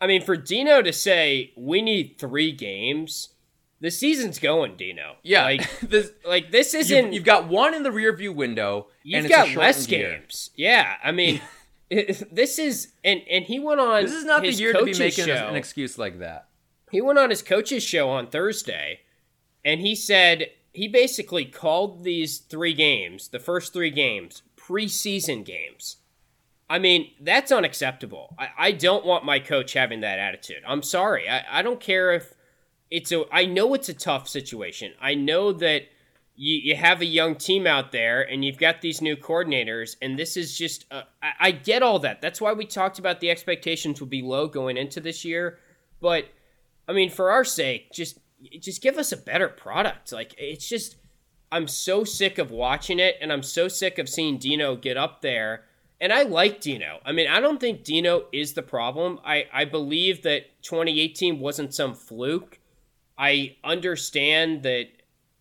I 0.00 0.06
mean, 0.06 0.22
for 0.22 0.36
Dino 0.36 0.82
to 0.82 0.92
say 0.92 1.52
we 1.56 1.80
need 1.82 2.16
three 2.18 2.52
games, 2.52 3.30
the 3.80 3.90
season's 3.90 4.38
going, 4.38 4.76
Dino. 4.76 5.16
Yeah, 5.22 5.44
like 5.44 5.80
this, 5.80 6.10
like 6.26 6.50
this 6.50 6.74
isn't. 6.74 7.06
you've, 7.06 7.14
you've 7.14 7.24
got 7.24 7.48
one 7.48 7.74
in 7.74 7.82
the 7.82 7.92
rear 7.92 8.14
view 8.14 8.32
window, 8.32 8.88
You've 9.02 9.18
and 9.18 9.26
it's 9.26 9.34
a 9.34 9.36
got 9.36 9.56
less 9.56 9.88
year. 9.88 10.18
games. 10.18 10.50
Yeah, 10.56 10.94
I 11.02 11.12
mean, 11.12 11.40
this 12.32 12.58
is 12.58 12.92
and 13.04 13.22
and 13.30 13.44
he 13.44 13.60
went 13.60 13.80
on. 13.80 14.02
This 14.02 14.12
is 14.12 14.24
not 14.24 14.42
the 14.42 14.52
year 14.52 14.72
to 14.72 14.84
be 14.84 14.98
making 14.98 15.26
show. 15.26 15.46
an 15.48 15.54
excuse 15.54 15.98
like 15.98 16.18
that. 16.18 16.48
He 16.90 17.00
went 17.00 17.18
on 17.18 17.30
his 17.30 17.42
coach's 17.42 17.82
show 17.82 18.08
on 18.08 18.28
Thursday, 18.28 19.00
and 19.64 19.80
he 19.80 19.94
said 19.94 20.50
he 20.72 20.88
basically 20.88 21.44
called 21.44 22.04
these 22.04 22.38
three 22.38 22.74
games, 22.74 23.28
the 23.28 23.38
first 23.38 23.72
three 23.72 23.90
games, 23.90 24.42
preseason 24.56 25.44
games. 25.44 25.96
I 26.68 26.78
mean, 26.80 27.12
that's 27.20 27.52
unacceptable. 27.52 28.34
I, 28.38 28.48
I 28.58 28.72
don't 28.72 29.06
want 29.06 29.24
my 29.24 29.38
coach 29.38 29.72
having 29.74 30.00
that 30.00 30.18
attitude. 30.18 30.62
I'm 30.66 30.82
sorry. 30.82 31.28
I, 31.28 31.60
I 31.60 31.62
don't 31.62 31.80
care 31.80 32.12
if 32.12 32.34
it's 32.90 33.12
a. 33.12 33.24
I 33.32 33.46
know 33.46 33.74
it's 33.74 33.88
a 33.88 33.94
tough 33.94 34.28
situation. 34.28 34.92
I 35.00 35.14
know 35.14 35.52
that 35.52 35.82
you, 36.36 36.56
you 36.56 36.76
have 36.76 37.00
a 37.00 37.06
young 37.06 37.34
team 37.34 37.66
out 37.66 37.92
there 37.92 38.22
and 38.22 38.44
you've 38.44 38.58
got 38.58 38.80
these 38.80 39.00
new 39.00 39.16
coordinators, 39.16 39.96
and 40.02 40.18
this 40.18 40.36
is 40.36 40.56
just. 40.56 40.84
Uh, 40.90 41.02
I, 41.22 41.32
I 41.40 41.50
get 41.50 41.82
all 41.82 41.98
that. 42.00 42.20
That's 42.20 42.40
why 42.40 42.52
we 42.52 42.66
talked 42.66 42.98
about 42.98 43.20
the 43.20 43.30
expectations 43.30 44.00
would 44.00 44.10
be 44.10 44.22
low 44.22 44.46
going 44.46 44.76
into 44.76 45.00
this 45.00 45.24
year. 45.24 45.58
But 46.00 46.26
I 46.88 46.92
mean, 46.92 47.10
for 47.10 47.30
our 47.30 47.44
sake, 47.44 47.92
just 47.92 48.18
just 48.60 48.82
give 48.82 48.98
us 48.98 49.12
a 49.12 49.16
better 49.16 49.48
product. 49.48 50.12
Like 50.12 50.34
it's 50.38 50.68
just, 50.68 50.96
I'm 51.50 51.68
so 51.68 52.04
sick 52.04 52.38
of 52.38 52.50
watching 52.50 52.98
it, 52.98 53.16
and 53.20 53.32
I'm 53.32 53.42
so 53.42 53.68
sick 53.68 53.98
of 53.98 54.08
seeing 54.08 54.38
Dino 54.38 54.76
get 54.76 54.96
up 54.96 55.22
there. 55.22 55.64
And 55.98 56.12
I 56.12 56.24
like 56.24 56.60
Dino. 56.60 57.00
I 57.06 57.12
mean, 57.12 57.26
I 57.26 57.40
don't 57.40 57.58
think 57.58 57.82
Dino 57.82 58.26
is 58.30 58.52
the 58.52 58.62
problem. 58.62 59.18
I, 59.24 59.46
I 59.50 59.64
believe 59.64 60.22
that 60.24 60.62
2018 60.62 61.40
wasn't 61.40 61.72
some 61.72 61.94
fluke. 61.94 62.58
I 63.16 63.56
understand 63.64 64.62
that, 64.64 64.88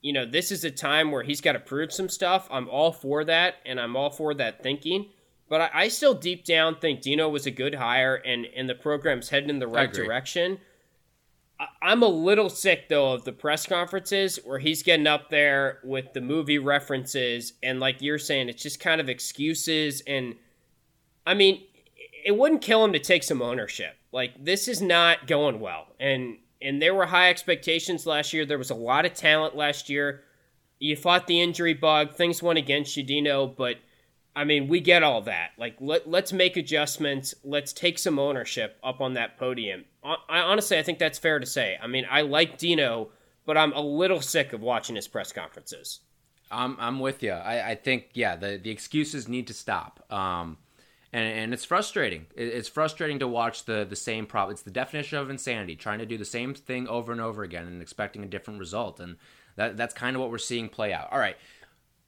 you 0.06 0.14
know, 0.14 0.24
this 0.24 0.52
is 0.52 0.64
a 0.64 0.70
time 0.70 1.10
where 1.10 1.24
he's 1.24 1.42
got 1.42 1.54
to 1.54 1.60
prove 1.60 1.92
some 1.92 2.10
stuff. 2.10 2.48
I'm 2.52 2.70
all 2.70 2.92
for 2.92 3.24
that, 3.26 3.56
and 3.66 3.80
I'm 3.80 3.96
all 3.96 4.12
for 4.12 4.36
that 4.36 4.62
thinking. 4.62 5.08
But 5.50 5.62
I, 5.62 5.70
I 5.74 5.88
still 5.88 6.14
deep 6.14 6.46
down 6.46 6.76
think 6.76 7.02
Dino 7.02 7.28
was 7.28 7.48
a 7.48 7.52
good 7.52 7.74
hire, 7.74 8.14
and, 8.14 8.46
and 8.56 8.70
the 8.70 8.76
program's 8.76 9.30
heading 9.30 9.50
in 9.50 9.58
the 9.58 9.66
right 9.68 9.90
direction. 10.06 10.60
I- 11.60 11.68
I'm 11.82 12.04
a 12.04 12.08
little 12.08 12.50
sick 12.50 12.88
though 12.88 13.14
of 13.14 13.24
the 13.24 13.32
press 13.32 13.66
conferences 13.66 14.38
where 14.46 14.60
he's 14.60 14.84
getting 14.84 15.08
up 15.08 15.32
there 15.32 15.80
with 15.84 16.14
the 16.14 16.22
movie 16.22 16.60
references 16.60 17.54
and 17.64 17.80
like 17.80 18.00
you're 18.02 18.20
saying 18.20 18.50
it's 18.50 18.62
just 18.62 18.80
kind 18.80 19.00
of 19.02 19.08
excuses 19.10 20.02
and 20.06 20.36
I 21.26 21.34
mean 21.34 21.64
it 22.26 22.36
wouldn't 22.38 22.62
kill 22.62 22.84
him 22.84 22.92
to 22.94 23.00
take 23.00 23.24
some 23.24 23.42
ownership. 23.42 23.96
Like 24.12 24.32
this 24.44 24.68
is 24.68 24.82
not 24.82 25.28
going 25.28 25.60
well. 25.62 25.88
And 26.00 26.38
and 26.62 26.82
there 26.82 26.94
were 26.94 27.06
high 27.06 27.30
expectations 27.30 28.06
last 28.06 28.34
year. 28.34 28.46
There 28.46 28.58
was 28.58 28.70
a 28.70 28.76
lot 28.76 29.06
of 29.06 29.14
talent 29.14 29.56
last 29.56 29.90
year. 29.90 30.24
You 30.80 30.96
fought 30.96 31.28
the 31.28 31.42
injury 31.42 31.74
bug. 31.74 32.14
Things 32.14 32.44
went 32.44 32.60
against 32.60 32.98
you, 32.98 33.04
Dino, 33.04 33.48
but 33.48 33.78
I 34.36 34.44
mean, 34.44 34.68
we 34.68 34.82
get 34.82 35.04
all 35.04 35.22
that. 35.22 35.52
Like, 35.58 35.78
let, 35.80 36.10
let's 36.10 36.34
make 36.34 36.58
adjustments. 36.58 37.34
Let's 37.44 37.72
take 37.72 37.98
some 37.98 38.20
ownership 38.20 38.78
up 38.84 39.00
on 39.00 39.14
that 39.14 39.38
podium. 39.38 39.86
I, 40.04 40.16
I 40.28 40.40
honestly, 40.40 40.78
I 40.78 40.84
think 40.84 41.00
that's 41.00 41.18
fair 41.18 41.40
to 41.40 41.46
say. 41.46 41.78
I 41.82 41.88
mean, 41.88 42.06
I 42.10 42.22
like 42.22 42.58
Dino, 42.58 43.10
but 43.46 43.58
I'm 43.58 43.72
a 43.72 43.82
little 43.82 44.22
sick 44.22 44.52
of 44.52 44.62
watching 44.62 44.96
his 44.96 45.08
press 45.08 45.32
conferences. 45.32 46.02
I'm 46.52 46.78
I'm 46.80 47.00
with 47.00 47.24
you. 47.24 47.32
I, 47.32 47.72
I 47.72 47.76
think 47.76 48.10
yeah, 48.14 48.36
the 48.36 48.60
the 48.62 48.70
excuses 48.70 49.28
need 49.28 49.48
to 49.48 49.54
stop. 49.54 50.06
Um, 50.14 50.58
and 51.16 51.40
and 51.40 51.54
it's 51.54 51.64
frustrating. 51.64 52.26
It's 52.36 52.68
frustrating 52.68 53.20
to 53.20 53.28
watch 53.28 53.64
the 53.64 53.86
the 53.90 53.96
same 53.96 54.26
problem. 54.26 54.54
It's 54.54 54.64
the 54.64 54.72
definition 54.72 55.18
of 55.18 55.30
insanity, 55.30 55.78
trying 55.78 56.00
to 56.00 56.06
do 56.06 56.18
the 56.18 56.26
same 56.26 56.54
thing 56.54 56.90
over 56.90 57.14
and 57.14 57.22
over 57.22 57.42
again 57.42 57.68
and 57.68 57.82
expecting 57.82 58.24
a 58.24 58.28
different 58.28 58.60
result. 58.60 59.00
And 59.00 59.16
that 59.56 59.78
that's 59.78 59.94
kind 59.94 60.16
of 60.16 60.22
what 60.22 60.30
we're 60.30 60.38
seeing 60.38 60.68
play 60.68 60.92
out. 60.92 61.08
All 61.12 61.20
right. 61.20 61.38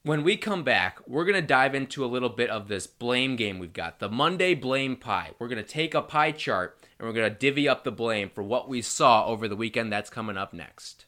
When 0.04 0.24
we 0.24 0.38
come 0.38 0.64
back, 0.64 1.00
we're 1.06 1.26
going 1.26 1.36
to 1.36 1.46
dive 1.46 1.76
into 1.76 2.06
a 2.06 2.08
little 2.08 2.30
bit 2.30 2.50
of 2.50 2.70
this 2.70 2.88
blame 2.88 3.36
game 3.36 3.60
we've 3.60 3.74
got. 3.74 4.00
The 4.00 4.10
Monday 4.10 4.54
blame 4.56 4.96
pie. 4.96 5.32
We're 5.38 5.50
going 5.50 5.64
to 5.64 5.70
take 5.70 5.94
a 5.94 6.02
pie 6.02 6.32
chart 6.32 6.78
and 6.98 7.08
we're 7.08 7.14
going 7.14 7.30
to 7.30 7.38
divvy 7.38 7.68
up 7.68 7.84
the 7.84 7.92
blame 7.92 8.30
for 8.30 8.42
what 8.42 8.70
we 8.70 8.82
saw 8.82 9.26
over 9.26 9.50
the 9.50 9.56
weekend. 9.56 9.92
That's 9.92 10.10
coming 10.10 10.38
up 10.38 10.54
next. 10.54 11.06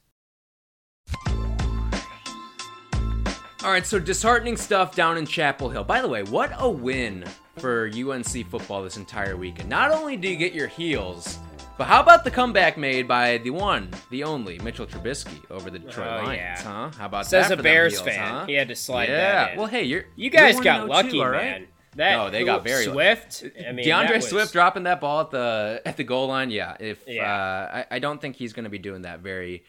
All 3.62 3.72
right, 3.72 3.86
so 3.86 4.00
disheartening 4.00 4.58
stuff 4.58 4.96
down 4.96 5.18
in 5.18 5.26
Chapel 5.26 5.70
Hill. 5.70 5.84
By 5.84 6.02
the 6.02 6.08
way, 6.08 6.24
what 6.24 6.52
a 6.58 6.70
win 6.70 7.26
for 7.60 7.88
UNC 7.94 8.48
football 8.50 8.84
this 8.84 8.98
entire 8.98 9.36
week. 9.38 9.60
And 9.60 9.70
Not 9.70 9.92
only 9.92 10.18
do 10.18 10.28
you 10.28 10.36
get 10.36 10.54
your 10.54 10.68
heels, 10.68 11.40
but 11.78 11.86
how 11.88 12.02
about 12.02 12.24
the 12.24 12.32
comeback 12.32 12.78
made 12.78 13.08
by 13.08 13.38
the 13.40 13.52
one, 13.52 13.90
the 14.12 14.24
only 14.24 14.60
Mitchell 14.60 14.86
Trubisky 14.86 15.40
over 15.50 15.70
the 15.70 15.80
Detroit 15.80 16.08
Oh, 16.08 16.26
Lions? 16.26 16.38
yeah. 16.38 16.62
Huh? 16.62 16.92
How 16.98 17.06
about 17.06 17.26
Says 17.26 17.50
that? 17.50 17.60
a 17.60 17.64
Bears 17.64 17.94
heels, 17.94 18.06
fan. 18.08 18.34
huh? 18.34 18.46
He 18.46 18.54
had 18.54 18.68
to 18.68 18.76
slide 18.76 19.10
yeah. 19.10 19.56
Well, 19.58 19.68
hey, 19.68 19.84
you're 19.84 20.06
You 20.16 20.30
guys 20.30 20.60
got 20.60 20.88
lucky, 20.88 21.12
too, 21.12 21.22
all 21.22 21.30
right? 21.30 21.44
man. 21.62 21.68
That 21.96 22.16
No, 22.18 22.30
they 22.30 22.44
got 22.44 22.64
very. 22.64 22.86
Swift. 22.86 23.44
I 23.68 23.72
mean, 23.72 23.86
DeAndre 23.86 24.18
was- 24.18 24.30
Swift 24.30 24.54
dropping 24.54 24.84
that 24.84 25.02
ball 25.02 25.22
at 25.22 25.32
the 25.32 25.82
at 25.86 25.98
the 25.98 26.04
goal 26.04 26.28
line. 26.28 26.52
Yeah, 26.52 26.78
if 26.80 27.04
Yeah. 27.08 27.24
Uh, 27.34 27.78
I, 27.90 27.96
I 27.96 28.00
don't 28.00 28.22
think 28.22 28.36
he's 28.36 28.54
going 28.54 28.66
to 28.66 28.70
be 28.70 28.78
doing 28.78 29.02
that 29.02 29.22
very 29.22 29.64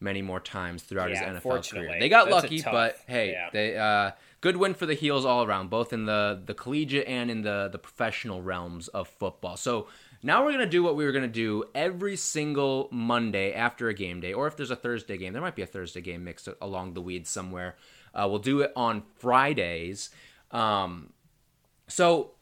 many 0.00 0.22
more 0.22 0.40
times 0.40 0.82
throughout 0.84 1.10
Yeah, 1.10 1.32
his 1.34 1.42
NFL 1.42 1.70
career. 1.70 1.96
They 2.00 2.08
got 2.08 2.30
That's 2.30 2.44
lucky, 2.44 2.60
tough- 2.60 2.72
but 2.72 2.98
hey, 3.06 3.32
yeah. 3.32 3.48
they 3.52 3.76
uh, 3.76 4.12
good 4.40 4.56
win 4.56 4.74
for 4.74 4.86
the 4.86 4.94
heels 4.94 5.24
all 5.24 5.44
around, 5.44 5.70
both 5.70 5.92
in 5.92 6.06
the 6.06 6.40
the 6.44 6.54
collegiate 6.54 7.06
and 7.08 7.30
in 7.30 7.42
the 7.42 7.68
the 7.70 7.78
professional 7.78 8.42
realms 8.42 8.88
of 8.88 9.08
football. 9.08 9.56
So. 9.56 9.88
Now 10.22 10.44
we're 10.44 10.52
gonna 10.52 10.66
do 10.66 10.82
what 10.82 10.96
we 10.96 11.04
were 11.04 11.12
gonna 11.12 11.28
do 11.28 11.64
every 11.72 12.16
single 12.16 12.88
Monday 12.90 13.52
after 13.52 13.88
a 13.88 13.94
game 13.94 14.18
day, 14.20 14.32
or 14.32 14.48
if 14.48 14.56
there's 14.56 14.72
a 14.72 14.76
Thursday 14.76 15.16
game, 15.18 15.32
there 15.32 15.42
might 15.42 15.54
be 15.54 15.62
a 15.62 15.66
Thursday 15.66 16.00
game 16.00 16.24
mixed 16.24 16.48
along 16.60 16.94
the 16.94 17.02
weeds 17.02 17.30
somewhere. 17.30 17.76
Uh, 18.12 18.26
we'll 18.28 18.40
do 18.40 18.60
it 18.62 18.72
on 18.74 19.02
Fridays. 19.18 20.10
Um, 20.50 21.12
so 21.86 22.32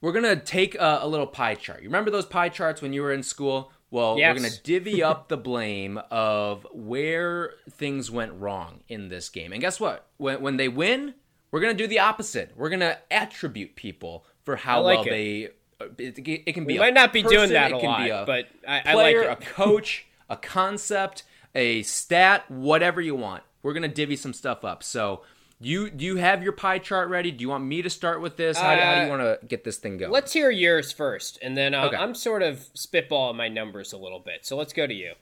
we're 0.00 0.12
gonna 0.12 0.36
take 0.36 0.74
a, 0.76 1.00
a 1.02 1.08
little 1.08 1.26
pie 1.26 1.54
chart. 1.56 1.82
You 1.82 1.88
remember 1.88 2.10
those 2.10 2.26
pie 2.26 2.48
charts 2.48 2.80
when 2.80 2.92
you 2.92 3.02
were 3.02 3.12
in 3.12 3.22
school? 3.22 3.72
Well, 3.90 4.18
Yes. 4.18 4.34
we're 4.36 4.42
gonna 4.42 4.54
divvy 4.64 5.02
up 5.02 5.28
the 5.28 5.36
blame 5.36 6.00
of 6.10 6.66
where 6.72 7.54
things 7.70 8.10
went 8.10 8.32
wrong 8.34 8.80
in 8.88 9.08
this 9.08 9.28
game. 9.28 9.52
And 9.52 9.60
guess 9.60 9.80
what? 9.80 10.06
When 10.16 10.40
when 10.40 10.56
they 10.56 10.68
win, 10.68 11.14
we're 11.50 11.60
gonna 11.60 11.74
do 11.74 11.86
the 11.86 11.98
opposite. 11.98 12.52
We're 12.56 12.70
gonna 12.70 12.98
attribute 13.10 13.74
people 13.76 14.24
for 14.44 14.56
how 14.56 14.82
like 14.82 14.98
well 14.98 15.06
it. 15.06 15.10
they. 15.10 15.48
Uh, 15.80 15.86
it, 15.98 16.18
it 16.46 16.52
can 16.52 16.64
be. 16.66 16.74
We 16.74 16.78
a 16.78 16.80
might 16.82 16.94
not 16.94 17.12
be 17.12 17.22
doing 17.22 17.34
person, 17.48 17.54
that 17.54 17.70
it 17.72 17.76
a 17.76 17.80
can 17.80 17.88
lot, 17.88 18.04
be 18.04 18.10
a 18.10 18.24
but 18.26 18.46
I, 18.68 18.82
I 18.86 18.94
like 18.94 19.16
it. 19.16 19.26
a 19.30 19.36
coach, 19.36 20.06
a 20.28 20.36
concept, 20.36 21.24
a 21.54 21.82
stat, 21.82 22.50
whatever 22.50 23.00
you 23.00 23.14
want. 23.14 23.42
We're 23.62 23.72
gonna 23.74 23.88
divvy 23.88 24.16
some 24.16 24.32
stuff 24.32 24.64
up. 24.64 24.82
So. 24.82 25.22
You 25.62 25.90
do 25.90 26.04
you 26.06 26.16
have 26.16 26.42
your 26.42 26.52
pie 26.52 26.78
chart 26.78 27.10
ready? 27.10 27.30
Do 27.30 27.42
you 27.42 27.48
want 27.50 27.64
me 27.64 27.82
to 27.82 27.90
start 27.90 28.20
with 28.22 28.36
this? 28.36 28.56
How, 28.58 28.68
how 28.76 28.94
do 28.94 29.00
you 29.02 29.06
Uh, 29.06 29.18
want 29.18 29.40
to 29.40 29.46
get 29.46 29.62
this 29.62 29.76
thing 29.76 29.98
going? 29.98 30.10
Let's 30.10 30.32
hear 30.32 30.50
yours 30.50 30.90
first, 30.90 31.38
and 31.42 31.56
then 31.56 31.74
uh, 31.74 31.84
Okay. 31.86 31.96
I'm 31.96 32.14
sort 32.14 32.42
of 32.42 32.60
spitballing 32.74 33.36
my 33.36 33.48
numbers 33.48 33.92
a 33.92 33.98
little 33.98 34.20
bit. 34.20 34.46
So 34.46 34.56
let's 34.56 34.72
go 34.72 34.86
to 34.86 34.94
you. 34.94 35.12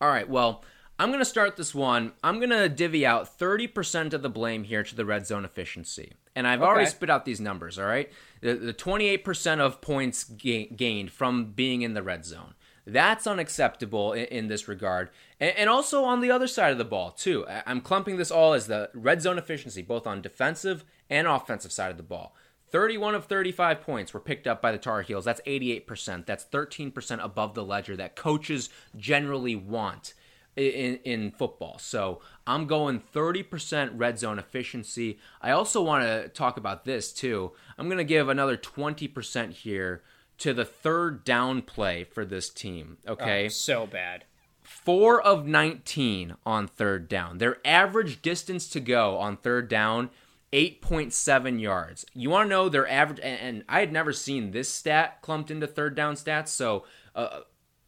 All 0.00 0.08
right, 0.08 0.28
well, 0.28 0.64
I'm 0.98 1.08
going 1.10 1.20
to 1.20 1.24
start 1.26 1.56
this 1.56 1.74
one. 1.74 2.12
I'm 2.24 2.38
going 2.38 2.50
to 2.50 2.68
divvy 2.70 3.04
out 3.04 3.38
30% 3.38 4.14
of 4.14 4.22
the 4.22 4.30
blame 4.30 4.64
here 4.64 4.82
to 4.82 4.94
the 4.94 5.04
red 5.04 5.26
zone 5.26 5.44
efficiency. 5.44 6.14
And 6.34 6.46
I've 6.46 6.62
already 6.62 6.86
spit 6.86 7.08
out 7.10 7.24
these 7.26 7.40
numbers, 7.40 7.78
all 7.78 7.86
right? 7.86 8.10
The, 8.42 8.54
the 8.54 8.74
28% 8.74 9.58
of 9.60 9.80
points 9.80 10.24
ga- 10.24 10.68
gained 10.68 11.10
from 11.10 11.52
being 11.52 11.80
in 11.82 11.92
the 11.94 12.02
red 12.02 12.24
zone. 12.26 12.54
That's 12.86 13.26
unacceptable 13.26 14.12
in, 14.12 14.26
in 14.26 14.48
this 14.48 14.68
regard. 14.68 15.10
And, 15.40 15.56
and 15.56 15.70
also 15.70 16.04
on 16.04 16.20
the 16.20 16.30
other 16.30 16.46
side 16.46 16.72
of 16.72 16.78
the 16.78 16.84
ball, 16.84 17.10
too. 17.10 17.46
I'm 17.66 17.80
clumping 17.80 18.16
this 18.16 18.30
all 18.30 18.52
as 18.52 18.66
the 18.66 18.90
red 18.94 19.20
zone 19.20 19.38
efficiency, 19.38 19.82
both 19.82 20.06
on 20.06 20.22
defensive 20.22 20.84
and 21.10 21.26
offensive 21.26 21.72
side 21.72 21.90
of 21.90 21.96
the 21.96 22.02
ball. 22.02 22.34
31 22.70 23.14
of 23.14 23.26
35 23.26 23.80
points 23.80 24.12
were 24.12 24.20
picked 24.20 24.46
up 24.46 24.60
by 24.60 24.72
the 24.72 24.78
Tar 24.78 25.02
Heels. 25.02 25.24
That's 25.24 25.40
88%. 25.46 26.26
That's 26.26 26.44
13% 26.44 27.24
above 27.24 27.54
the 27.54 27.64
ledger 27.64 27.96
that 27.96 28.16
coaches 28.16 28.70
generally 28.96 29.54
want 29.54 30.14
in, 30.56 30.98
in 31.04 31.30
football. 31.30 31.78
So 31.78 32.20
I'm 32.46 32.66
going 32.66 33.00
30% 33.00 33.90
red 33.94 34.18
zone 34.18 34.38
efficiency. 34.38 35.18
I 35.40 35.50
also 35.50 35.82
want 35.82 36.04
to 36.04 36.28
talk 36.28 36.56
about 36.56 36.84
this 36.84 37.12
too. 37.12 37.52
I'm 37.78 37.86
going 37.86 37.98
to 37.98 38.04
give 38.04 38.28
another 38.28 38.56
20% 38.56 39.52
here 39.52 40.02
to 40.38 40.52
the 40.52 40.64
third 40.64 41.24
down 41.24 41.62
play 41.62 42.04
for 42.04 42.24
this 42.24 42.50
team. 42.50 42.98
Okay. 43.06 43.46
Oh, 43.46 43.48
so 43.48 43.86
bad. 43.86 44.24
Four 44.62 45.22
of 45.22 45.46
19 45.46 46.34
on 46.44 46.66
third 46.66 47.08
down. 47.08 47.38
Their 47.38 47.58
average 47.64 48.20
distance 48.20 48.68
to 48.70 48.80
go 48.80 49.16
on 49.18 49.36
third 49.36 49.68
down, 49.68 50.10
8.7 50.52 51.60
yards. 51.60 52.04
You 52.14 52.30
want 52.30 52.46
to 52.46 52.50
know 52.50 52.68
their 52.68 52.88
average, 52.88 53.20
and, 53.22 53.40
and 53.40 53.64
I 53.68 53.80
had 53.80 53.92
never 53.92 54.12
seen 54.12 54.50
this 54.50 54.68
stat 54.68 55.22
clumped 55.22 55.50
into 55.50 55.66
third 55.66 55.94
down 55.94 56.14
stats. 56.14 56.48
So 56.48 56.84
uh, 57.14 57.40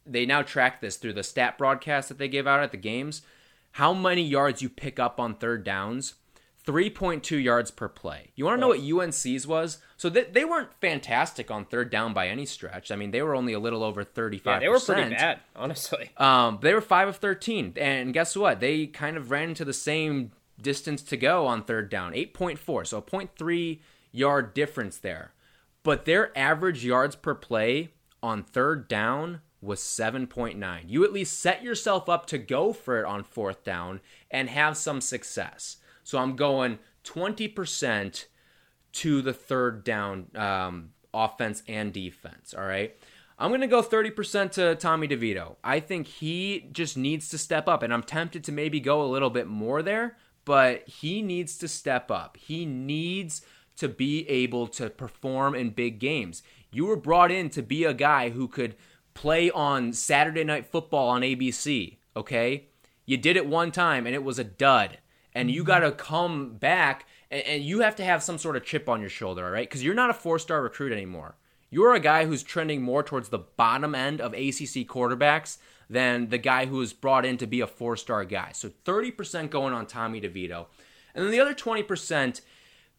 they 0.05 0.25
now 0.25 0.41
track 0.41 0.79
this 0.79 0.97
through 0.97 1.13
the 1.13 1.23
stat 1.23 1.57
broadcast 1.57 2.09
that 2.09 2.17
they 2.17 2.27
give 2.27 2.47
out 2.47 2.63
at 2.63 2.71
the 2.71 2.77
games. 2.77 3.21
How 3.73 3.93
many 3.93 4.23
yards 4.23 4.61
you 4.61 4.69
pick 4.69 4.99
up 4.99 5.19
on 5.19 5.35
third 5.35 5.63
downs? 5.63 6.15
3.2 6.73 7.41
yards 7.43 7.71
per 7.71 7.87
play. 7.87 8.31
You 8.35 8.45
want 8.45 8.57
to 8.57 8.61
know 8.61 8.67
what 8.67 8.79
UNC's 9.07 9.47
was? 9.47 9.79
So 9.97 10.07
they, 10.09 10.25
they 10.25 10.45
weren't 10.45 10.69
fantastic 10.79 11.49
on 11.49 11.65
third 11.65 11.89
down 11.89 12.13
by 12.13 12.27
any 12.27 12.45
stretch. 12.45 12.91
I 12.91 12.95
mean, 12.95 13.09
they 13.11 13.21
were 13.23 13.33
only 13.33 13.53
a 13.53 13.59
little 13.59 13.83
over 13.83 14.03
35%. 14.05 14.41
Yeah, 14.45 14.59
they 14.59 14.69
were 14.69 14.79
pretty 14.79 15.09
bad, 15.15 15.39
honestly. 15.55 16.11
Um, 16.17 16.59
they 16.61 16.73
were 16.73 16.81
five 16.81 17.07
of 17.07 17.15
thirteen, 17.17 17.73
and 17.75 18.13
guess 18.13 18.35
what? 18.35 18.59
They 18.59 18.85
kind 18.87 19.17
of 19.17 19.31
ran 19.31 19.49
into 19.49 19.65
the 19.65 19.73
same 19.73 20.31
distance 20.61 21.01
to 21.03 21.17
go 21.17 21.47
on 21.47 21.63
third 21.63 21.89
down, 21.89 22.13
eight 22.13 22.33
point 22.33 22.59
four, 22.59 22.85
so 22.85 22.97
a 22.97 23.01
0.3 23.01 23.79
yard 24.11 24.53
difference 24.53 24.97
there. 24.97 25.31
but 25.83 26.05
their 26.05 26.37
average 26.37 26.85
yards 26.85 27.15
per 27.15 27.33
play 27.33 27.89
on 28.21 28.43
third 28.43 28.87
down 28.87 29.41
was 29.61 29.79
7.9. 29.81 30.81
You 30.87 31.03
at 31.03 31.11
least 31.13 31.39
set 31.39 31.63
yourself 31.63 32.07
up 32.07 32.25
to 32.27 32.37
go 32.37 32.73
for 32.73 32.99
it 32.99 33.05
on 33.05 33.23
fourth 33.23 33.63
down 33.63 33.99
and 34.31 34.49
have 34.49 34.77
some 34.77 35.01
success. 35.01 35.77
So 36.03 36.17
I'm 36.17 36.35
going 36.35 36.79
20% 37.03 38.25
to 38.91 39.21
the 39.21 39.33
third 39.33 39.83
down 39.83 40.27
um, 40.35 40.89
offense 41.13 41.63
and 41.67 41.93
defense. 41.93 42.53
All 42.57 42.65
right. 42.65 42.95
I'm 43.37 43.51
going 43.51 43.61
to 43.61 43.67
go 43.67 43.81
30% 43.81 44.51
to 44.53 44.75
Tommy 44.75 45.07
DeVito. 45.07 45.55
I 45.63 45.79
think 45.79 46.07
he 46.07 46.67
just 46.73 46.97
needs 46.97 47.29
to 47.29 47.37
step 47.37 47.69
up, 47.69 47.83
and 47.83 47.93
I'm 47.93 48.03
tempted 48.03 48.43
to 48.43 48.51
maybe 48.51 48.81
go 48.81 49.01
a 49.01 49.07
little 49.07 49.29
bit 49.29 49.47
more 49.47 49.81
there, 49.81 50.17
but 50.43 50.87
he 50.89 51.21
needs 51.21 51.57
to 51.59 51.69
step 51.69 52.11
up. 52.11 52.35
He 52.35 52.65
needs 52.65 53.41
to 53.77 53.87
be 53.87 54.27
able 54.27 54.67
to 54.67 54.89
perform 54.89 55.55
in 55.55 55.69
big 55.69 55.99
games. 55.99 56.43
You 56.69 56.85
were 56.85 56.97
brought 56.97 57.31
in 57.31 57.49
to 57.51 57.61
be 57.61 57.85
a 57.85 57.93
guy 57.93 58.29
who 58.29 58.49
could 58.49 58.75
play 59.13 59.49
on 59.51 59.93
Saturday 59.93 60.43
Night 60.43 60.65
Football 60.65 61.07
on 61.07 61.21
ABC, 61.21 61.97
okay? 62.17 62.67
You 63.05 63.15
did 63.17 63.37
it 63.37 63.47
one 63.47 63.71
time 63.71 64.05
and 64.05 64.13
it 64.13 64.23
was 64.23 64.37
a 64.37 64.43
dud. 64.43 64.99
And 65.39 65.51
you 65.51 65.63
got 65.63 65.79
to 65.79 65.91
come 65.91 66.55
back 66.55 67.07
and, 67.31 67.43
and, 67.43 67.63
you 67.63 67.81
have 67.81 67.95
to 67.97 68.03
have 68.03 68.23
some 68.23 68.37
sort 68.37 68.55
of 68.55 68.63
chip 68.65 68.89
on 68.89 69.01
your 69.01 69.09
shoulder, 69.09 69.45
all 69.45 69.51
right? 69.51 69.67
Because 69.67 69.83
you're 69.83 69.93
not 69.93 70.09
a 70.09 70.13
four 70.13 70.39
star 70.39 70.61
recruit 70.61 70.91
anymore. 70.91 71.35
You're 71.69 71.93
a 71.93 71.99
guy 71.99 72.25
who's 72.25 72.41
trending 72.41 72.81
more 72.81 73.03
towards 73.03 73.29
the 73.29 73.39
bottom 73.39 73.93
end 73.93 74.21
of 74.21 74.33
ACC 74.33 74.87
quarterbacks 74.87 75.57
than 75.89 76.29
the 76.29 76.37
guy 76.37 76.65
who 76.65 76.77
was 76.77 76.93
brought 76.93 77.25
in 77.25 77.37
to 77.37 77.47
be 77.47 77.61
a 77.61 77.67
four 77.67 77.95
star 77.95 78.25
guy. 78.25 78.51
So 78.53 78.69
30% 78.85 79.49
going 79.49 79.73
on 79.73 79.85
Tommy 79.85 80.19
DeVito. 80.19 80.65
And 81.13 81.23
then 81.23 81.31
the 81.31 81.39
other 81.39 81.53
20% 81.53 82.41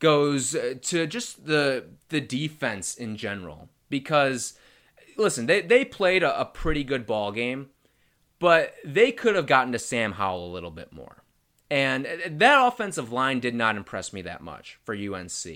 goes 0.01 0.55
uh, 0.55 0.75
to 0.83 1.07
just 1.07 1.47
the 1.47 1.85
the 2.09 2.21
defense 2.21 2.97
in 2.97 3.17
general 3.17 3.69
because 3.89 4.55
listen 5.17 5.47
they, 5.47 5.61
they 5.61 5.85
played 5.85 6.23
a, 6.23 6.41
a 6.41 6.45
pretty 6.45 6.83
good 6.83 7.07
ball 7.07 7.31
game 7.31 7.69
but 8.39 8.75
they 8.85 9.13
could 9.13 9.37
have 9.37 9.47
gotten 9.47 9.73
to 9.73 9.79
sam 9.79 10.13
howell 10.13 10.47
a 10.47 10.51
little 10.51 10.71
bit 10.71 10.93
more 10.93 11.20
and 11.71 12.07
that 12.27 12.67
offensive 12.67 13.13
line 13.13 13.41
did 13.41 13.55
not 13.55 13.77
impress 13.77 14.13
me 14.13 14.23
that 14.23 14.43
much 14.43 14.79
for 14.83 14.95
unc 14.95 15.47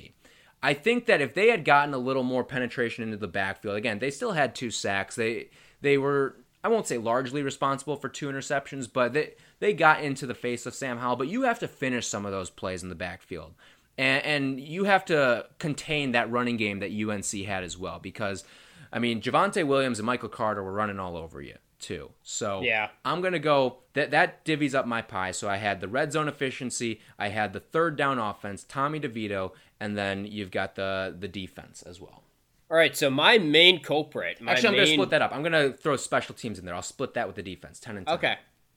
i 0.63 0.73
think 0.73 1.07
that 1.07 1.21
if 1.21 1.35
they 1.35 1.49
had 1.49 1.65
gotten 1.65 1.93
a 1.95 1.99
little 1.99 2.23
more 2.23 2.45
penetration 2.45 3.05
into 3.05 3.17
the 3.17 3.29
backfield 3.29 3.77
again 3.77 3.99
they 3.99 4.11
still 4.11 4.33
had 4.33 4.55
two 4.55 4.71
sacks. 4.71 5.17
They 5.17 5.49
they 5.81 5.99
were 5.99 6.37
i 6.63 6.69
won't 6.69 6.87
say 6.87 6.99
largely 6.99 7.43
responsible 7.43 7.97
for 7.97 8.09
two 8.09 8.29
interceptions 8.29 8.91
but 8.91 9.13
they 9.13 9.35
they 9.65 9.73
got 9.73 10.03
into 10.03 10.27
the 10.27 10.35
face 10.35 10.67
of 10.67 10.75
sam 10.75 10.99
howell. 10.99 11.17
But 11.17 11.29
you 11.29 11.43
have 11.43 11.59
to 11.61 11.69
finish 11.69 12.07
some 12.07 12.27
of 12.27 12.33
those 12.33 12.51
plays 12.51 12.83
in 12.83 12.91
the 12.91 12.95
backfield. 12.95 13.55
And, 13.97 14.25
and 14.25 14.61
you 14.61 14.85
have 14.85 15.05
to 15.07 15.47
contain 15.59 16.13
that 16.13 16.31
running 16.31 16.57
game 16.57 16.81
that 16.81 16.91
UNC 16.91 17.47
had 17.47 17.63
as 17.63 17.79
well 17.79 17.99
because, 17.99 18.45
I 18.93 18.99
mean, 18.99 19.23
Javonte 19.23 19.67
Williams 19.67 20.01
and 20.01 20.07
Michael 20.07 20.29
Carter 20.29 20.63
were 20.63 20.73
running 20.73 20.99
all 20.99 21.17
over 21.17 21.41
you 21.41 21.55
too. 21.85 22.11
So 22.23 22.63
yeah, 22.63 22.89
I'm 23.05 23.21
gonna 23.21 23.39
go 23.39 23.79
that 23.93 24.11
that 24.13 24.45
divvies 24.45 24.75
up 24.75 24.87
my 24.87 25.03
pie. 25.03 25.33
So 25.33 25.49
I 25.49 25.57
had 25.57 25.81
the 25.81 25.89
red 25.89 26.13
zone 26.13 26.29
efficiency, 26.29 27.01
I 27.19 27.29
had 27.29 27.53
the 27.53 27.61
third 27.61 27.97
down 27.97 28.19
offense, 28.19 28.65
Tommy 28.65 28.99
DeVito, 28.99 29.53
and 29.79 29.97
then 29.97 30.25
you've 30.25 30.51
got 30.51 30.75
the 30.75 31.15
the 31.19 31.29
defense 31.29 31.83
as 31.83 32.01
well. 32.01 32.23
All 32.71 32.79
right, 32.79 32.97
so 32.97 33.11
my 33.11 33.39
main 33.39 33.83
culprit. 33.83 34.41
My 34.41 34.53
Actually, 34.53 34.69
I'm 34.69 34.75
main... 34.75 34.85
gonna 34.85 34.95
split 34.95 35.11
that 35.11 35.23
up. 35.23 35.33
I'm 35.35 35.43
gonna 35.43 35.73
throw 35.73 35.97
special 35.97 36.35
teams 36.35 36.59
in 36.59 36.65
there. 36.65 36.75
I'll 36.75 36.83
split 36.83 37.15
that 37.15 37.27
with 37.27 37.37
the 37.37 37.43
defense, 37.43 37.79
ten 37.79 37.97
and 37.97 38.07
10. 38.07 38.17
Okay. 38.17 38.37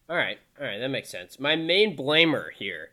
All 0.09 0.15
right, 0.15 0.37
all 0.59 0.65
right, 0.65 0.77
that 0.77 0.89
makes 0.89 1.09
sense. 1.09 1.39
My 1.39 1.55
main 1.55 1.95
blamer 1.97 2.51
here 2.55 2.91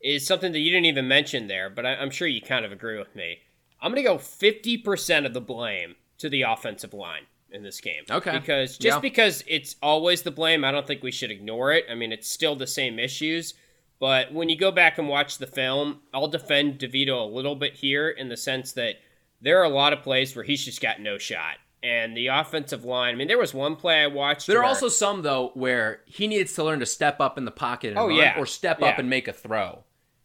is 0.00 0.26
something 0.26 0.52
that 0.52 0.58
you 0.58 0.70
didn't 0.70 0.86
even 0.86 1.06
mention 1.06 1.46
there, 1.46 1.70
but 1.70 1.86
I, 1.86 1.94
am 1.94 2.10
sure 2.10 2.26
you 2.26 2.40
kind 2.40 2.64
of 2.64 2.72
agree 2.72 2.98
with 2.98 3.14
me. 3.14 3.38
I'm 3.80 3.92
going 3.92 4.02
to 4.02 4.10
go 4.10 4.18
50% 4.18 5.26
of 5.26 5.34
the 5.34 5.40
blame 5.40 5.96
to 6.18 6.28
the 6.28 6.42
offensive 6.42 6.94
line 6.94 7.26
in 7.50 7.62
this 7.62 7.80
game. 7.80 8.04
Okay. 8.10 8.38
Because 8.38 8.78
just 8.78 8.96
yeah. 8.96 9.00
because 9.00 9.44
it's 9.46 9.76
always 9.82 10.22
the 10.22 10.30
blame, 10.30 10.64
I 10.64 10.72
don't 10.72 10.86
think 10.86 11.02
we 11.02 11.12
should 11.12 11.30
ignore 11.30 11.72
it. 11.72 11.84
I 11.90 11.94
mean, 11.94 12.12
it's 12.12 12.28
still 12.28 12.56
the 12.56 12.66
same 12.66 12.98
issues. 12.98 13.54
But 13.98 14.32
when 14.32 14.48
you 14.48 14.58
go 14.58 14.70
back 14.70 14.98
and 14.98 15.08
watch 15.08 15.38
the 15.38 15.46
film, 15.46 16.00
I'll 16.12 16.28
defend 16.28 16.78
DeVito 16.78 17.18
a 17.18 17.34
little 17.34 17.54
bit 17.54 17.74
here 17.74 18.10
in 18.10 18.28
the 18.28 18.36
sense 18.36 18.72
that 18.72 18.96
there 19.40 19.58
are 19.60 19.64
a 19.64 19.70
lot 19.70 19.92
of 19.92 20.02
plays 20.02 20.36
where 20.36 20.44
he's 20.44 20.64
just 20.64 20.82
got 20.82 21.00
no 21.00 21.16
shot. 21.18 21.56
And 21.82 22.16
the 22.16 22.26
offensive 22.26 22.84
line, 22.84 23.14
I 23.14 23.16
mean, 23.16 23.28
there 23.28 23.38
was 23.38 23.54
one 23.54 23.76
play 23.76 24.02
I 24.02 24.06
watched. 24.08 24.46
There 24.46 24.56
where, 24.56 24.64
are 24.64 24.68
also 24.68 24.88
some, 24.88 25.22
though, 25.22 25.52
where 25.54 26.00
he 26.04 26.26
needs 26.26 26.52
to 26.54 26.64
learn 26.64 26.80
to 26.80 26.86
step 26.86 27.20
up 27.20 27.38
in 27.38 27.44
the 27.44 27.50
pocket 27.50 27.90
and 27.90 27.98
oh, 27.98 28.08
run, 28.08 28.16
yeah. 28.16 28.38
or 28.38 28.44
step 28.44 28.80
yeah. 28.80 28.88
up 28.88 28.98
and 28.98 29.08
make 29.08 29.28
a 29.28 29.32
throw 29.32 29.84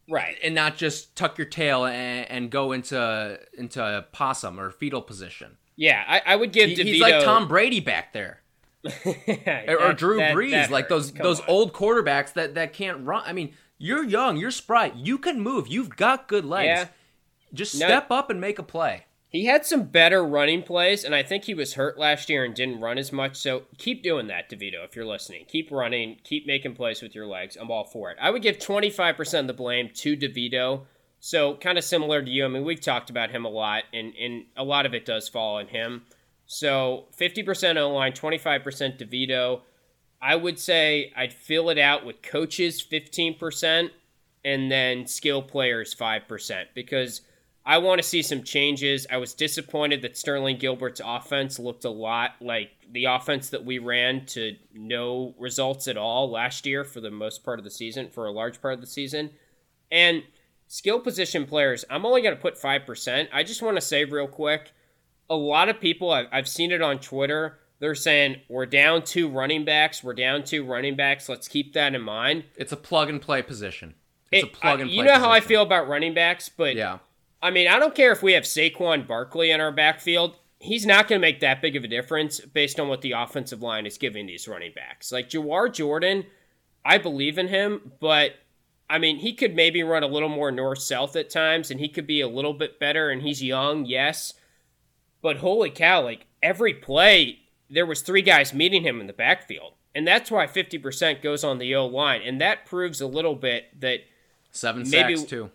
right 0.09 0.37
and 0.43 0.53
not 0.53 0.77
just 0.77 1.15
tuck 1.15 1.37
your 1.37 1.47
tail 1.47 1.85
and, 1.85 2.29
and 2.29 2.51
go 2.51 2.71
into 2.71 3.39
into 3.57 4.05
possum 4.11 4.59
or 4.59 4.69
fetal 4.69 5.01
position 5.01 5.57
yeah 5.75 6.03
i, 6.07 6.21
I 6.25 6.35
would 6.35 6.51
give 6.51 6.69
he, 6.69 6.75
DeVito... 6.75 6.83
he's 6.83 7.01
like 7.01 7.23
tom 7.23 7.47
brady 7.47 7.79
back 7.79 8.13
there 8.13 8.41
that, 8.83 9.65
or 9.69 9.93
drew 9.93 10.17
that, 10.17 10.35
brees 10.35 10.51
that 10.51 10.71
like 10.71 10.89
those 10.89 11.11
Come 11.11 11.23
those 11.23 11.39
on. 11.41 11.45
old 11.47 11.73
quarterbacks 11.73 12.33
that 12.33 12.55
that 12.55 12.73
can't 12.73 13.05
run 13.05 13.23
i 13.25 13.33
mean 13.33 13.53
you're 13.77 14.03
young 14.03 14.37
you're 14.37 14.51
spry 14.51 14.91
you 14.95 15.17
can 15.17 15.39
move 15.39 15.67
you've 15.67 15.95
got 15.95 16.27
good 16.27 16.45
legs 16.45 16.65
yeah. 16.67 16.87
just 17.53 17.79
No. 17.79 17.85
step 17.85 18.09
up 18.11 18.29
and 18.29 18.41
make 18.41 18.57
a 18.59 18.63
play 18.63 19.05
He 19.29 19.45
had 19.45 19.65
some 19.65 19.83
better 19.83 20.25
running 20.25 20.61
plays, 20.61 21.05
and 21.05 21.15
I 21.15 21.23
think 21.23 21.45
he 21.45 21.53
was 21.53 21.75
hurt 21.75 21.97
last 21.97 22.27
year 22.29 22.43
and 22.43 22.53
didn't 22.53 22.81
run 22.81 22.97
as 22.97 23.13
much. 23.13 23.37
So 23.37 23.63
keep 23.77 24.03
doing 24.03 24.27
that, 24.27 24.49
DeVito, 24.49 24.83
if 24.83 24.93
you're 24.93 25.05
listening. 25.05 25.45
Keep 25.47 25.71
running, 25.71 26.17
keep 26.25 26.45
making 26.45 26.75
plays 26.75 27.01
with 27.01 27.15
your 27.15 27.25
legs. 27.27 27.55
I'm 27.55 27.71
all 27.71 27.85
for 27.85 28.11
it. 28.11 28.17
I 28.19 28.29
would 28.29 28.41
give 28.41 28.57
25% 28.57 29.39
of 29.39 29.47
the 29.47 29.53
blame 29.53 29.89
to 29.93 30.17
DeVito. 30.17 30.81
So 31.23 31.53
kind 31.55 31.77
of 31.77 31.83
similar 31.83 32.21
to 32.23 32.29
you. 32.29 32.43
I 32.43 32.47
mean, 32.47 32.65
we've 32.65 32.81
talked 32.81 33.11
about 33.11 33.29
him 33.29 33.45
a 33.45 33.49
lot, 33.49 33.83
and, 33.93 34.13
and 34.19 34.45
a 34.57 34.63
lot 34.63 34.87
of 34.87 34.95
it 34.95 35.05
does 35.05 35.29
fall 35.29 35.57
on 35.57 35.67
him. 35.67 36.01
So 36.47 37.05
50% 37.17 37.77
O 37.77 37.93
line, 37.93 38.11
25% 38.11 38.97
DeVito. 38.97 39.61
I 40.19 40.35
would 40.35 40.59
say 40.59 41.13
I'd 41.15 41.31
fill 41.31 41.69
it 41.69 41.77
out 41.77 42.05
with 42.05 42.23
coaches 42.23 42.83
15% 42.83 43.91
and 44.43 44.71
then 44.71 45.05
skill 45.05 45.43
players 45.43 45.95
5% 45.95 46.65
because 46.73 47.21
I 47.65 47.77
want 47.77 48.01
to 48.01 48.07
see 48.07 48.23
some 48.23 48.41
changes. 48.43 49.05
I 49.11 49.17
was 49.17 49.35
disappointed 49.35 50.01
that 50.01 50.17
Sterling 50.17 50.57
Gilbert's 50.57 51.01
offense 51.03 51.59
looked 51.59 51.85
a 51.85 51.91
lot 51.91 52.31
like 52.41 52.71
the 52.91 53.05
offense 53.05 53.49
that 53.49 53.63
we 53.63 53.77
ran 53.77 54.25
to 54.27 54.55
no 54.73 55.35
results 55.37 55.87
at 55.87 55.97
all 55.97 56.31
last 56.31 56.65
year 56.65 56.83
for 56.83 56.99
the 56.99 57.11
most 57.11 57.43
part 57.43 57.59
of 57.59 57.63
the 57.63 57.71
season, 57.71 58.09
for 58.09 58.25
a 58.25 58.31
large 58.31 58.59
part 58.59 58.73
of 58.73 58.81
the 58.81 58.87
season. 58.87 59.29
And 59.91 60.23
skill 60.71 60.99
position 60.99 61.45
players, 61.45 61.83
I'm 61.89 62.05
only 62.05 62.21
going 62.21 62.35
to 62.35 62.41
put 62.41 62.55
5%. 62.55 63.27
I 63.33 63.43
just 63.43 63.61
want 63.61 63.75
to 63.77 63.81
say 63.81 64.05
real 64.05 64.27
quick 64.27 64.71
a 65.29 65.35
lot 65.35 65.69
of 65.69 65.79
people, 65.79 66.11
I've, 66.11 66.27
I've 66.31 66.47
seen 66.47 66.71
it 66.71 66.81
on 66.81 66.99
Twitter, 66.99 67.57
they're 67.79 67.95
saying, 67.95 68.41
we're 68.49 68.65
down 68.65 69.03
two 69.03 69.29
running 69.29 69.63
backs, 69.63 70.03
we're 70.03 70.13
down 70.13 70.43
two 70.43 70.65
running 70.65 70.95
backs. 70.97 71.29
Let's 71.29 71.47
keep 71.47 71.73
that 71.73 71.95
in 71.95 72.01
mind. 72.01 72.43
it's 72.57 72.71
a 72.73 72.77
plug 72.77 73.09
and 73.09 73.21
play 73.21 73.41
position 73.41 73.95
it's 74.31 74.43
It- 74.45 74.53
a 74.53 74.57
plug 74.57 74.79
and 74.81 74.89
I- 74.89 74.93
play 74.93 74.95
You 74.97 75.03
know 75.03 75.19
how 75.19 75.29
I 75.29 75.39
feel 75.39 75.61
about 75.61 75.87
running 75.87 76.13
backs, 76.13 76.49
but 76.49 76.75
yeah 76.75 76.99
I 77.43 77.49
mean, 77.49 77.67
I 77.67 77.79
don't 77.79 77.95
care 77.95 78.11
if 78.11 78.21
we 78.21 78.33
have 78.33 78.43
Saquon 78.43 79.07
Barkley 79.07 79.49
in 79.49 79.59
our 79.59 79.71
backfield. 79.71 80.35
He's 80.59 80.85
not 80.85 81.07
going 81.07 81.19
to 81.19 81.27
make 81.27 81.39
that 81.39 81.59
big 81.59 81.75
of 81.75 81.83
a 81.83 81.87
difference 81.87 82.39
based 82.39 82.79
on 82.79 82.87
what 82.87 83.01
the 83.01 83.13
offensive 83.13 83.63
line 83.63 83.87
is 83.87 83.97
giving 83.97 84.27
these 84.27 84.47
running 84.47 84.73
backs. 84.75 85.11
Like 85.11 85.29
Jawhar 85.29 85.73
Jordan, 85.73 86.25
I 86.85 86.99
believe 86.99 87.39
in 87.39 87.47
him, 87.47 87.93
but 87.99 88.35
I 88.91 88.97
mean, 88.97 89.17
he 89.17 89.33
could 89.33 89.55
maybe 89.55 89.83
run 89.83 90.03
a 90.03 90.07
little 90.07 90.29
more 90.29 90.51
north 90.51 90.79
south 90.79 91.15
at 91.15 91.29
times 91.29 91.71
and 91.71 91.79
he 91.79 91.89
could 91.89 92.05
be 92.05 92.21
a 92.21 92.27
little 92.27 92.53
bit 92.53 92.79
better 92.79 93.09
and 93.09 93.21
he's 93.21 93.41
young, 93.41 93.85
yes. 93.85 94.33
But 95.21 95.37
holy 95.37 95.69
cow, 95.69 96.03
like 96.03 96.25
every 96.43 96.73
play, 96.73 97.39
there 97.69 97.85
was 97.85 98.01
three 98.01 98.21
guys 98.21 98.53
meeting 98.53 98.83
him 98.83 98.99
in 98.99 99.07
the 99.07 99.13
backfield. 99.13 99.73
And 99.95 100.07
that's 100.07 100.29
why 100.31 100.47
50% 100.47 101.21
goes 101.21 101.43
on 101.43 101.57
the 101.57 101.73
O 101.75 101.85
line. 101.85 102.21
And 102.21 102.39
that 102.41 102.65
proves 102.65 103.01
a 103.01 103.07
little 103.07 103.35
bit 103.35 103.79
that 103.79 103.99
seven 104.51 104.83
Maybe- 104.89 105.15
sacks 105.15 105.29
too 105.29 105.51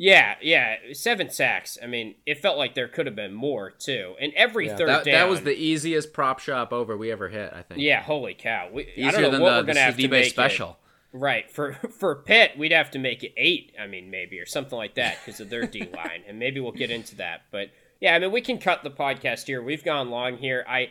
yeah, 0.00 0.36
yeah, 0.40 0.76
seven 0.92 1.28
sacks. 1.28 1.76
I 1.82 1.88
mean, 1.88 2.14
it 2.24 2.38
felt 2.38 2.56
like 2.56 2.76
there 2.76 2.86
could 2.86 3.06
have 3.06 3.16
been 3.16 3.34
more 3.34 3.72
too. 3.72 4.14
And 4.20 4.32
every 4.36 4.68
Yeah, 4.68 4.76
third 4.76 4.88
that, 4.88 5.04
down, 5.04 5.12
that 5.14 5.28
was 5.28 5.40
the 5.40 5.56
easiest 5.56 6.12
prop 6.12 6.38
shop 6.38 6.72
over 6.72 6.96
we 6.96 7.10
ever 7.10 7.28
hit 7.28 7.52
i 7.52 7.62
think 7.62 7.80
yeah. 7.80 8.00
Holy 8.00 8.34
cow! 8.34 8.68
We, 8.72 8.84
I 8.84 8.86
easier 8.96 9.10
don't 9.10 9.22
know 9.22 9.30
than 9.32 9.40
what 9.40 9.50
the, 9.50 9.56
we're 9.56 9.66
gonna 9.66 9.80
have 9.80 9.96
to 9.96 10.08
make 10.08 10.30
special 10.30 10.70
It. 10.70 10.76
Right 11.12 11.50
for 11.50 11.72
for 11.98 12.16
Pitt, 12.16 12.58
we'd 12.58 12.72
have 12.72 12.90
to 12.92 12.98
make 12.98 13.24
it 13.24 13.32
eight. 13.36 13.74
I 13.80 13.86
mean, 13.86 14.10
maybe 14.10 14.38
or 14.38 14.46
something 14.46 14.76
like 14.76 14.94
that 14.96 15.18
because 15.24 15.40
of 15.40 15.48
their 15.48 15.66
D 15.66 15.80
line, 15.96 16.22
and 16.26 16.38
maybe 16.38 16.60
we'll 16.60 16.72
get 16.72 16.90
into 16.90 17.16
that. 17.16 17.42
But 17.50 17.70
yeah, 18.00 18.14
I 18.14 18.18
mean, 18.18 18.30
we 18.30 18.40
can 18.40 18.58
cut 18.58 18.82
the 18.82 18.90
podcast 18.90 19.46
here. 19.46 19.62
We've 19.62 19.84
gone 19.84 20.10
long 20.10 20.36
here. 20.36 20.64
I 20.68 20.90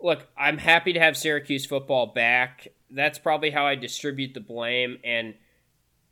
look. 0.00 0.28
I'm 0.38 0.58
happy 0.58 0.92
to 0.92 1.00
have 1.00 1.16
Syracuse 1.16 1.66
football 1.66 2.06
back. 2.06 2.68
That's 2.90 3.18
probably 3.18 3.50
how 3.50 3.66
I 3.66 3.74
distribute 3.74 4.34
the 4.34 4.40
blame 4.40 4.98
and. 5.04 5.34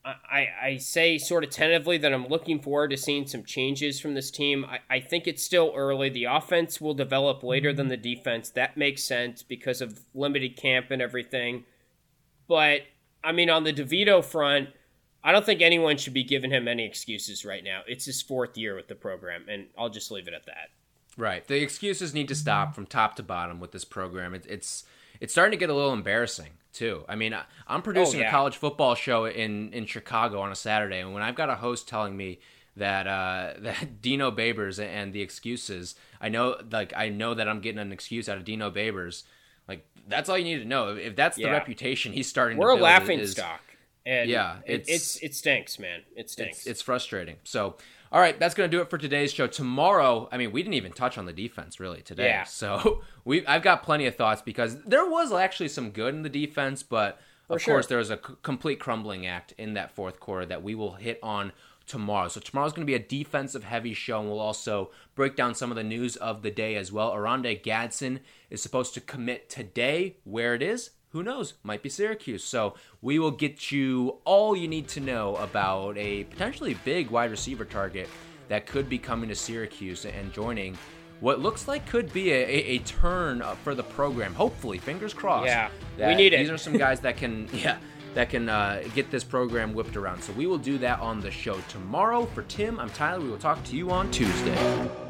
I, 0.02 0.48
I 0.62 0.76
say 0.78 1.18
sort 1.18 1.44
of 1.44 1.50
tentatively 1.50 1.98
that 1.98 2.14
I'm 2.14 2.26
looking 2.26 2.62
forward 2.62 2.88
to 2.88 2.96
seeing 2.96 3.26
some 3.26 3.44
changes 3.44 4.00
from 4.00 4.14
this 4.14 4.30
team. 4.30 4.64
I, 4.64 4.78
I 4.88 5.00
think 5.00 5.26
it's 5.26 5.42
still 5.42 5.74
early. 5.76 6.08
The 6.08 6.24
offense 6.24 6.80
will 6.80 6.94
develop 6.94 7.42
later 7.42 7.74
than 7.74 7.88
the 7.88 7.96
mm-hmm. 7.98 8.14
defense. 8.14 8.48
That 8.48 8.78
makes 8.78 9.04
sense 9.04 9.42
because 9.42 9.82
of 9.82 10.00
limited 10.14 10.56
camp 10.56 10.86
and 10.90 11.02
everything. 11.02 11.64
But, 12.48 12.80
I 13.22 13.32
mean, 13.32 13.50
on 13.50 13.64
the 13.64 13.72
DeVito 13.72 14.24
front, 14.24 14.70
I 15.22 15.32
don't 15.32 15.44
think 15.44 15.60
anyone 15.60 15.96
should 15.98 16.14
be 16.14 16.24
giving 16.24 16.50
him 16.50 16.66
any 16.66 16.84
excuses 16.86 17.44
right 17.44 17.62
now. 17.62 17.82
It's 17.86 18.04
his 18.04 18.22
fourth 18.22 18.56
year 18.56 18.74
with 18.74 18.88
the 18.88 18.94
program, 18.94 19.44
and 19.48 19.66
I'll 19.76 19.90
just 19.90 20.10
leave 20.10 20.28
it 20.28 20.34
at 20.34 20.46
that. 20.46 20.70
Right. 21.16 21.46
The 21.46 21.62
excuses 21.62 22.14
need 22.14 22.28
to 22.28 22.34
stop 22.34 22.74
from 22.74 22.86
top 22.86 23.16
to 23.16 23.22
bottom 23.22 23.60
with 23.60 23.72
this 23.72 23.84
program. 23.84 24.34
It, 24.34 24.46
it's 24.48 24.84
it's 25.20 25.32
starting 25.32 25.50
to 25.52 25.58
get 25.58 25.68
a 25.70 25.74
little 25.74 25.92
embarrassing 25.92 26.52
too. 26.72 27.04
I 27.08 27.16
mean, 27.16 27.36
I'm 27.66 27.82
producing 27.82 28.20
oh, 28.20 28.22
yeah. 28.22 28.28
a 28.28 28.30
college 28.30 28.56
football 28.56 28.94
show 28.94 29.26
in 29.26 29.72
in 29.72 29.86
Chicago 29.86 30.40
on 30.40 30.50
a 30.50 30.56
Saturday, 30.56 31.00
and 31.00 31.12
when 31.12 31.22
I've 31.22 31.34
got 31.34 31.50
a 31.50 31.56
host 31.56 31.88
telling 31.88 32.16
me 32.16 32.40
that 32.76 33.06
uh, 33.06 33.54
that 33.58 34.00
Dino 34.00 34.30
Babers 34.30 34.82
and 34.82 35.12
the 35.12 35.20
excuses, 35.20 35.94
I 36.20 36.28
know 36.30 36.56
like 36.70 36.92
I 36.96 37.10
know 37.10 37.34
that 37.34 37.48
I'm 37.48 37.60
getting 37.60 37.80
an 37.80 37.92
excuse 37.92 38.28
out 38.28 38.38
of 38.38 38.44
Dino 38.44 38.70
Babers. 38.70 39.24
Like 39.70 39.86
that's 40.08 40.28
all 40.28 40.36
you 40.36 40.44
need 40.44 40.58
to 40.58 40.68
know. 40.68 40.96
If 40.96 41.14
that's 41.16 41.36
the 41.36 41.42
Yeah. 41.44 41.52
reputation 41.52 42.12
he's 42.12 42.28
starting, 42.28 42.58
We're 42.58 42.70
a 42.70 42.74
laughing 42.76 43.20
is- 43.20 43.30
stock. 43.32 43.60
And 44.06 44.28
Yeah, 44.30 44.56
it, 44.66 44.80
it's- 44.88 44.88
it's 44.88 45.16
it 45.18 45.34
stinks, 45.34 45.78
man. 45.78 46.00
It 46.16 46.28
stinks. 46.30 46.58
It's, 46.58 46.66
it's 46.66 46.82
frustrating. 46.82 47.36
So, 47.44 47.76
all 48.10 48.20
right, 48.20 48.36
that's 48.40 48.54
going 48.54 48.68
to 48.70 48.74
do 48.76 48.80
it 48.82 48.88
for 48.90 48.96
today's 48.98 49.30
show. 49.32 49.46
Tomorrow, 49.46 50.28
I 50.32 50.38
mean, 50.38 50.52
we 50.52 50.62
didn't 50.62 50.74
even 50.74 50.92
touch 50.92 51.16
on 51.18 51.26
the 51.26 51.32
defense 51.34 51.78
really 51.78 52.00
today. 52.02 52.26
Yeah. 52.28 52.44
So 52.44 53.02
we, 53.24 53.46
I've 53.46 53.62
got 53.62 53.82
plenty 53.82 54.06
of 54.06 54.16
thoughts 54.16 54.40
because 54.42 54.82
there 54.84 55.04
was 55.08 55.32
actually 55.32 55.68
some 55.68 55.90
good 55.90 56.14
in 56.14 56.22
the 56.22 56.28
defense, 56.30 56.82
but 56.82 57.20
of 57.50 57.60
sure. 57.60 57.74
course 57.74 57.86
there 57.88 57.98
was 57.98 58.10
a 58.10 58.16
c- 58.16 58.34
complete 58.42 58.80
crumbling 58.80 59.26
act 59.26 59.52
in 59.58 59.74
that 59.74 59.94
fourth 59.94 60.18
quarter 60.18 60.46
that 60.46 60.62
we 60.62 60.74
will 60.74 60.94
hit 60.94 61.18
on 61.22 61.52
tomorrow. 61.90 62.28
So 62.28 62.40
tomorrow's 62.40 62.72
going 62.72 62.86
to 62.86 62.90
be 62.90 62.94
a 62.94 63.00
defensive 63.00 63.64
heavy 63.64 63.94
show, 63.94 64.20
and 64.20 64.28
we'll 64.28 64.38
also 64.38 64.90
break 65.16 65.34
down 65.34 65.56
some 65.56 65.72
of 65.72 65.76
the 65.76 65.82
news 65.82 66.14
of 66.16 66.42
the 66.42 66.50
day 66.50 66.76
as 66.76 66.92
well. 66.92 67.10
Oronde 67.10 67.60
Gadsden 67.64 68.20
is 68.48 68.62
supposed 68.62 68.94
to 68.94 69.00
commit 69.00 69.50
today. 69.50 70.16
Where 70.22 70.54
it 70.54 70.62
is, 70.62 70.90
who 71.08 71.24
knows? 71.24 71.54
Might 71.64 71.82
be 71.82 71.88
Syracuse. 71.88 72.44
So 72.44 72.74
we 73.02 73.18
will 73.18 73.32
get 73.32 73.72
you 73.72 74.18
all 74.24 74.56
you 74.56 74.68
need 74.68 74.86
to 74.88 75.00
know 75.00 75.34
about 75.36 75.98
a 75.98 76.24
potentially 76.24 76.74
big 76.84 77.10
wide 77.10 77.32
receiver 77.32 77.64
target 77.64 78.08
that 78.46 78.66
could 78.66 78.88
be 78.88 78.98
coming 78.98 79.28
to 79.28 79.34
Syracuse 79.34 80.04
and 80.04 80.32
joining 80.32 80.78
what 81.18 81.40
looks 81.40 81.66
like 81.66 81.86
could 81.86 82.12
be 82.12 82.30
a, 82.30 82.42
a, 82.44 82.58
a 82.74 82.78
turn 82.78 83.42
for 83.64 83.74
the 83.74 83.82
program. 83.82 84.32
Hopefully, 84.32 84.78
fingers 84.78 85.12
crossed. 85.12 85.46
Yeah, 85.46 85.70
we 86.08 86.14
need 86.14 86.32
it. 86.32 86.38
These 86.38 86.50
are 86.50 86.56
some 86.56 86.78
guys 86.78 87.00
that 87.00 87.16
can, 87.16 87.48
yeah, 87.52 87.78
that 88.14 88.30
can 88.30 88.48
uh, 88.48 88.82
get 88.94 89.10
this 89.10 89.24
program 89.24 89.72
whipped 89.72 89.96
around. 89.96 90.22
So 90.22 90.32
we 90.32 90.46
will 90.46 90.58
do 90.58 90.78
that 90.78 91.00
on 91.00 91.20
the 91.20 91.30
show 91.30 91.60
tomorrow. 91.68 92.26
For 92.26 92.42
Tim, 92.42 92.78
I'm 92.78 92.90
Tyler. 92.90 93.20
We 93.20 93.30
will 93.30 93.38
talk 93.38 93.62
to 93.64 93.76
you 93.76 93.90
on 93.90 94.10
Tuesday. 94.10 95.09